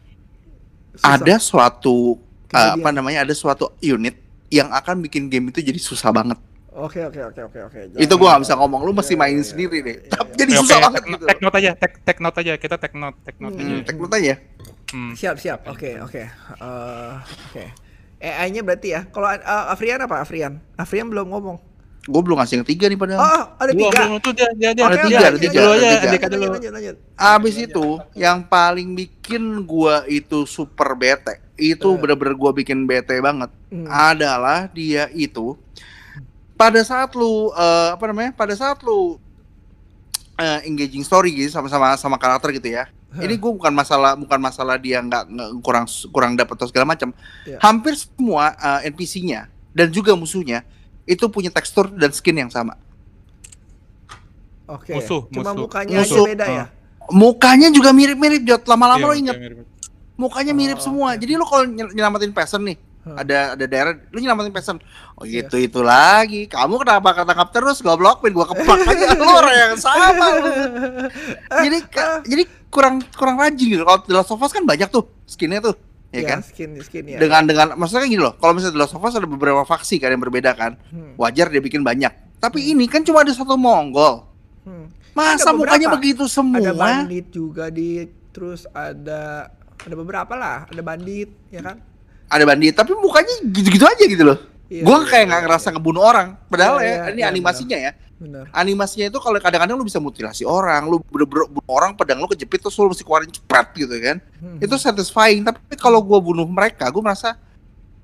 Susah. 0.96 1.20
ada 1.20 1.36
suatu 1.36 2.16
uh, 2.16 2.18
Kejadian. 2.48 2.80
apa 2.80 2.89
namanya, 2.96 3.20
ada 3.28 3.36
suatu 3.36 3.76
unit 3.84 4.24
yang 4.56 4.72
akan 4.72 5.03
bikin 5.03 5.28
game 5.28 5.51
itu 5.51 5.60
jadi 5.60 5.76
susah 5.76 6.16
banget. 6.16 6.39
Oke 6.76 6.99
oke 7.08 7.20
oke 7.32 7.41
oke 7.47 7.60
oke. 7.72 7.80
itu 7.95 8.14
gue 8.20 8.28
nggak 8.28 8.43
bisa 8.43 8.56
ngomong, 8.60 8.84
lu 8.84 8.91
mesti 8.91 9.16
Iya, 9.16 9.20
mainin 9.24 9.39
iya, 9.39 9.47
sendiri 9.47 9.78
iya, 9.80 9.88
deh. 9.88 9.95
iya, 9.95 10.12
Tapi 10.12 10.28
iya. 10.28 10.38
jadi 10.43 10.51
susah 10.60 10.78
banget 10.84 11.01
gitu. 11.08 11.24
take 11.24 11.39
note 11.39 11.56
aja, 11.56 11.72
take, 11.80 11.95
take 12.03 12.20
note 12.20 12.38
aja, 12.43 12.53
kita 12.60 12.76
take 12.76 12.95
note, 12.99 13.18
take 13.24 13.39
note 13.39 13.56
aja. 13.56 13.64
Hmm, 13.72 13.82
take 13.88 13.99
note 13.99 14.16
aja. 14.20 14.34
Hmm. 14.91 15.12
Siap 15.16 15.36
siap. 15.39 15.60
Oke 15.72 15.89
oke. 16.03 16.22
Eh, 16.28 17.14
Oke. 17.47 17.64
AI-nya 18.20 18.62
berarti 18.64 18.91
ya. 18.91 19.08
Kalau 19.08 19.28
uh, 19.28 19.66
Afrian 19.72 20.03
apa 20.03 20.20
Afrian? 20.20 20.60
Afrian 20.76 21.08
belum 21.08 21.32
ngomong. 21.32 21.58
Gue 22.06 22.22
belum 22.22 22.38
ngasih 22.38 22.62
yang 22.62 22.68
tiga 22.68 22.86
nih 22.86 22.95
padahal. 22.95 23.20
Oh, 23.20 23.43
ada 23.58 23.72
tiga. 23.72 23.89
belum, 23.97 24.22
tuh 24.22 24.32
dia, 24.32 24.47
dia, 24.53 24.72
dia. 24.72 24.84
Ada 24.86 24.97
tiga, 25.01 25.18
ada 25.26 25.38
tiga, 25.38 25.58
Dulu 25.58 25.72
ada 25.74 26.28
dulu. 26.30 26.45
lanjut, 26.53 26.72
lanjut. 26.72 26.95
Abis 27.14 27.56
itu 27.58 27.86
yang 28.14 28.45
paling 28.45 28.93
bikin 28.93 29.43
gua 29.64 30.06
itu 30.06 30.45
super 30.45 30.93
bete, 30.93 31.41
itu 31.56 31.82
Eh. 31.84 31.97
bener-bener 31.97 32.34
gua 32.34 32.51
bikin 32.51 32.86
bete 32.86 33.18
banget 33.18 33.49
Hmm. 33.68 33.89
adalah 33.89 34.70
dia 34.70 35.10
itu 35.12 35.58
pada 36.53 36.78
saat 36.82 37.10
lu 37.12 37.49
eh, 37.51 37.89
apa 37.91 38.06
namanya? 38.06 38.32
Pada 38.32 38.53
saat 38.53 38.78
lu 38.80 39.18
eh, 40.36 40.60
engaging 40.64 41.01
story 41.01 41.34
gitu 41.34 41.49
sama-sama 41.49 41.95
sama 41.95 42.16
karakter 42.16 42.53
gitu 42.53 42.70
ya. 42.70 42.86
Ini 43.16 43.32
gue 43.34 43.47
bukan 43.49 43.72
masalah 43.72 44.12
bukan 44.14 44.36
masalah 44.38 44.76
dia 44.76 44.99
nggak 44.99 45.32
kurang 45.64 45.88
kurang 46.12 46.36
dapat 46.36 46.53
atau 46.53 46.68
segala 46.68 46.84
macam. 46.86 47.16
Iya. 47.47 47.64
Hampir 47.64 47.95
semua 47.95 48.51
eh, 48.53 48.91
NPC-nya 48.91 49.47
dan 49.72 49.88
juga 49.88 50.12
musuhnya 50.14 50.68
itu 51.06 51.26
punya 51.28 51.49
tekstur 51.49 51.89
dan 51.89 52.10
skin 52.10 52.36
yang 52.36 52.49
sama. 52.49 52.76
Oke. 54.66 54.91
Musuh, 54.91 55.30
Cuma 55.30 55.53
musuh. 55.53 55.62
mukanya 55.64 55.95
Musuh. 56.01 56.16
aja 56.18 56.28
beda 56.28 56.45
ya. 56.47 56.66
Mukanya 57.06 57.68
juga 57.70 57.93
mirip-mirip 57.93 58.41
Jot. 58.43 58.66
Lama-lama 58.66 58.97
Iya, 58.97 59.06
lo 59.06 59.14
inget 59.16 59.38
mirip-mirip. 59.38 59.68
mukanya 60.16 60.53
mirip 60.53 60.80
Oh, 60.80 60.84
semua. 60.84 61.10
Jadi 61.14 61.34
lo 61.34 61.45
kalau 61.45 61.64
nyel- 61.64 61.93
nyelamatin 61.93 62.34
peasant 62.34 62.66
nih, 62.66 62.78
Hmm. 63.06 63.14
ada 63.16 63.53
ada 63.53 63.66
daerah 63.68 63.93
lu 64.10 64.18
nyelamatin 64.18 64.49
peasant. 64.49 64.82
Oh 65.14 65.22
Iya. 65.22 65.45
gitu 65.45 65.62
itu 65.62 65.80
lagi. 65.80 66.49
Kamu 66.49 66.82
kenapa 66.82 67.14
ketangkap 67.14 67.49
terus 67.53 67.78
goblok 67.80 68.20
pin 68.20 68.34
gua 68.34 68.49
keplak 68.49 68.82
aja 68.82 69.06
lu 69.14 69.30
orang 69.30 69.53
yang 69.56 69.76
sama 69.78 70.26
lu. 70.34 70.49
Jadi 71.64 71.78
ka- 71.86 72.26
jadi 72.26 72.43
kurang 72.68 73.06
kurang 73.14 73.38
rajin 73.38 73.70
gitu. 73.70 73.86
Kalau 73.86 74.01
The 74.01 74.14
Last 74.16 74.34
of 74.34 74.41
Us 74.41 74.49
kan 74.49 74.66
banyak 74.66 74.89
tuh 74.89 75.06
skinnya 75.24 75.62
tuh, 75.62 75.78
ya 76.16 76.22
Iya, 76.24 76.30
kan? 76.32 76.39
Skin 76.41 76.72
skin 76.80 77.03
ya. 77.11 77.18
Dengan 77.20 77.43
dengan 77.43 77.68
maksudnya 77.76 78.07
gini 78.07 78.24
loh. 78.24 78.39
Kalau 78.39 78.55
misalnya 78.55 78.74
The 78.74 78.82
Last 78.82 78.95
of 78.95 79.03
Us 79.03 79.16
ada 79.20 79.28
beberapa 79.28 79.61
faksi 79.61 79.99
kan 79.99 80.16
yang 80.16 80.24
berbeda 80.24 80.55
kan. 80.55 80.80
Hmm. 80.89 81.20
Wajar 81.20 81.51
dia 81.51 81.59
bikin 81.59 81.84
banyak. 81.84 82.39
Tapi 82.39 82.72
ini 82.72 82.88
kan 82.88 83.03
cuma 83.03 83.22
ada 83.22 83.36
satu 83.36 83.59
Mongol. 83.59 84.24
Hmm. 84.63 84.89
Masa 85.11 85.51
Ada 85.51 85.55
mukanya 85.55 85.88
beberapa. 85.91 85.95
begitu 85.99 86.24
semua? 86.28 86.59
Ada 86.59 86.72
bandit 86.74 87.26
juga 87.32 87.68
di 87.68 88.03
terus 88.32 88.68
ada 88.72 89.51
ada 89.80 89.95
beberapa 89.95 90.34
lah, 90.36 90.68
ada 90.68 90.82
bandit 90.82 91.30
ya 91.51 91.61
kan? 91.61 91.78
ada 92.26 92.41
bandit 92.41 92.74
tapi 92.74 92.97
mukanya 92.97 93.32
gitu-gitu 93.53 93.86
aja 93.86 94.01
gitu 94.01 94.24
loh. 94.26 94.39
Iya, 94.66 94.82
gua 94.82 94.97
iya, 94.97 95.05
kayak 95.05 95.13
iya, 95.13 95.30
nggak 95.30 95.39
iya. 95.39 95.45
ngerasa 95.45 95.68
ngebunuh 95.78 96.01
orang. 96.01 96.28
Padahal 96.49 96.76
Iya, 96.82 96.89
ya, 96.89 96.89
iya, 96.89 97.11
ini 97.13 97.22
iya, 97.22 97.28
animasinya 97.30 97.78
ya. 97.78 97.91
Benar. 98.16 98.47
Animasinya 98.51 99.11
itu 99.11 99.20
kalau 99.20 99.36
kadang-kadang 99.38 99.76
lu 99.76 99.84
bisa 99.84 99.99
mutilasi 99.99 100.47
orang, 100.47 100.88
lu 100.88 101.03
bener-bener 101.03 101.51
orang, 101.68 101.91
pedang 101.93 102.24
lu 102.24 102.32
kejepit 102.32 102.63
terus 102.63 102.80
lu 102.80 102.88
mesti 102.88 103.03
keluarin 103.03 103.28
cepet 103.28 103.66
gitu 103.76 103.95
kan. 103.99 104.18
Hmm. 104.39 104.57
Itu 104.57 104.76
satisfying. 104.76 105.43
Tapi 105.43 105.76
kalau 105.76 105.99
gua 105.99 106.24
bunuh 106.24 106.47
mereka, 106.47 106.88
gua 106.88 107.11
merasa 107.11 107.36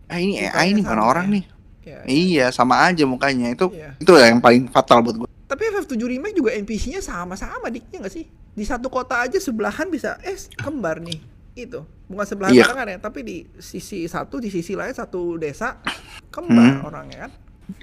ah 0.06 0.20
ini 0.20 0.44
Mukanya 0.44 0.52
AI 0.54 0.68
ini 0.68 0.82
sama 0.84 1.04
orang 1.06 1.26
ya. 1.26 1.32
nih. 1.32 1.44
Ya, 1.82 1.92
ya. 1.96 2.00
Iya, 2.06 2.46
sama 2.52 2.76
aja 2.84 3.04
mukanya. 3.08 3.48
Itu 3.50 3.72
Iya. 3.72 3.96
itu 3.98 4.12
yang 4.14 4.38
paling 4.38 4.68
fatal 4.68 5.00
buat 5.00 5.16
gua. 5.16 5.30
Tapi 5.48 5.64
FF7 5.70 5.96
Remake 5.98 6.36
juga 6.36 6.52
NPC-nya 6.54 7.00
sama-sama 7.00 7.68
diknya 7.68 8.04
nggak 8.04 8.14
sih? 8.14 8.28
Di 8.52 8.64
satu 8.64 8.92
kota 8.92 9.16
aja 9.18 9.40
sebelahan 9.40 9.88
bisa 9.88 10.20
eh 10.22 10.36
kembar 10.56 11.00
nih. 11.00 11.24
Itu. 11.56 11.88
Bukan 12.06 12.28
sebelahan 12.28 12.52
Iya. 12.52 12.68
barengan 12.68 12.88
ya, 12.90 13.00
tapi 13.00 13.20
di 13.24 13.38
sisi 13.58 14.04
satu 14.06 14.44
di 14.44 14.52
sisi 14.52 14.76
lain 14.76 14.92
satu 14.92 15.40
desa 15.40 15.80
kembar 16.36 16.84
Hmm. 16.84 16.86
orangnya 16.86 17.18
kan. 17.26 17.32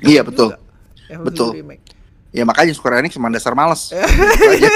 Iya, 0.05 0.21
Juga. 0.21 0.29
betul. 0.29 0.49
FF7 1.09 1.25
Betul. 1.25 1.49
Remake. 1.57 1.85
Ya 2.29 2.45
makanya 2.45 2.77
Square 2.77 3.01
Enix 3.01 3.17
cuma 3.17 3.33
dasar 3.33 3.57
males. 3.57 3.89
Iya. 4.49 4.71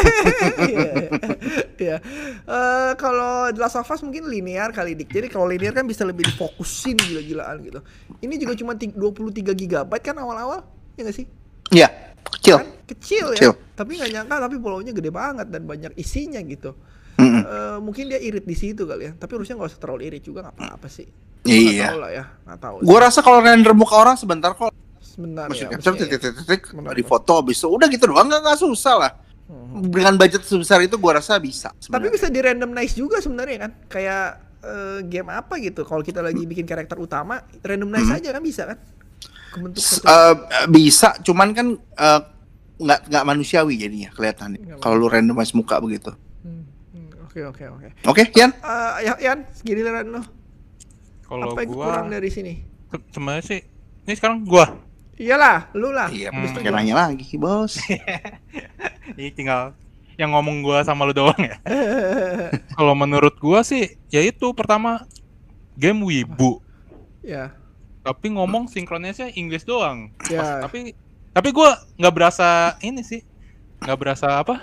Iya. 1.76 1.96
Eh, 2.42 2.92
kalau 2.96 3.50
The 3.50 3.60
Last 3.60 3.76
of 3.76 3.86
Us 3.86 4.00
mungkin 4.00 4.24
linear 4.24 4.70
kali 4.70 4.94
dik. 4.94 5.10
Jadi 5.10 5.26
kalau 5.28 5.44
linear 5.44 5.72
kan 5.72 5.84
bisa 5.84 6.02
lebih 6.02 6.24
difokusin 6.24 6.96
gila-gilaan 6.96 7.60
gitu. 7.60 7.80
Ini 8.18 8.34
juga 8.38 8.54
cuma 8.54 8.72
ti- 8.72 8.94
23 8.94 9.52
GB 9.52 9.92
kan 10.00 10.16
awal-awal, 10.16 10.62
ya 10.94 11.02
nggak 11.02 11.16
sih? 11.16 11.26
Iya, 11.68 11.88
kecil. 12.24 12.56
Kan 12.56 12.68
kecil, 12.86 13.26
Kecil. 13.34 13.52
ya. 13.52 13.74
Tapi 13.74 13.90
nggak 13.98 14.10
nyangka 14.12 14.36
tapi 14.40 14.56
pulaunya 14.56 14.92
gede 14.92 15.10
banget 15.10 15.46
dan 15.48 15.62
banyak 15.64 15.92
isinya 15.96 16.40
gitu. 16.40 16.72
Eh, 17.18 17.76
mungkin 17.78 18.08
dia 18.08 18.18
irit 18.18 18.42
di 18.42 18.56
situ 18.56 18.82
kali 18.82 19.06
ya. 19.06 19.12
Tapi 19.12 19.30
harusnya 19.36 19.60
nggak 19.60 19.70
usah 19.70 19.80
terlalu 19.80 20.08
irit 20.08 20.22
juga 20.24 20.48
nggak 20.48 20.56
apa-apa 20.56 20.88
sih. 20.88 21.06
Iya. 21.42 21.68
Nggak 21.68 21.90
tahu 21.90 21.98
lah 22.00 22.10
ya, 22.10 22.24
nggak 22.46 22.58
tahu. 22.60 22.76
Gua 22.80 22.98
rasa 23.02 23.18
kalau 23.20 23.38
render 23.42 23.74
muka 23.74 23.94
orang 23.94 24.16
sebentar 24.16 24.54
kok 24.54 24.70
sebentar 25.12 25.44
Motion 25.46 25.60
ya. 25.62 25.70
capture 25.70 25.92
maksudnya 25.92 26.06
ya. 26.06 26.12
titik-titik 26.16 26.62
Benar, 26.72 26.92
di 26.92 27.04
foto 27.04 27.32
habis 27.36 27.56
itu 27.56 27.68
udah 27.68 27.86
gitu 27.86 28.04
doang 28.06 28.26
nggak 28.26 28.40
nggak 28.40 28.58
susah 28.58 28.96
lah 28.98 29.12
Hmm. 29.42 29.84
dengan 29.84 30.16
budget 30.16 30.40
sebesar 30.42 30.80
itu 30.80 30.96
gua 30.96 31.12
rasa 31.14 31.36
bisa 31.36 31.68
Tapi 31.68 31.82
sebenarnya. 31.82 32.10
bisa 32.10 32.26
di 32.26 32.40
randomize 32.40 32.94
juga 32.94 33.20
sebenarnya 33.20 33.58
kan. 33.60 33.72
Kayak 33.86 34.24
eh, 34.62 34.98
game 35.04 35.28
apa 35.28 35.58
gitu. 35.58 35.82
Kalau 35.82 36.00
kita 36.00 36.18
lagi 36.18 36.40
bikin 36.42 36.62
karakter 36.62 36.96
utama, 36.96 37.36
randomize 37.60 38.06
Hmm. 38.06 38.16
aja 38.16 38.28
kan 38.30 38.40
bisa 38.40 38.62
kan? 38.64 38.78
Kebentuk 39.50 39.76
S- 39.76 39.98
satu. 39.98 40.08
eh, 40.08 40.34
bisa 40.66 41.18
cuman 41.20 41.48
kan 41.50 41.66
nggak 42.78 43.00
nggak 43.04 43.24
manusiawi 43.24 43.74
jadinya 43.76 44.08
kelihatannya 44.10 44.78
kalau 44.78 44.96
lu 44.96 45.06
randomize 45.06 45.52
muka 45.52 45.76
begitu 45.76 46.14
Hmm, 46.40 46.64
hmm, 46.90 47.08
Oke 47.22 47.40
oke 47.44 47.64
oke. 47.68 47.88
oke 48.04 48.22
Kian 48.28 48.50
Eh, 48.54 48.92
ya 49.02 49.14
Yan, 49.22 49.38
giliran 49.58 50.06
lo. 50.08 50.22
Kalau 51.22 51.52
Apa 51.52 51.60
yang 51.60 51.68
gua 51.68 51.84
kurang 51.86 52.08
dari 52.08 52.28
sini? 52.28 52.52
se- 52.86 53.04
sebenarnya 53.10 53.44
sih 53.44 53.60
ini 54.02 54.14
sekarang 54.14 54.42
gua. 54.42 54.66
Iyalah, 55.20 55.68
lu 55.76 55.92
lah. 55.92 56.08
iya 56.08 56.32
gua. 56.32 56.72
nanya 56.72 56.94
lagi 57.08 57.36
bos 57.36 57.76
Ini 59.18 59.30
tinggal 59.36 59.76
yang 60.16 60.32
ngomong 60.32 60.64
gua 60.64 60.84
sama 60.84 61.04
lu 61.04 61.12
doang 61.12 61.36
ya. 61.36 61.56
Kalau 62.76 62.96
menurut 62.96 63.36
gua 63.36 63.60
sih 63.64 63.96
ya 64.08 64.24
itu 64.24 64.52
pertama 64.56 65.04
game 65.76 66.00
wibu. 66.04 66.60
ya. 67.20 67.52
Tapi 68.02 68.34
ngomong 68.34 68.66
sinkronisnya 68.66 69.30
Inggris 69.36 69.62
doang. 69.62 70.10
Ya. 70.32 70.64
Tapi 70.64 70.96
tapi 71.32 71.48
gua 71.52 71.76
nggak 72.00 72.14
berasa 72.14 72.76
ini 72.80 73.04
sih. 73.04 73.20
nggak 73.82 73.98
berasa 73.98 74.38
apa? 74.38 74.62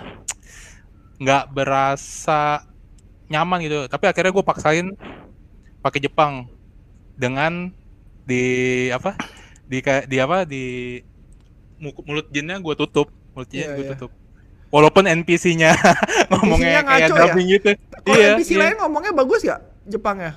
nggak 1.20 1.52
berasa 1.52 2.64
nyaman 3.28 3.60
gitu. 3.62 3.78
Tapi 3.86 4.04
akhirnya 4.08 4.32
gue 4.32 4.44
paksain 4.44 4.86
pakai 5.84 6.00
Jepang 6.00 6.48
dengan 7.14 7.68
di 8.24 8.88
apa? 8.88 9.14
Di 9.70 9.78
kayak 9.78 10.04
di 10.04 10.16
apa? 10.18 10.42
Di 10.42 10.64
mu- 11.78 11.94
mulut 12.02 12.26
jinnya 12.28 12.58
gue 12.58 12.74
tutup, 12.74 13.06
mulut 13.32 13.46
jinnya 13.46 13.70
Iya, 13.70 13.76
gue 13.78 13.84
iya. 13.86 13.92
tutup. 13.94 14.10
Walaupun 14.70 15.06
NPC-nya 15.06 15.74
ngomongnya 16.30 16.78
NPC-nya 16.78 16.82
kayak 16.82 16.98
ngaco 17.00 17.14
ya? 17.14 17.22
dubbing 17.24 17.46
gitu. 17.48 17.70
Kalau 18.00 18.16
Iya, 18.18 18.28
NPC 18.34 18.50
iya. 18.50 18.58
lain 18.60 18.74
ngomongnya 18.78 19.12
bagus 19.14 19.40
gak? 19.42 19.60
Jepangnya? 19.86 20.32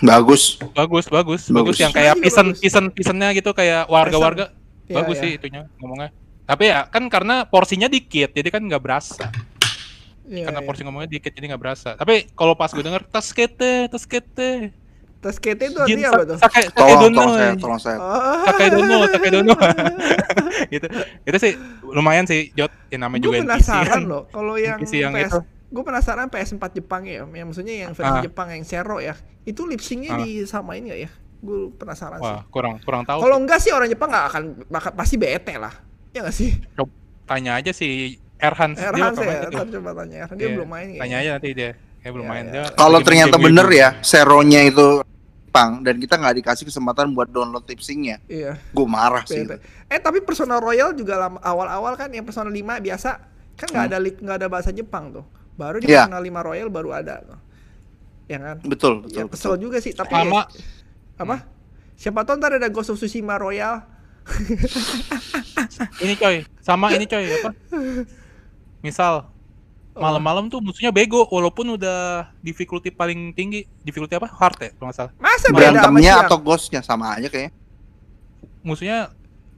bagus 0.00 0.56
bagus, 0.72 1.04
bagus, 1.04 1.04
bagus, 1.12 1.42
Bagus. 1.52 1.76
yang 1.76 1.92
kayak 1.92 2.16
bagus. 2.16 2.56
pisan 2.56 2.88
pisannya 2.88 3.28
gitu 3.36 3.52
kayak 3.52 3.84
warga-warga. 3.86 4.48
Iya, 4.88 4.94
bagus 4.96 5.20
iya. 5.20 5.22
sih 5.22 5.30
itunya 5.36 5.60
ngomongnya. 5.76 6.10
Tapi 6.46 6.64
ya 6.64 6.86
kan 6.86 7.04
karena 7.10 7.44
porsinya 7.44 7.84
dikit, 7.84 8.32
jadi 8.32 8.48
kan 8.48 8.62
nggak 8.64 8.80
berasa. 8.80 9.28
Iya, 10.24 10.48
karena 10.48 10.60
iya. 10.62 10.66
porsi 10.66 10.80
ngomongnya 10.80 11.10
dikit 11.12 11.28
jadi 11.28 11.52
nggak 11.52 11.62
berasa. 11.62 11.92
Tapi 11.92 12.30
kalau 12.32 12.56
pas 12.56 12.72
gue 12.72 12.80
denger 12.80 13.04
tas 13.04 13.28
kete, 13.30 13.86
tas 13.92 14.08
kete. 14.08 14.72
Tas 15.16 15.36
kete 15.36 15.64
itu 15.66 15.78
artinya 15.78 16.08
apa 16.10 16.22
tuh? 16.24 16.38
sakai 16.38 16.62
sakai 16.66 16.76
tolong 16.94 17.00
dono. 17.02 17.16
tolong 17.16 17.32
saya 17.32 17.50
tolong 17.56 17.80
saya 17.80 17.98
Oh. 17.98 18.44
Sakai 18.46 18.66
dono, 18.68 18.96
sakai 19.06 19.30
dono. 19.32 19.54
gitu. 20.74 20.86
Itu 21.24 21.36
sih 21.36 21.52
lumayan 21.82 22.24
sih 22.24 22.52
Jot, 22.52 22.70
ya 22.86 22.98
namanya 22.98 23.22
juga 23.22 23.32
Gue 23.32 23.42
NPC 23.42 23.50
penasaran 23.66 23.86
kan. 23.88 24.02
loh, 24.04 24.22
kalau 24.28 24.54
yang 24.54 24.78
NPC 24.78 24.94
yang 24.98 25.12
PS, 25.12 25.26
itu. 25.26 25.38
gue 25.66 25.82
penasaran 25.82 26.26
PS4 26.28 26.64
Jepang 26.74 27.02
ya, 27.02 27.24
yang 27.24 27.46
maksudnya 27.46 27.74
yang 27.78 27.92
versi 27.92 28.12
Ah. 28.12 28.22
Jepang 28.22 28.48
yang 28.48 28.62
Zero 28.62 28.96
ya, 28.98 29.14
itu 29.42 29.60
lip 29.64 29.80
syncnya 29.80 30.10
Ah. 30.12 30.18
disamain 30.20 30.82
gak 30.84 31.00
ya? 31.00 31.10
Gue 31.38 31.58
penasaran 31.72 32.18
sih. 32.18 32.26
Wah, 32.26 32.42
kurang 32.46 32.78
kurang 32.80 33.02
tahu. 33.02 33.18
Kalau 33.20 33.36
sih. 33.36 33.42
enggak 33.42 33.58
sih 33.60 33.70
orang 33.70 33.88
Jepang 33.88 34.08
nggak 34.08 34.26
akan, 34.26 34.42
bakal 34.66 34.90
pasti 34.92 35.16
bete 35.16 35.54
lah, 35.56 35.74
ya 36.10 36.22
nggak 36.22 36.34
sih? 36.34 36.50
Coba 36.72 36.92
tanya 37.24 37.56
aja 37.56 37.70
si 37.70 37.88
Erhan, 38.36 38.72
dia 38.72 38.86
Erhan 38.86 39.10
sih 39.10 39.24
main 39.24 39.32
ya, 39.34 39.48
coba 39.66 39.90
tanya 39.96 40.16
Erhan, 40.22 40.36
dia 40.36 40.44
Iya, 40.44 40.54
belum 40.54 40.68
main 40.68 40.86
Tanya 40.96 41.16
aja 41.18 41.30
nanti 41.34 41.48
dia. 41.50 41.70
Kayak 42.06 42.14
belum 42.14 42.26
Iya, 42.26 42.30
main 42.30 42.46
dia. 42.46 42.64
kalau 42.78 42.98
ternyata 43.02 43.34
game 43.34 43.46
bener 43.50 43.66
ya 43.66 43.88
seronya 43.98 44.62
itu 44.62 45.02
Jepang 45.42 45.82
dan 45.82 45.98
kita 45.98 46.14
nggak 46.14 46.34
dikasih 46.38 46.64
kesempatan 46.70 47.10
buat 47.10 47.26
download 47.26 47.66
tipsingnya 47.66 48.22
Iya. 48.24 48.62
gue 48.62 48.86
marah 48.86 49.26
sih 49.26 49.42
bete. 49.42 49.58
Eh 49.88 49.98
tapi 49.98 50.22
Persona 50.22 50.62
Royal 50.62 50.94
juga 50.94 51.18
lama- 51.18 51.42
awal-awal 51.42 51.98
kan 51.98 52.06
yang 52.08 52.22
Persona 52.22 52.46
5 52.46 52.78
biasa 52.78 53.10
kan 53.56 53.66
nggak 53.66 53.82
Hmm. 53.82 53.90
ada 53.90 53.98
nggak 54.22 54.36
ada 54.38 54.46
bahasa 54.46 54.70
Jepang 54.70 55.10
tuh. 55.10 55.26
Baru 55.56 55.82
di 55.82 55.90
Iya. 55.90 56.06
Persona 56.06 56.22
5 56.22 56.40
Royal 56.44 56.68
baru 56.68 56.94
ada 56.94 57.26
tuh. 57.26 57.38
Ya 58.28 58.38
kan? 58.38 58.56
betul 58.62 59.02
Ya 59.02 59.26
betul, 59.26 59.26
kesel 59.26 59.50
betul. 59.50 59.62
juga 59.64 59.76
sih 59.80 59.90
tapi 59.90 60.14
Sama. 60.14 60.46
ya- 60.46 60.50
apa? 61.18 61.36
Siapa 61.96 62.22
tahu 62.22 62.36
ntar 62.36 62.54
ada 62.54 62.68
Ghost 62.68 62.92
of 62.92 63.00
Tsushima 63.00 63.34
Royal. 63.34 63.82
Ini 65.98 66.14
coy, 66.14 66.36
sama 66.60 66.92
ini 66.92 67.02
coy 67.04 67.24
apa? 67.32 67.50
Misal. 68.84 69.34
Malam-malam 69.96 70.52
tuh 70.52 70.60
musuhnya 70.60 70.92
bego 70.92 71.24
walaupun 71.26 71.80
udah 71.80 72.28
difficulty 72.44 72.92
paling 72.92 73.32
tinggi, 73.32 73.64
difficulty 73.80 74.14
apa? 74.14 74.28
Hard 74.28 74.56
ya 74.60 74.70
kalau 74.76 74.92
nggak 74.92 74.96
salah. 74.96 75.12
Masa 75.16 75.46
beda 75.48 75.56
sama 75.56 75.72
berantemnya 75.72 76.14
atau 76.22 76.38
ghostnya 76.38 76.80
sama 76.84 77.16
aja 77.16 77.28
kayaknya 77.32 77.52
Musuhnya 78.60 78.98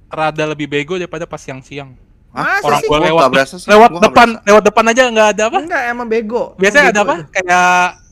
rada 0.08 0.44
lebih 0.46 0.68
bego 0.68 0.96
daripada 0.96 1.24
pas 1.24 1.40
siang-siang. 1.40 1.96
Masa 2.28 2.60
Orang 2.64 2.80
sih? 2.84 2.88
gua 2.88 2.98
Gua 3.00 3.08
lewat 3.08 3.24
berasa 3.32 3.54
sih, 3.56 3.68
lewat 3.72 3.90
gua 3.90 4.02
depan, 4.04 4.28
berasa. 4.36 4.46
lewat 4.46 4.62
depan 4.68 4.84
aja 4.92 5.02
nggak 5.08 5.28
ada 5.34 5.42
apa? 5.48 5.58
Enggak 5.64 5.82
emang 5.90 6.06
bego. 6.08 6.42
Biasanya 6.60 6.82
Emang 6.84 6.92
ada 6.92 7.00
bego 7.00 7.08
apa? 7.08 7.14
itu. 7.18 7.30
Kayak 7.32 7.68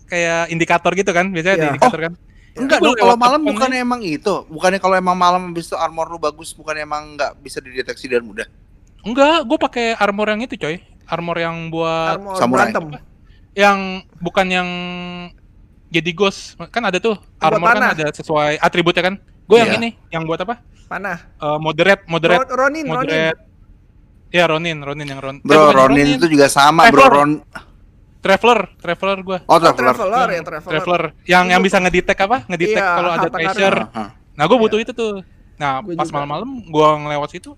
kayak 0.07 0.41
indikator 0.51 0.93
gitu 0.97 1.11
kan? 1.13 1.27
Biasanya 1.31 1.55
ada 1.55 1.63
Iya. 1.63 1.71
indikator 1.77 2.01
kan? 2.01 2.13
Enggak 2.57 2.79
Lu 2.81 2.89
dong, 2.89 2.97
kalau 2.97 3.17
malam 3.21 3.41
bukannya 3.45 3.79
emang 3.85 4.01
itu, 4.01 4.35
bukannya 4.49 4.81
kalau 4.81 4.97
emang 4.97 5.13
malam 5.13 5.53
habis 5.53 5.69
itu 5.69 5.77
armor 5.77 6.09
lu 6.09 6.17
bagus, 6.17 6.57
bukannya 6.57 6.89
emang 6.89 7.13
nggak 7.13 7.37
bisa 7.45 7.61
dideteksi 7.61 8.09
dan 8.09 8.25
mudah. 8.25 8.49
Enggak, 9.05 9.45
gue 9.45 9.59
pakai 9.61 9.87
armor 10.01 10.33
yang 10.33 10.41
itu 10.41 10.57
coy. 10.57 10.81
Armor 11.07 11.37
yang 11.37 11.57
buat 11.69 12.19
Armor 12.19 12.35
samurai. 12.37 12.71
berantem. 12.71 12.85
yang 13.55 13.79
bukan 14.17 14.47
yang 14.47 14.69
jadi 15.89 16.11
ghost. 16.13 16.59
Kan 16.69 16.85
ada 16.85 16.99
tuh 16.99 17.17
Buat 17.17 17.57
armor 17.57 17.69
kan 17.71 17.85
ada 17.95 18.07
sesuai 18.11 18.59
atributnya 18.59 19.03
kan. 19.03 19.15
Gue 19.43 19.59
yang 19.59 19.71
Iya. 19.71 19.79
ini, 19.79 19.91
yang 20.11 20.23
buat 20.23 20.37
apa? 20.39 20.61
Panah. 20.87 21.19
Eh, 21.33 21.59
moderate, 21.59 22.03
moderate, 22.05 22.45
Ro- 22.45 22.67
Ronin, 22.67 22.85
Ronin. 22.85 23.07
moderate. 23.07 23.39
Ya 24.29 24.45
Ronin, 24.45 24.79
Ronin 24.79 25.07
yang 25.07 25.21
Ron. 25.21 25.37
eh, 25.37 25.43
Bro, 25.43 25.71
bukan 25.71 25.77
Ronin 25.89 26.07
itu 26.13 26.27
juga 26.27 26.47
sama, 26.47 26.91
Bro. 26.91 27.01
Traveler. 27.01 27.15
Ron 27.17 27.33
Traveler, 28.19 28.61
Traveler 28.77 29.19
gue. 29.23 29.39
Oh, 29.41 29.49
Oh, 29.49 29.59
Traveler. 29.59 29.95
Traveler 29.95 30.29
ya, 30.29 30.41
Traveler. 30.43 30.73
Traveler 30.75 31.03
yang 31.25 31.45
yang 31.47 31.63
bisa 31.63 31.79
ngedetect 31.79 32.21
apa? 32.21 32.43
Ngedetect 32.45 32.75
Iya, 32.77 32.93
kalau 32.93 33.11
ada 33.13 33.29
treasure. 33.31 33.79
Ah, 33.87 33.97
ah. 33.97 34.09
Nah, 34.35 34.45
gue 34.45 34.59
butuh 34.59 34.79
itu 34.79 34.91
tuh. 34.91 35.23
Nah, 35.57 35.79
Gua 35.79 35.95
pas 35.95 36.11
malam-malam 36.11 36.51
gue 36.61 36.89
ngelewat 37.01 37.31
situ, 37.31 37.55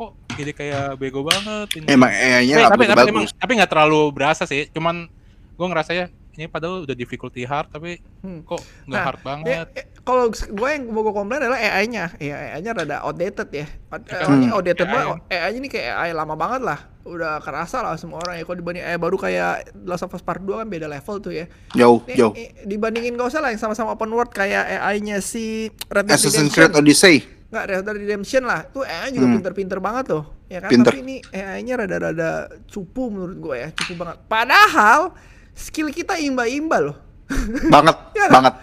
kok 0.00 0.10
jadi 0.32 0.52
kayak 0.56 0.86
bego 0.96 1.20
banget 1.20 1.68
ini. 1.76 1.84
Emang 1.92 2.08
AI-nya 2.08 2.56
tapi, 2.56 2.56
nggak 2.56 2.70
tapi, 2.72 2.80
begitu 2.80 2.96
tapi, 2.96 3.10
emang, 3.12 3.26
tapi 3.36 3.52
nggak 3.60 3.70
terlalu 3.70 4.00
berasa 4.08 4.42
sih. 4.48 4.64
Cuman 4.72 5.04
gue 5.52 5.66
ngerasa 5.68 5.92
ya 5.92 6.06
ini 6.32 6.48
padahal 6.48 6.88
udah 6.88 6.96
difficulty 6.96 7.44
hard 7.44 7.68
tapi 7.68 8.00
Hmm. 8.20 8.40
kok 8.44 8.60
nggak 8.84 8.96
Nah, 8.96 9.04
hard 9.04 9.20
banget. 9.20 9.48
Ya, 9.48 9.60
eh, 9.74 9.84
kalau 10.00 10.28
gue 10.32 10.68
yang 10.68 10.88
mau 10.88 11.00
gue 11.00 11.12
komplain 11.12 11.40
adalah 11.40 11.56
AI-nya. 11.56 12.16
Ya, 12.16 12.56
AI-nya 12.56 12.72
rada 12.72 12.96
outdated 13.04 13.48
ya. 13.50 13.66
Eh, 13.66 14.24
Hmm. 14.24 14.40
ini 14.40 14.48
outdated 14.48 14.88
AI. 14.88 14.92
banget. 14.94 15.16
AI-nya 15.28 15.58
ini 15.58 15.68
kayak 15.68 15.86
AI 15.90 16.10
lama 16.12 16.32
banget 16.32 16.60
lah. 16.64 16.78
Udah 17.00 17.40
kerasa 17.40 17.80
lah 17.80 17.96
semua 17.96 18.20
orang 18.20 18.36
ya. 18.36 18.44
Kalau 18.44 18.56
dibanding 18.56 18.84
AI 18.84 18.96
baru 18.96 19.16
kayak 19.16 19.72
Last 19.84 20.04
of 20.04 20.12
Us 20.12 20.20
Part 20.20 20.40
2 20.40 20.60
kan 20.60 20.68
beda 20.68 20.84
level 20.84 21.16
tuh 21.18 21.32
ya. 21.34 21.44
Jauh, 21.72 22.00
Nih, 22.04 22.16
jauh. 22.16 22.32
eh, 22.32 22.52
dibandingin 22.64 23.16
gak 23.16 23.28
usah 23.32 23.40
lah 23.40 23.50
yang 23.52 23.60
sama-sama 23.60 23.92
open 23.92 24.12
world 24.12 24.32
kayak 24.32 24.64
AI-nya 24.80 25.20
si 25.20 25.68
Red 25.88 26.08
Dead 26.08 26.16
Assassin's. 26.16 26.52
Creed 26.52 26.72
Odyssey. 26.72 27.39
Nggak, 27.50 27.64
Red 27.66 27.82
Dead 27.82 27.96
Redemption 27.98 28.42
lah. 28.42 28.62
Tuh 28.64 28.82
AI 28.82 29.10
juga 29.10 29.26
Hmm. 29.26 29.34
pinter-pinter 29.36 29.78
banget 29.78 30.04
tuh. 30.08 30.24
Ya 30.46 30.58
kan? 30.60 30.70
Pinter. 30.70 30.92
Tapi 30.92 31.00
ini 31.00 31.16
AI-nya 31.28 31.74
rada-rada 31.76 32.30
cupu 32.64 33.10
menurut 33.10 33.36
gue 33.36 33.56
ya. 33.56 33.68
Cupu 33.72 33.92
banget. 33.96 34.16
Padahal 34.24 35.14
skill 35.52 35.88
kita 35.88 36.14
imba-imba 36.16 36.78
loh. 36.80 36.96
Banget, 37.68 37.96
Iya 38.12 38.26
kan? 38.26 38.32
banget. 38.32 38.54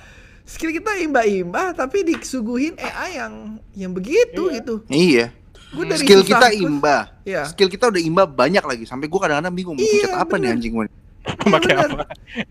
skill 0.44 0.72
kita 0.72 0.96
imba-imba 0.98 1.72
tapi 1.74 2.04
disuguhin 2.04 2.76
AI 2.78 3.16
yang 3.18 3.34
yang 3.74 3.92
begitu 3.92 4.48
gitu. 4.50 4.80
Iya. 4.88 5.36
Gue 5.70 5.84
dari 5.86 6.00
Skill 6.00 6.24
kita 6.24 6.48
gua- 6.48 6.56
imba. 6.58 6.98
Iya. 7.22 7.44
Skill 7.46 7.68
kita 7.68 7.86
udah 7.86 8.00
imba 8.00 8.24
banyak 8.24 8.64
lagi. 8.64 8.84
Sampai 8.84 9.06
gua 9.06 9.20
kadang-kadang 9.22 9.52
bingung 9.52 9.76
mau 9.76 9.84
Iya, 9.84 10.08
pencet 10.08 10.16
apa 10.18 10.36
nih 10.38 10.50
anjing 10.50 10.72
gue. 10.74 10.86
Pakai 11.52 11.74
bener. 11.76 11.92
apa? 11.92 12.04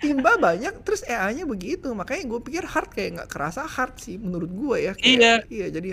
Imba 0.03 0.33
banyak 0.37 0.75
terus 0.85 1.01
AI-nya 1.03 1.45
begitu. 1.45 1.89
Makanya 1.91 2.23
gue 2.27 2.41
pikir 2.43 2.65
hard 2.67 2.91
kayak 2.91 3.11
nggak 3.15 3.31
kerasa 3.31 3.65
hard 3.65 3.97
sih 3.97 4.17
menurut 4.17 4.49
gue 4.51 4.77
ya. 4.79 4.93
Kayak- 4.93 5.09
Iya. 5.09 5.33
Iya 5.49 5.67
jadi 5.71 5.89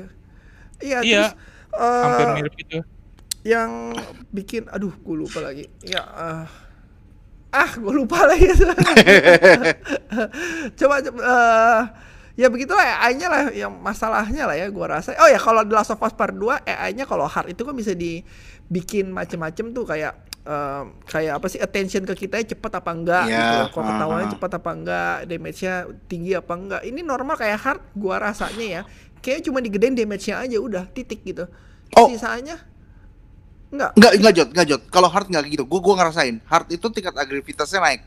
Iya, 0.83 0.99
Iya. 0.99 1.23
terus 1.31 1.31
eh, 1.73 2.03
Hampir 2.03 2.27
mirip 2.35 2.53
gitu. 2.59 2.77
yang 3.43 3.71
bikin 4.29 4.67
aduh 4.67 4.91
gue 4.93 5.15
lupa 5.15 5.39
lagi. 5.39 5.65
Ya 5.81 6.03
eh, 6.03 6.45
ah 7.53 7.71
gue 7.73 7.93
lupa 7.93 8.19
lagi. 8.29 8.51
coba 10.75 10.95
coba 11.01 11.19
eh, 11.21 11.81
ya 12.33 12.47
begitulah 12.49 12.81
AI-nya 12.81 13.27
lah 13.29 13.43
yang 13.53 13.73
masalahnya 13.77 14.49
lah 14.49 14.55
ya 14.57 14.67
gua 14.73 14.97
rasa. 14.99 15.13
Oh 15.21 15.29
ya 15.29 15.37
kalau 15.37 15.61
The 15.61 15.73
Last 15.73 15.93
of 15.93 16.01
Us 16.01 16.13
Part 16.13 16.33
2 16.33 16.65
AI-nya 16.65 17.05
kalau 17.05 17.29
hard 17.29 17.53
itu 17.53 17.61
kan 17.61 17.75
bisa 17.77 17.93
dibikin 17.93 19.13
macem-macem 19.13 19.69
tuh 19.69 19.85
kayak 19.85 20.17
em, 20.43 20.97
kayak 21.05 21.37
apa 21.37 21.45
sih 21.45 21.61
attention 21.61 22.03
ke 22.09 22.25
kita 22.25 22.41
cepet 22.41 22.71
apa 22.73 22.89
enggak 22.89 23.25
Iya, 23.29 23.37
gitu. 23.37 23.77
Kalau 23.77 23.85
ah, 23.85 23.89
ketawanya 23.93 24.25
ah. 24.25 24.33
cepet 24.33 24.51
apa 24.57 24.69
enggak, 24.73 25.15
damage-nya 25.29 25.73
tinggi 26.09 26.31
apa 26.33 26.53
enggak. 26.57 26.81
Ini 26.81 26.99
normal 27.05 27.35
kayak 27.37 27.59
hard 27.61 27.81
gua 27.93 28.15
rasanya 28.17 28.65
ya. 28.65 28.83
Kayak 29.23 29.47
cuma 29.47 29.63
digedein 29.63 29.95
damage-nya 29.95 30.43
aja 30.43 30.57
udah 30.59 30.83
titik 30.91 31.23
gitu. 31.23 31.47
Oh. 31.95 32.11
Sisanya 32.11 32.59
enggak. 33.71 33.95
Enggak, 33.95 34.11
enggak 34.19 34.33
jod, 34.35 34.49
enggak 34.51 34.67
jod. 34.67 34.81
Kalau 34.91 35.07
hard 35.07 35.27
enggak 35.31 35.43
gitu. 35.47 35.63
Gua 35.63 35.79
gua 35.79 35.95
ngerasain. 36.03 36.43
Hard 36.43 36.67
itu 36.75 36.85
tingkat 36.91 37.15
agresivitasnya 37.15 37.79
naik. 37.79 38.01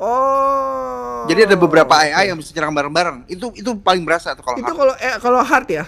Oh. 0.00 1.28
Jadi 1.28 1.52
ada 1.52 1.56
beberapa 1.58 1.92
oke. 1.92 2.08
AI 2.08 2.32
yang 2.32 2.38
bisa 2.40 2.56
nyerang 2.56 2.72
bareng-bareng. 2.72 3.28
Itu 3.28 3.52
itu 3.52 3.70
paling 3.76 4.02
berasa 4.08 4.32
tuh 4.32 4.42
kalau 4.46 4.56
itu 4.56 4.72
kalau 4.72 4.94
eh, 4.96 5.16
kalau 5.20 5.40
hard 5.44 5.68
ya. 5.68 5.84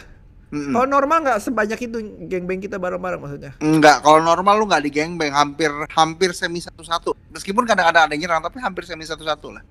Mm-mm. 0.50 0.74
Kalau 0.74 0.86
normal 0.90 1.22
nggak 1.22 1.38
sebanyak 1.46 1.78
itu 1.78 1.98
geng-geng 2.26 2.58
kita 2.58 2.74
bareng-bareng 2.74 3.22
maksudnya. 3.22 3.52
Enggak, 3.62 4.02
kalau 4.02 4.18
normal 4.18 4.58
lu 4.58 4.66
nggak 4.66 4.82
di 4.82 4.90
gangbang, 4.90 5.30
hampir 5.30 5.70
hampir 5.94 6.34
semi 6.34 6.58
satu-satu. 6.58 7.14
Meskipun 7.30 7.62
kadang-kadang 7.62 8.10
ada 8.10 8.12
yang 8.18 8.26
nyerang, 8.26 8.42
tapi 8.42 8.58
hampir 8.58 8.82
semi 8.82 9.06
satu-satu 9.06 9.46
lah. 9.54 9.62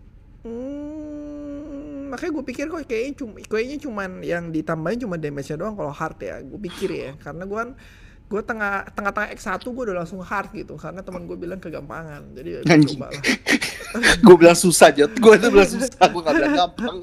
Hmm, 0.47 0.88
makanya 2.09 2.31
gue 2.35 2.45
pikir 2.49 2.65
kok 2.67 2.81
kayaknya 2.89 3.13
cuma 3.21 3.37
kayaknya 3.45 3.77
cuman 3.85 4.09
yang 4.25 4.43
ditambahin 4.49 4.99
cuma 5.05 5.15
damage-nya 5.21 5.57
doang 5.61 5.77
kalau 5.77 5.93
hard 5.93 6.17
ya. 6.19 6.41
Gue 6.41 6.59
pikir 6.65 6.89
ya, 6.89 7.11
karena 7.21 7.45
gue 7.45 7.57
kan 7.57 7.71
gue 8.29 8.41
tengah 8.45 8.85
tengah-tengah 8.93 9.33
X1 9.33 9.57
gue 9.65 9.83
udah 9.89 9.97
langsung 10.05 10.21
hard 10.21 10.53
gitu 10.53 10.77
karena 10.77 11.01
teman 11.01 11.25
gue 11.25 11.37
bilang 11.37 11.57
kegampangan. 11.57 12.29
Jadi 12.37 12.49
ya 12.49 12.61
coba 12.65 13.09
lah. 13.09 13.21
gue 14.25 14.35
bilang 14.37 14.57
susah, 14.57 14.93
Jod. 14.93 15.17
Gue 15.17 15.33
tuh 15.41 15.49
bilang 15.49 15.69
susah, 15.69 16.05
gue 16.05 16.21
gak 16.21 16.35
bilang 16.37 16.53
gampang. 16.53 16.97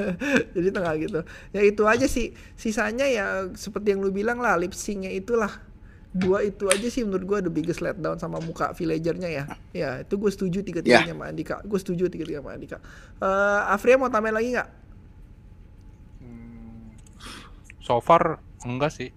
Jadi 0.58 0.68
tengah 0.74 0.92
gitu. 0.98 1.20
Ya 1.54 1.60
itu 1.62 1.82
aja 1.86 2.06
sih. 2.10 2.34
Sisanya 2.58 3.06
ya 3.06 3.46
seperti 3.54 3.94
yang 3.94 4.02
lu 4.02 4.10
bilang 4.10 4.42
lah 4.42 4.58
lip 4.58 4.74
sync-nya 4.74 5.14
itulah. 5.14 5.73
Dua 6.14 6.46
itu 6.46 6.70
aja 6.70 6.86
sih 6.94 7.02
menurut 7.02 7.24
gua 7.26 7.38
the 7.42 7.50
biggest 7.50 7.82
letdown 7.82 8.16
sama 8.22 8.38
muka 8.38 8.70
villagernya 8.78 9.28
ya. 9.28 9.44
Ya 9.74 9.90
itu 10.06 10.14
gue 10.14 10.30
setuju 10.30 10.62
tiga-tiganya 10.62 11.10
sama 11.10 11.26
Andika. 11.26 11.58
Gue 11.66 11.78
setuju 11.82 12.06
tiga-tiga 12.06 12.38
sama 12.38 12.54
Andika. 12.54 12.78
Eh 13.18 13.60
Afria 13.74 13.98
mau 13.98 14.06
tambahin 14.06 14.36
lagi 14.38 14.48
nggak? 14.54 14.68
So 17.86 17.94
far 18.06 18.22
enggak 18.64 18.92
sih. 18.98 19.10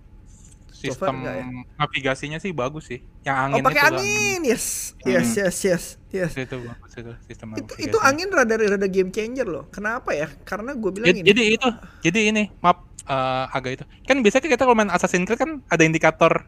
So 0.81 0.93
far 0.99 1.09
Sistem 1.09 1.15
enggak 1.17 1.35
ya? 1.41 1.45
navigasinya 1.79 2.37
sih 2.43 2.51
bagus 2.53 2.83
sih. 2.91 2.99
Yang 3.25 3.37
Oh 3.51 3.59
angin 3.59 3.63
pakai 3.63 3.81
itu 3.81 3.87
loh, 3.87 4.03
angin, 4.03 4.39
yes, 4.43 4.65
yes, 5.07 5.27
Hmm. 5.31 5.39
yes, 5.39 5.55
yes, 5.63 5.83
yes. 6.11 6.31
Itu, 6.31 6.39
itu 6.43 6.57
bagus 6.67 6.91
itu 6.99 7.11
sistem 7.27 7.47
Itu 7.55 7.73
itu 7.79 7.97
angin 8.03 8.29
rada 8.29 8.55
rada 8.59 8.87
game 8.91 9.11
changer 9.15 9.47
loh. 9.47 9.65
Kenapa 9.71 10.11
ya? 10.11 10.27
Karena 10.43 10.75
gue 10.75 10.91
bilang 10.91 11.09
Jadi, 11.09 11.19
ini. 11.23 11.31
jadi 11.31 11.43
itu, 11.55 11.67
jadi 12.03 12.19
ini 12.33 12.43
map 12.59 12.77
eh, 13.07 13.45
agak 13.55 13.71
itu. 13.81 13.85
Kan 14.03 14.19
biasanya 14.19 14.51
kita 14.51 14.63
kalau 14.67 14.75
main 14.77 14.91
Assassin's 14.91 15.25
Creed 15.27 15.39
kan 15.39 15.51
ada 15.71 15.83
indikator 15.87 16.43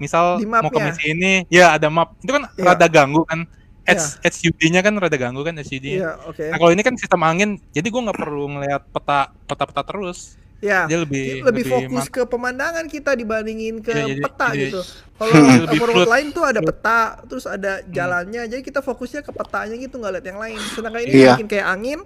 misal 0.00 0.40
Di 0.40 0.48
mau 0.48 0.64
ke 0.64 0.72
mapnya. 0.72 0.90
misi 0.90 1.04
ini, 1.06 1.32
ya 1.46 1.76
ada 1.76 1.86
map. 1.86 2.16
Itu 2.18 2.32
kan 2.32 2.48
Iya. 2.50 2.64
rada 2.66 2.86
ganggu 2.88 3.22
kan. 3.22 3.44
H, 3.84 4.22
HUD-nya 4.22 4.80
kan 4.80 4.94
rada 4.94 5.14
ganggu 5.14 5.42
kan 5.42 5.52
HUD-nya. 5.52 5.92
Iya, 5.98 6.10
oke. 6.24 6.46
Nah 6.46 6.56
kalau 6.56 6.70
ini 6.70 6.80
kan 6.80 6.94
sistem 6.94 7.20
angin, 7.20 7.58
jadi 7.70 7.86
gua 7.86 8.06
nggak 8.06 8.18
perlu 8.18 8.44
ngelihat 8.48 8.82
peta 8.88 9.20
peta-peta 9.44 9.82
terus. 9.84 10.40
Ya, 10.60 10.84
Dia 10.84 11.00
lebih 11.00 11.40
lebih, 11.40 11.64
fokus 11.64 12.04
mantap. 12.04 12.12
ke 12.12 12.22
pemandangan 12.28 12.84
kita 12.84 13.16
dibandingin 13.16 13.80
ke 13.80 13.90
Iya, 13.90 14.04
jadi- 14.06 14.22
peta 14.22 14.46
jadi- 14.52 14.60
gitu. 14.68 14.80
Kalau 15.20 15.32
Lebih 15.36 15.78
overworld 15.80 16.10
lain 16.12 16.26
tuh 16.30 16.44
ada 16.44 16.60
peta, 16.60 17.00
terus 17.24 17.44
ada 17.44 17.72
jalannya. 17.82 18.42
Jadi 18.46 18.60
kita 18.60 18.80
fokusnya 18.80 19.20
ke 19.20 19.32
petanya 19.32 19.72
gitu, 19.74 19.96
nggak 19.96 20.12
lihat 20.16 20.26
yang 20.28 20.38
lain. 20.38 20.60
Sedangkan 20.70 21.00
ini 21.00 21.12
Iya. 21.16 21.32
bikin 21.34 21.48
kayak 21.48 21.66
angin, 21.66 22.00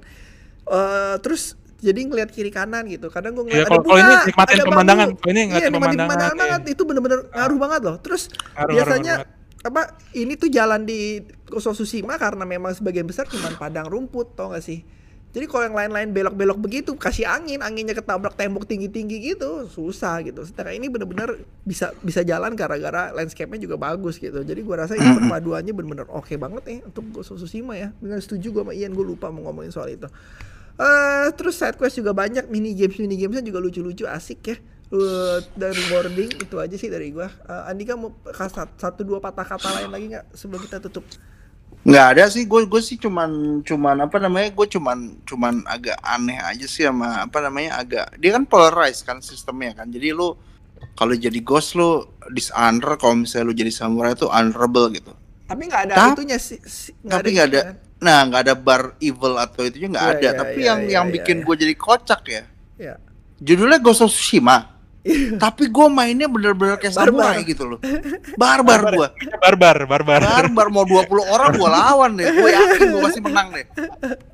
eh 0.65 1.15
terus 1.21 1.59
jadi 1.85 2.01
ngelihat 2.09 2.31
kiri 2.33 2.49
kanan 2.49 2.89
gitu. 2.89 3.13
Kadang 3.13 3.37
gue 3.37 3.45
Iya, 3.45 3.63
ngeliat 3.63 3.69
kalau- 3.69 3.85
ada 3.85 3.85
kalau 3.85 3.99
ini 4.01 4.09
bunga, 4.09 4.25
nikmatin 4.25 4.55
ada 4.57 4.65
pemandangan. 4.65 5.09
Kalau 5.13 5.31
ini 5.31 5.37
iya, 5.37 5.45
nikmatin 5.45 5.53
nikmatin 5.53 5.75
pemandangan, 5.77 6.09
pemandangan 6.09 6.35
iya. 6.35 6.43
banget. 6.43 6.63
Itu 6.73 6.83
bener-bener 6.89 7.19
ngaruh 7.29 7.59
banget 7.61 7.81
loh. 7.85 7.97
Terus 8.01 8.23
Ngaruh, 8.33 8.73
biasanya 8.73 9.15
ngaruh, 9.21 9.69
apa 9.69 9.83
ini 10.17 10.33
tuh 10.41 10.49
jalan 10.49 10.81
di 10.89 11.01
Tsushima 11.45 12.17
karena 12.17 12.45
memang 12.49 12.73
sebagian 12.73 13.05
besar 13.05 13.29
cuma 13.29 13.53
padang 13.55 13.87
rumput, 13.87 14.33
tau 14.33 14.57
gak 14.57 14.65
sih? 14.65 14.81
Jadi 15.35 15.51
kalau 15.51 15.67
yang 15.67 15.75
lain-lain 15.75 16.15
belok-belok 16.15 16.63
begitu 16.63 16.95
kasih 16.95 17.27
angin, 17.27 17.59
anginnya 17.59 17.91
ketabrak 17.91 18.39
tembok 18.39 18.71
tinggi-tinggi 18.71 19.35
gitu, 19.35 19.67
susah 19.67 20.23
gitu. 20.23 20.47
Sedangkan 20.47 20.79
ini 20.79 20.87
bener-bener 20.87 21.43
bisa 21.67 21.91
bisa 22.07 22.23
jalan 22.23 22.55
gara-gara 22.55 23.11
landscape-nya 23.11 23.59
juga 23.59 23.75
bagus 23.75 24.23
gitu. 24.23 24.47
Jadi 24.47 24.63
gua 24.63 24.87
rasa 24.87 24.95
ini 24.95 25.03
perpaduannya 25.03 25.75
bener-bener 25.75 26.07
oke 26.07 26.31
banget 26.39 26.63
nih 26.71 26.79
untuk 26.87 27.03
Ghost 27.11 27.35
of 27.35 27.43
Tsushima 27.43 27.75
ya. 27.75 27.91
Bener 27.99 28.23
setuju 28.23 28.55
gua 28.55 28.63
sama 28.63 28.79
Ian, 28.79 28.95
gua 28.95 29.11
lupa 29.11 29.27
mau 29.35 29.51
ngomongin 29.51 29.75
soal 29.75 29.91
itu. 29.99 30.07
Eh 30.75 31.29
terus 31.39 31.55
side 31.55 31.79
quest 31.79 32.03
juga 32.03 32.11
banyak, 32.11 32.51
mini 32.51 32.75
games 32.75 32.99
mini 32.99 33.15
gamesnya 33.15 33.47
juga 33.47 33.63
lucu-lucu, 33.63 34.05
asik 34.11 34.41
ya. 34.43 34.57
Eh, 34.95 35.39
dan 35.59 35.73
rewarding 35.75 36.31
itu 36.39 36.57
aja 36.59 36.77
sih 36.79 36.91
dari 36.91 37.15
gua. 37.15 37.31
Eh, 37.47 37.71
Andika 37.71 37.95
mau 37.95 38.11
kasih 38.27 38.67
satu 38.79 39.03
dua 39.07 39.23
patah 39.23 39.47
kata 39.47 39.71
lain 39.81 39.91
lagi 39.91 40.07
nggak 40.11 40.35
sebelum 40.35 40.61
kita 40.67 40.83
tutup? 40.83 41.07
Nggak 41.85 42.07
ada 42.17 42.25
sih, 42.33 42.49
gue 42.49 42.65
gue 42.65 42.81
sih 42.81 42.97
cuman 42.97 43.61
cuman 43.61 44.09
apa 44.09 44.17
namanya, 44.17 44.49
gue 44.57 44.67
cuman 44.73 45.21
cuman 45.29 45.69
agak 45.69 46.01
aneh 46.01 46.41
aja 46.41 46.65
sih 46.65 46.81
sama 46.89 47.29
apa 47.29 47.45
namanya 47.45 47.77
agak 47.77 48.09
dia 48.17 48.33
kan 48.33 48.49
polarized 48.49 49.05
kan 49.05 49.21
sistemnya 49.21 49.77
kan, 49.77 49.93
jadi 49.93 50.17
lu 50.17 50.33
kalau 50.97 51.13
jadi 51.13 51.37
ghost 51.45 51.77
lu 51.77 52.09
dishonor, 52.33 52.97
kalau 52.97 53.21
misalnya 53.21 53.53
lu 53.53 53.55
jadi 53.55 53.69
samurai 53.69 54.17
itu 54.17 54.25
honorable 54.33 54.89
gitu. 54.97 55.13
Tapi 55.45 55.63
nggak 55.69 55.83
ada 55.93 55.95
Tap- 55.95 56.17
itunya 56.17 56.39
sih. 56.41 56.57
si- 56.65 56.97
Tapi 57.05 57.37
nggak 57.37 57.49
ada, 57.53 57.61
kan. 57.69 57.77
Nah 58.05 58.21
nggak 58.23 58.41
ada 58.45 58.55
bar 58.55 58.93
evil 59.01 59.35
atau 59.35 59.65
itunya 59.65 59.89
nggak 59.89 60.05
Iya, 60.05 60.13
ada. 60.13 60.21
iya, 60.21 60.31
Tapi 60.37 60.59
iya, 60.61 60.67
yang 60.69 60.81
iya, 60.85 60.93
yang 60.95 61.07
iya, 61.09 61.15
bikin 61.17 61.37
iya. 61.41 61.45
gue 61.49 61.55
jadi 61.57 61.75
kocak 61.75 62.23
ya, 62.29 62.43
Ya. 62.77 62.95
judulnya 63.41 63.81
Ghost 63.81 64.05
of 64.05 64.13
Tsushima, 64.13 64.77
Tapi 65.37 65.69
gue 65.69 65.87
mainnya 65.93 66.25
bener-bener 66.25 66.81
kayak 66.81 66.97
Barbar. 66.97 67.37
samurai 67.37 67.45
gitu 67.45 67.69
loh. 67.69 67.77
Barbar 68.41 68.81
gue. 68.89 69.09
Barbar, 69.37 69.77
barbar. 69.85 70.21
Barbar 70.25 70.67
mau 70.73 70.89
20 70.89 71.05
orang 71.29 71.53
gue 71.53 71.69
lawan 71.69 72.11
deh. 72.17 72.25
Gue 72.33 72.49
yakin 72.49 72.89
gue 72.89 73.03
pasti 73.05 73.21
menang 73.21 73.53
deh. 73.53 73.69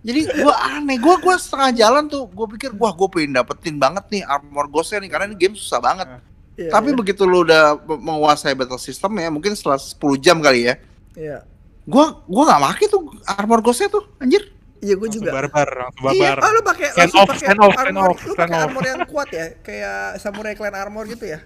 Jadi 0.07 0.21
gue 0.31 0.55
aneh. 0.55 0.95
Gue 1.03 1.19
gua 1.19 1.35
setengah 1.35 1.75
jalan 1.75 2.07
tuh. 2.07 2.31
Gue 2.31 2.47
pikir 2.55 2.71
wah 2.79 2.95
gue 2.95 3.09
pengen 3.11 3.35
dapetin 3.35 3.83
banget 3.83 4.07
nih 4.15 4.23
armor 4.23 4.71
ghostnya 4.71 5.03
nih 5.03 5.11
karena 5.11 5.27
ini 5.27 5.37
game 5.43 5.59
susah 5.59 5.83
banget. 5.83 6.07
Iya, 6.55 6.71
Tapi 6.71 6.95
iya. 6.95 6.99
begitu 7.03 7.23
lu 7.27 7.43
udah 7.43 7.75
menguasai 7.91 8.55
battle 8.55 8.79
system 8.79 9.11
ya 9.19 9.27
mungkin 9.27 9.59
setelah 9.59 9.75
10 9.75 9.99
jam 10.23 10.39
kali 10.39 10.71
ya. 10.71 10.75
Iya. 11.19 11.50
Gua 11.85 12.25
gua 12.25 12.43
nggak 12.47 12.61
make 12.63 12.85
tuh 12.87 13.03
armor 13.25 13.61
ghostnya 13.61 13.89
tuh 13.89 14.05
anjir. 14.17 14.43
Iya, 14.81 14.97
gue 14.97 15.13
Langsung 15.13 15.21
juga. 15.21 15.31
Barbar, 15.37 15.69
langsung 15.77 16.03
Iya, 16.09 16.33
barbar. 16.33 16.41
oh, 16.41 16.51
lu 16.51 16.63
pakai 16.65 16.87
Stand 16.89 17.01
langsung 17.05 17.21
off, 17.21 17.29
pakai 17.29 17.45
stand 17.45 17.61
off, 17.61 17.69
stand 17.71 17.85
armor, 17.85 18.09
off, 18.09 18.17
lu 18.17 18.33
stand 18.33 18.41
pakai 18.41 18.57
off. 18.57 18.65
armor 18.65 18.85
yang 18.89 19.01
kuat 19.05 19.29
ya, 19.29 19.47
kayak 19.61 19.99
samurai 20.17 20.55
clan 20.57 20.73
armor 20.73 21.05
gitu 21.05 21.25
ya. 21.27 21.39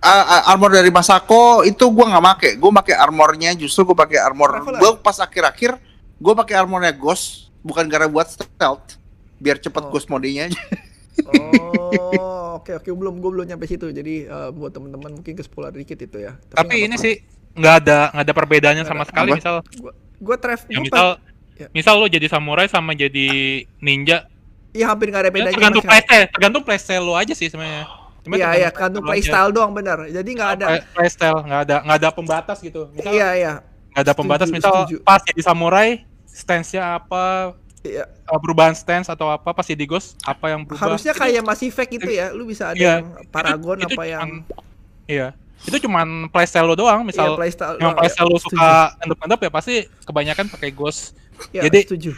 A- 0.00 0.50
armor 0.50 0.68
dari 0.68 0.90
Masako 0.90 1.42
itu 1.62 1.84
gua 1.88 2.06
nggak 2.10 2.24
make. 2.24 2.50
Gua 2.58 2.70
pakai 2.74 2.94
armornya 2.94 3.50
justru 3.54 3.86
gua 3.86 3.96
pakai 3.96 4.18
armor. 4.18 4.50
Traveler. 4.52 4.80
Gua 4.80 4.90
pas 4.98 5.16
akhir-akhir 5.16 5.70
gua 6.18 6.34
pakai 6.34 6.54
armornya 6.56 6.90
Ghost 6.90 7.54
bukan 7.62 7.86
karena 7.86 8.04
buat 8.04 8.26
stealth 8.26 8.98
biar 9.38 9.56
cepet 9.56 9.80
Oh. 9.80 9.88
Ghost 9.88 10.10
modenya 10.10 10.50
aja. 10.50 10.58
Oh, 11.24 12.58
oke 12.58 12.74
oke 12.74 12.90
belum 12.90 13.18
gue 13.18 13.30
belum 13.30 13.46
nyampe 13.46 13.64
situ. 13.64 13.86
Jadi 13.88 14.26
eh, 14.26 14.48
buat 14.50 14.70
teman-teman 14.70 15.14
mungkin 15.14 15.32
ke 15.32 15.42
spoiler 15.42 15.70
dikit 15.70 15.96
itu 15.96 16.18
ya. 16.18 16.34
Tapi 16.48 16.84
ini 16.84 16.96
sih 16.96 17.22
nggak 17.54 17.74
ada 17.80 17.98
nggak 18.10 18.24
ada 18.24 18.34
perbedaannya 18.34 18.84
sama 18.84 19.02
sekali 19.02 19.30
Apa? 19.30 19.38
misal 19.38 19.54
gue 19.62 19.92
gue 20.20 20.36
traf 20.36 20.60
ya 20.66 20.78
misal 20.78 21.08
Ya. 21.54 21.70
misal 21.70 21.94
lo 21.94 22.10
jadi 22.10 22.26
samurai 22.26 22.66
sama 22.66 22.92
jadi 22.92 23.26
ninja 23.78 24.26
Iya 24.70 24.90
hampir 24.90 25.06
nggak 25.06 25.22
ada 25.22 25.30
ya 25.30 25.34
bedanya. 25.36 25.54
tergantung 25.54 25.78
sama 25.78 25.86
sekali. 25.86 26.02
playstyle 26.02 26.26
tergantung 26.28 26.62
playstyle 26.62 27.04
lo 27.04 27.14
aja 27.14 27.30
sih 27.32 27.46
sebenarnya 27.46 27.86
Cuma 28.20 28.34
Iya 28.34 28.48
iya 28.56 28.68
aja. 28.68 28.88
playstyle 28.98 29.52
doang 29.52 29.70
benar. 29.70 29.98
Jadi 30.08 30.30
nggak 30.32 30.50
ada. 30.50 30.66
Play- 30.66 30.86
playstyle 30.90 31.38
nggak 31.40 31.60
ada 31.62 31.76
nggak 31.78 31.98
ada 32.00 32.08
pembatas 32.10 32.58
gitu 32.58 32.90
misal 32.90 33.12
Iya 33.12 33.28
iya 33.32 33.52
nggak 33.92 34.02
ada 34.02 34.12
pembatas 34.12 34.48
misal 34.50 34.72
setuju. 34.82 34.96
pas 35.04 35.20
jadi 35.22 35.40
samurai 35.44 35.88
stance-nya 36.26 36.98
apa 36.98 37.54
iya. 37.80 38.02
uh, 38.26 38.40
perubahan 38.40 38.72
stance 38.72 39.06
atau 39.06 39.28
apa 39.28 39.46
pas 39.46 39.62
jadi 39.62 39.84
ghost 39.84 40.18
apa 40.22 40.50
yang 40.50 40.66
berubah 40.66 40.90
Harusnya 40.90 41.12
Itu- 41.12 41.22
kayak 41.22 41.42
masih 41.44 41.68
fake 41.70 41.92
gitu 41.94 42.10
ya. 42.10 42.34
Lu 42.34 42.42
bisa 42.42 42.64
ada 42.66 42.74
Iya, 42.74 42.94
yang 42.98 43.30
paragon 43.30 43.78
itu 43.78 43.94
apa 43.94 44.04
yang 44.04 44.28
iya 45.06 45.38
itu 45.64 45.76
cuman 45.80 46.06
playstyle 46.28 46.64
lo 46.64 46.74
doang 46.74 47.00
iya, 47.00 47.06
misal 47.06 47.28
playstyle. 47.34 47.76
yang 47.76 47.90
doang, 47.90 47.96
playstyle 47.96 48.26
ya. 48.26 48.30
lo 48.30 48.38
suka 48.38 48.70
endap-endap 49.00 49.38
ya 49.38 49.50
pasti 49.50 49.74
kebanyakan 50.02 50.46
pakai 50.48 50.70
ghost. 50.70 51.16
Iya, 51.50 51.66
jadi- 51.66 51.84
setuju. 51.84 52.10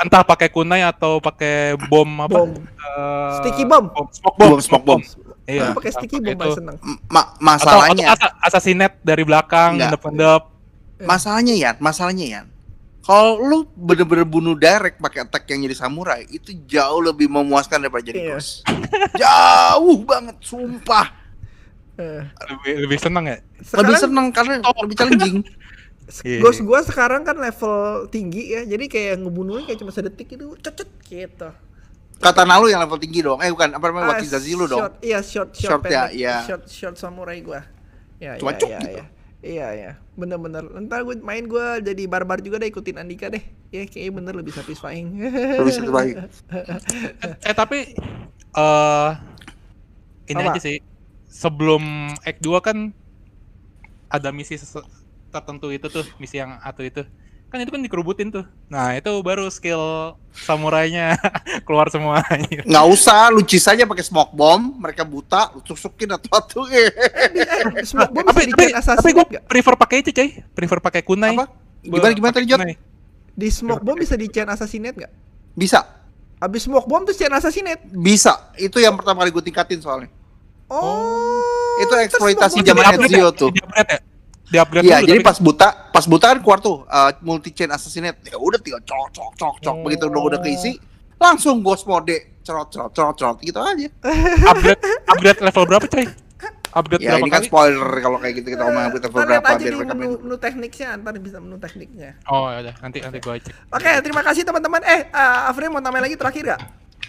entah 0.00 0.24
pakai 0.24 0.48
kunai 0.48 0.80
atau 0.80 1.20
pakai 1.20 1.76
bom 1.86 2.08
apa 2.18 2.32
Bom. 2.34 2.50
eh, 2.56 3.32
Sticky 3.38 3.62
bomb. 3.62 3.92
smoke 4.10 4.34
bomb 4.34 4.50
Bom, 4.50 4.58
smoke 4.58 4.82
bomb. 4.82 5.02
iya 5.44 5.70
pakai 5.70 5.92
sticky 5.92 6.18
bomb 6.18 6.34
itu. 6.34 6.50
seneng. 6.56 6.76
Ma- 7.06 7.20
atau, 7.22 7.36
masalahnya 7.38 8.04
atau 8.10 8.26
asa- 8.26 8.34
assassinate 8.42 8.96
dari 9.00 9.22
belakang 9.22 9.76
Enggak. 9.76 9.92
endap-endap 9.92 10.42
masalahnya 10.98 11.54
ya, 11.54 11.70
masalahnya 11.78 12.26
ya. 12.26 12.42
Kalau 13.04 13.36
lu 13.36 13.68
bener-bener 13.70 14.24
bunuh 14.24 14.56
direct 14.56 14.96
pakai 14.96 15.20
attack 15.22 15.44
yang 15.46 15.60
jadi 15.62 15.76
samurai 15.76 16.24
itu 16.26 16.56
jauh 16.64 17.04
lebih 17.04 17.28
memuaskan 17.28 17.76
daripada 17.78 18.00
jadi 18.02 18.18
Iya. 18.18 18.30
Ghost. 18.32 18.64
jauh 19.14 19.98
banget, 20.02 20.36
sumpah. 20.40 21.12
Eh, 21.94 22.22
lebih 22.50 22.72
lebih 22.88 22.98
seneng 22.98 23.24
ya 23.24 23.36
lebih 23.38 23.64
Sekarang 23.64 24.02
seneng 24.02 24.26
karena 24.34 24.54
lebih 24.82 24.96
challenging. 24.98 25.36
Iya. 26.20 26.44
Ghost 26.44 26.60
gua 26.60 26.84
sekarang 26.84 27.24
kan 27.24 27.32
level 27.32 28.04
tinggi 28.12 28.52
ya. 28.52 28.60
Jadi 28.68 28.92
kayak 28.92 29.24
ngebunuhnya 29.24 29.64
kayak 29.64 29.80
cuma 29.80 29.88
sedetik 29.88 30.36
gitu, 30.36 30.52
cecet 30.60 30.84
gitu. 31.00 31.48
Kata 32.20 32.44
Nalu 32.44 32.68
yang 32.68 32.84
level 32.84 33.00
tinggi 33.00 33.24
dong. 33.24 33.40
Eh 33.40 33.48
bukan, 33.48 33.72
apa 33.72 33.84
namanya 33.88 34.04
Ah, 34.04 34.10
Wakizazi 34.12 34.52
lu 34.52 34.68
dong. 34.68 34.84
short- 34.84 35.00
Iya, 35.00 35.24
short 35.24 35.56
short, 35.56 35.80
Short 35.80 35.84
ya, 35.88 36.12
iya. 36.12 36.44
Short 36.44 36.68
short 36.68 36.96
samurai 37.00 37.40
gua. 37.40 37.64
Ya, 38.20 38.36
Cuma 38.36 38.52
iya, 38.52 38.60
cuk 38.60 38.68
iya, 38.68 38.78
gitu. 38.78 38.90
iya. 38.92 39.04
Iya, 39.40 39.66
iya. 39.72 39.90
Bener-bener. 40.12 40.64
Ntar 40.84 41.08
gue 41.08 41.16
main 41.24 41.48
gua 41.48 41.80
jadi 41.80 42.04
barbar 42.04 42.44
juga 42.44 42.60
deh 42.60 42.68
ikutin 42.68 43.00
Andika 43.00 43.32
deh. 43.32 43.40
Ya 43.72 43.88
kayaknya 43.88 44.12
bener 44.12 44.34
lebih 44.36 44.52
satisfying. 44.52 45.08
Lebih 45.64 45.72
satisfying. 45.72 46.16
eh 47.48 47.54
tapi 47.56 47.96
eh 48.52 49.10
ini 50.28 50.40
Apa? 50.40 50.52
aja 50.52 50.60
sih 50.60 50.84
sebelum 51.34 51.82
Act 52.22 52.38
2 52.38 52.62
kan 52.62 52.94
ada 54.06 54.30
misi 54.30 54.54
tertentu 55.34 55.74
itu 55.74 55.90
tuh 55.90 56.06
misi 56.22 56.38
yang 56.38 56.62
atau 56.62 56.86
itu 56.86 57.02
kan 57.50 57.58
itu 57.58 57.70
kan 57.70 57.82
dikerubutin 57.82 58.30
tuh 58.30 58.46
nah 58.66 58.94
itu 58.94 59.10
baru 59.22 59.50
skill 59.50 60.14
samurainya 60.30 61.18
keluar 61.66 61.90
semua 61.90 62.22
Nggak 62.66 62.86
usah, 62.86 63.30
lu 63.34 63.42
cheese 63.42 63.66
aja 63.66 63.86
pakai 63.86 64.02
smoke 64.02 64.34
bomb, 64.34 64.78
mereka 64.78 65.02
buta, 65.02 65.54
lu 65.54 65.62
tusukin 65.62 66.10
atau-atau. 66.10 66.66
Eh, 66.66 66.90
Eh, 67.34 67.86
Smoke 67.86 68.10
bomb 68.10 68.26
tapi 68.26 68.50
bisa 68.50 68.94
tapi, 68.94 68.98
tapi 68.98 69.10
gue 69.14 69.24
prefer 69.46 69.74
pakai 69.74 69.96
itu 70.02 70.10
coy 70.10 70.28
prefer 70.54 70.78
pakai 70.82 71.02
kunai 71.02 71.34
Apa? 71.34 71.46
Gimana 71.82 72.14
gimana 72.14 72.32
tadi 72.34 72.46
Jot? 72.46 72.58
Di 73.34 73.48
smoke 73.50 73.82
bomb 73.82 73.98
bisa 73.98 74.14
di 74.14 74.26
chain 74.30 74.46
assassinate 74.46 74.94
gak? 74.94 75.12
Bisa, 75.54 75.82
Abis 76.38 76.66
smoke 76.66 76.86
bomb 76.86 77.06
tuh 77.06 77.14
chain 77.14 77.30
assassinate. 77.30 77.82
bisa. 77.90 78.50
Itu 78.54 78.78
yang 78.82 78.94
pertama 78.98 79.22
kali 79.22 79.30
gue 79.30 79.44
tingkatin 79.46 79.78
soalnya. 79.78 80.10
Oh. 80.68 81.40
Itu 81.76 81.94
eksploitasi 81.94 82.62
zaman 82.62 82.84
Ezio 82.98 83.28
ya? 83.28 83.30
tuh. 83.30 83.50
Di-upgrade 83.50 83.90
ya? 83.90 84.00
Di-upgrade 84.44 84.84
Iya, 84.84 84.96
dulu, 85.00 85.08
jadi 85.10 85.20
tapi- 85.20 85.28
pas 85.28 85.38
buta, 85.40 85.68
pas 85.90 86.04
buta 86.06 86.26
kan 86.30 86.38
keluar 86.38 86.58
tuh 86.60 86.76
multi 87.20 87.50
chain 87.50 87.68
assassinate. 87.68 88.22
Ya 88.24 88.36
udah 88.36 88.60
tinggal 88.60 88.82
cok 88.82 89.08
cok 89.10 89.30
cok 89.34 89.54
cok 89.60 89.76
begitu 89.82 90.04
udah 90.06 90.22
udah 90.22 90.40
keisi, 90.40 90.78
langsung 91.16 91.60
ghost 91.60 91.84
mode 91.84 92.14
cerot 92.40 92.68
cerot 92.68 92.92
cerot 92.92 93.16
cerot 93.16 93.36
gitu 93.40 93.58
aja. 93.58 93.88
upgrade 94.46 94.80
upgrade 95.08 95.40
level 95.40 95.64
berapa 95.66 95.86
coy? 95.88 96.06
Upgrade 96.74 97.02
Ya 97.02 97.14
berapa 97.14 97.22
ini 97.22 97.30
kan 97.30 97.38
kali? 97.38 97.48
spoiler 97.48 97.90
kalau 97.98 98.18
kayak 98.18 98.34
gitu 98.34 98.48
kita 98.50 98.62
ngomong 98.62 98.82
upgrade 98.84 99.04
lihat 99.06 99.14
berapa 99.14 99.46
aja 99.48 99.56
biar 99.56 99.62
di 99.64 99.78
mereka 99.78 99.94
menu, 99.94 100.10
menu 100.20 100.36
tekniknya, 100.36 100.88
ntar 100.98 101.12
bisa 101.16 101.38
menu 101.38 101.56
tekniknya. 101.56 102.10
Oh 102.26 102.46
ya 102.50 102.58
udah 102.66 102.74
nanti 102.78 102.98
nanti 103.00 103.18
gua 103.18 103.34
cek. 103.38 103.54
Oke, 103.70 103.90
terima 104.02 104.22
kasih 104.22 104.42
teman-teman. 104.42 104.82
Eh, 104.82 105.00
uh, 105.08 105.48
Afri 105.48 105.66
mau 105.66 105.78
tambahin 105.78 106.04
lagi 106.04 106.18
terakhir 106.18 106.42
gak? 106.46 106.60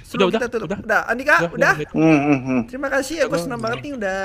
Sebelum 0.03 0.27
Udah, 0.29 0.39
kita 0.41 0.47
udah, 0.47 0.53
tutup. 0.57 0.67
udah. 0.67 0.79
Udah, 0.83 1.01
Andika, 1.07 1.35
udah. 1.47 1.73
Hmm, 1.95 2.19
hmm, 2.19 2.39
hmm. 2.43 2.59
Terima 2.67 2.87
kasih 2.91 3.13
ya, 3.21 3.25
gue 3.25 3.31
Udah, 3.31 3.43
senang 3.45 3.59
udah. 3.59 3.65
banget 3.71 3.79
nih 3.85 3.93
udah 3.95 4.21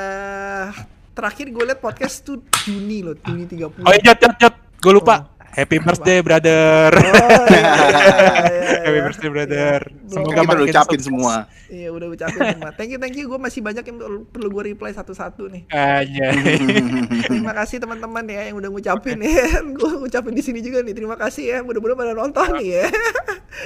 terakhir 1.10 1.46
gue 1.52 1.64
liat 1.68 1.80
podcast 1.84 2.24
tuh 2.24 2.40
Juni 2.64 3.04
loh, 3.04 3.14
Juni 3.20 3.44
30. 3.44 3.84
Oh 3.84 3.92
iya, 3.92 4.14
jat 4.16 4.34
jat. 4.40 4.54
Gue 4.80 4.92
lupa. 4.96 5.16
Oh. 5.20 5.40
Happy 5.50 5.82
birthday, 5.82 6.22
brother. 6.22 6.94
Oh, 6.94 7.02
iya, 7.02 7.18
iya, 7.50 7.58
iya, 7.58 8.62
Happy 8.86 8.94
iya. 8.94 9.02
birthday, 9.02 9.30
brother. 9.34 9.78
Iya, 9.82 10.06
Semoga 10.06 10.30
Kita 10.30 10.30
udah 10.30 10.46
makin 10.46 10.70
ucapin 10.70 11.00
semua. 11.02 11.34
Iya, 11.66 11.88
udah 11.90 12.06
ucapin 12.06 12.40
semua. 12.54 12.70
Thank 12.78 12.90
you, 12.94 12.98
thank 13.02 13.14
you. 13.18 13.26
Gue 13.26 13.40
masih 13.42 13.58
banyak 13.58 13.82
yang 13.82 13.98
perlu- 14.30 14.52
gue 14.54 14.62
reply 14.70 14.94
satu-satu 14.94 15.50
nih. 15.50 15.66
Aja. 15.74 16.26
Terima 17.34 17.50
kasih 17.50 17.82
teman-teman 17.82 18.22
ya 18.30 18.46
yang 18.46 18.62
udah 18.62 18.70
ngucapin 18.70 19.18
ya. 19.26 19.58
gue 19.82 19.90
ngucapin 20.06 20.38
di 20.38 20.42
sini 20.46 20.62
juga 20.62 20.86
nih. 20.86 20.94
Terima 20.94 21.18
kasih 21.18 21.44
ya. 21.50 21.58
Mudah-mudahan 21.66 21.98
pada 21.98 22.14
nonton 22.14 22.46
nih 22.62 22.68
ya. 22.70 22.86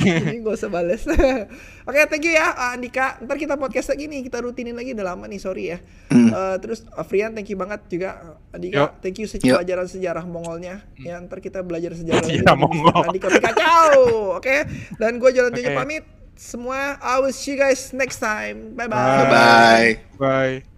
Jadi 0.00 0.40
gak 0.40 0.56
usah 0.56 0.72
bales. 0.72 1.04
Oke, 1.04 1.83
thank 2.08 2.24
you 2.24 2.32
ya 2.32 2.48
uh, 2.56 2.72
Andika. 2.72 3.20
Ntar 3.20 3.36
kita 3.36 3.60
podcast 3.60 3.92
lagi 3.92 4.08
nih. 4.08 4.24
Kita 4.24 4.40
rutinin 4.40 4.72
lagi 4.72 4.96
udah 4.96 5.12
lama 5.12 5.28
nih, 5.28 5.36
sorry 5.36 5.76
ya. 5.76 5.78
Uh, 6.08 6.56
terus 6.56 6.88
Afrian, 6.96 7.36
thank 7.36 7.52
you 7.52 7.60
banget 7.60 7.84
juga. 7.92 8.40
Andika, 8.56 8.78
Yuk. 8.80 8.90
thank 9.04 9.16
you 9.20 9.28
se- 9.28 9.42
Yuk. 9.44 9.60
pelajaran 9.60 9.84
sejarah 9.84 10.24
Mongolnya. 10.24 10.80
Ya, 10.96 11.20
ntar 11.20 11.44
kita 11.44 11.60
belajar 11.60 11.92
sejarah 11.92 12.24
lagi. 12.24 12.40
Sejarah 12.40 12.56
Mongol. 12.56 13.00
Andika 13.04 13.28
kacau. 13.28 13.92
Oke. 14.40 14.64
Dan 14.96 15.20
gue 15.20 15.30
jalan 15.36 15.52
Oke. 15.52 15.76
pamit. 15.76 16.04
Semua, 16.34 16.98
I 16.98 17.22
will 17.22 17.30
see 17.30 17.54
you 17.54 17.62
guys 17.62 17.94
next 17.94 18.18
time. 18.18 18.74
Bye-bye. 18.74 18.90
Bye. 18.90 19.30
Bye. 19.30 19.92
Bye. 20.18 20.73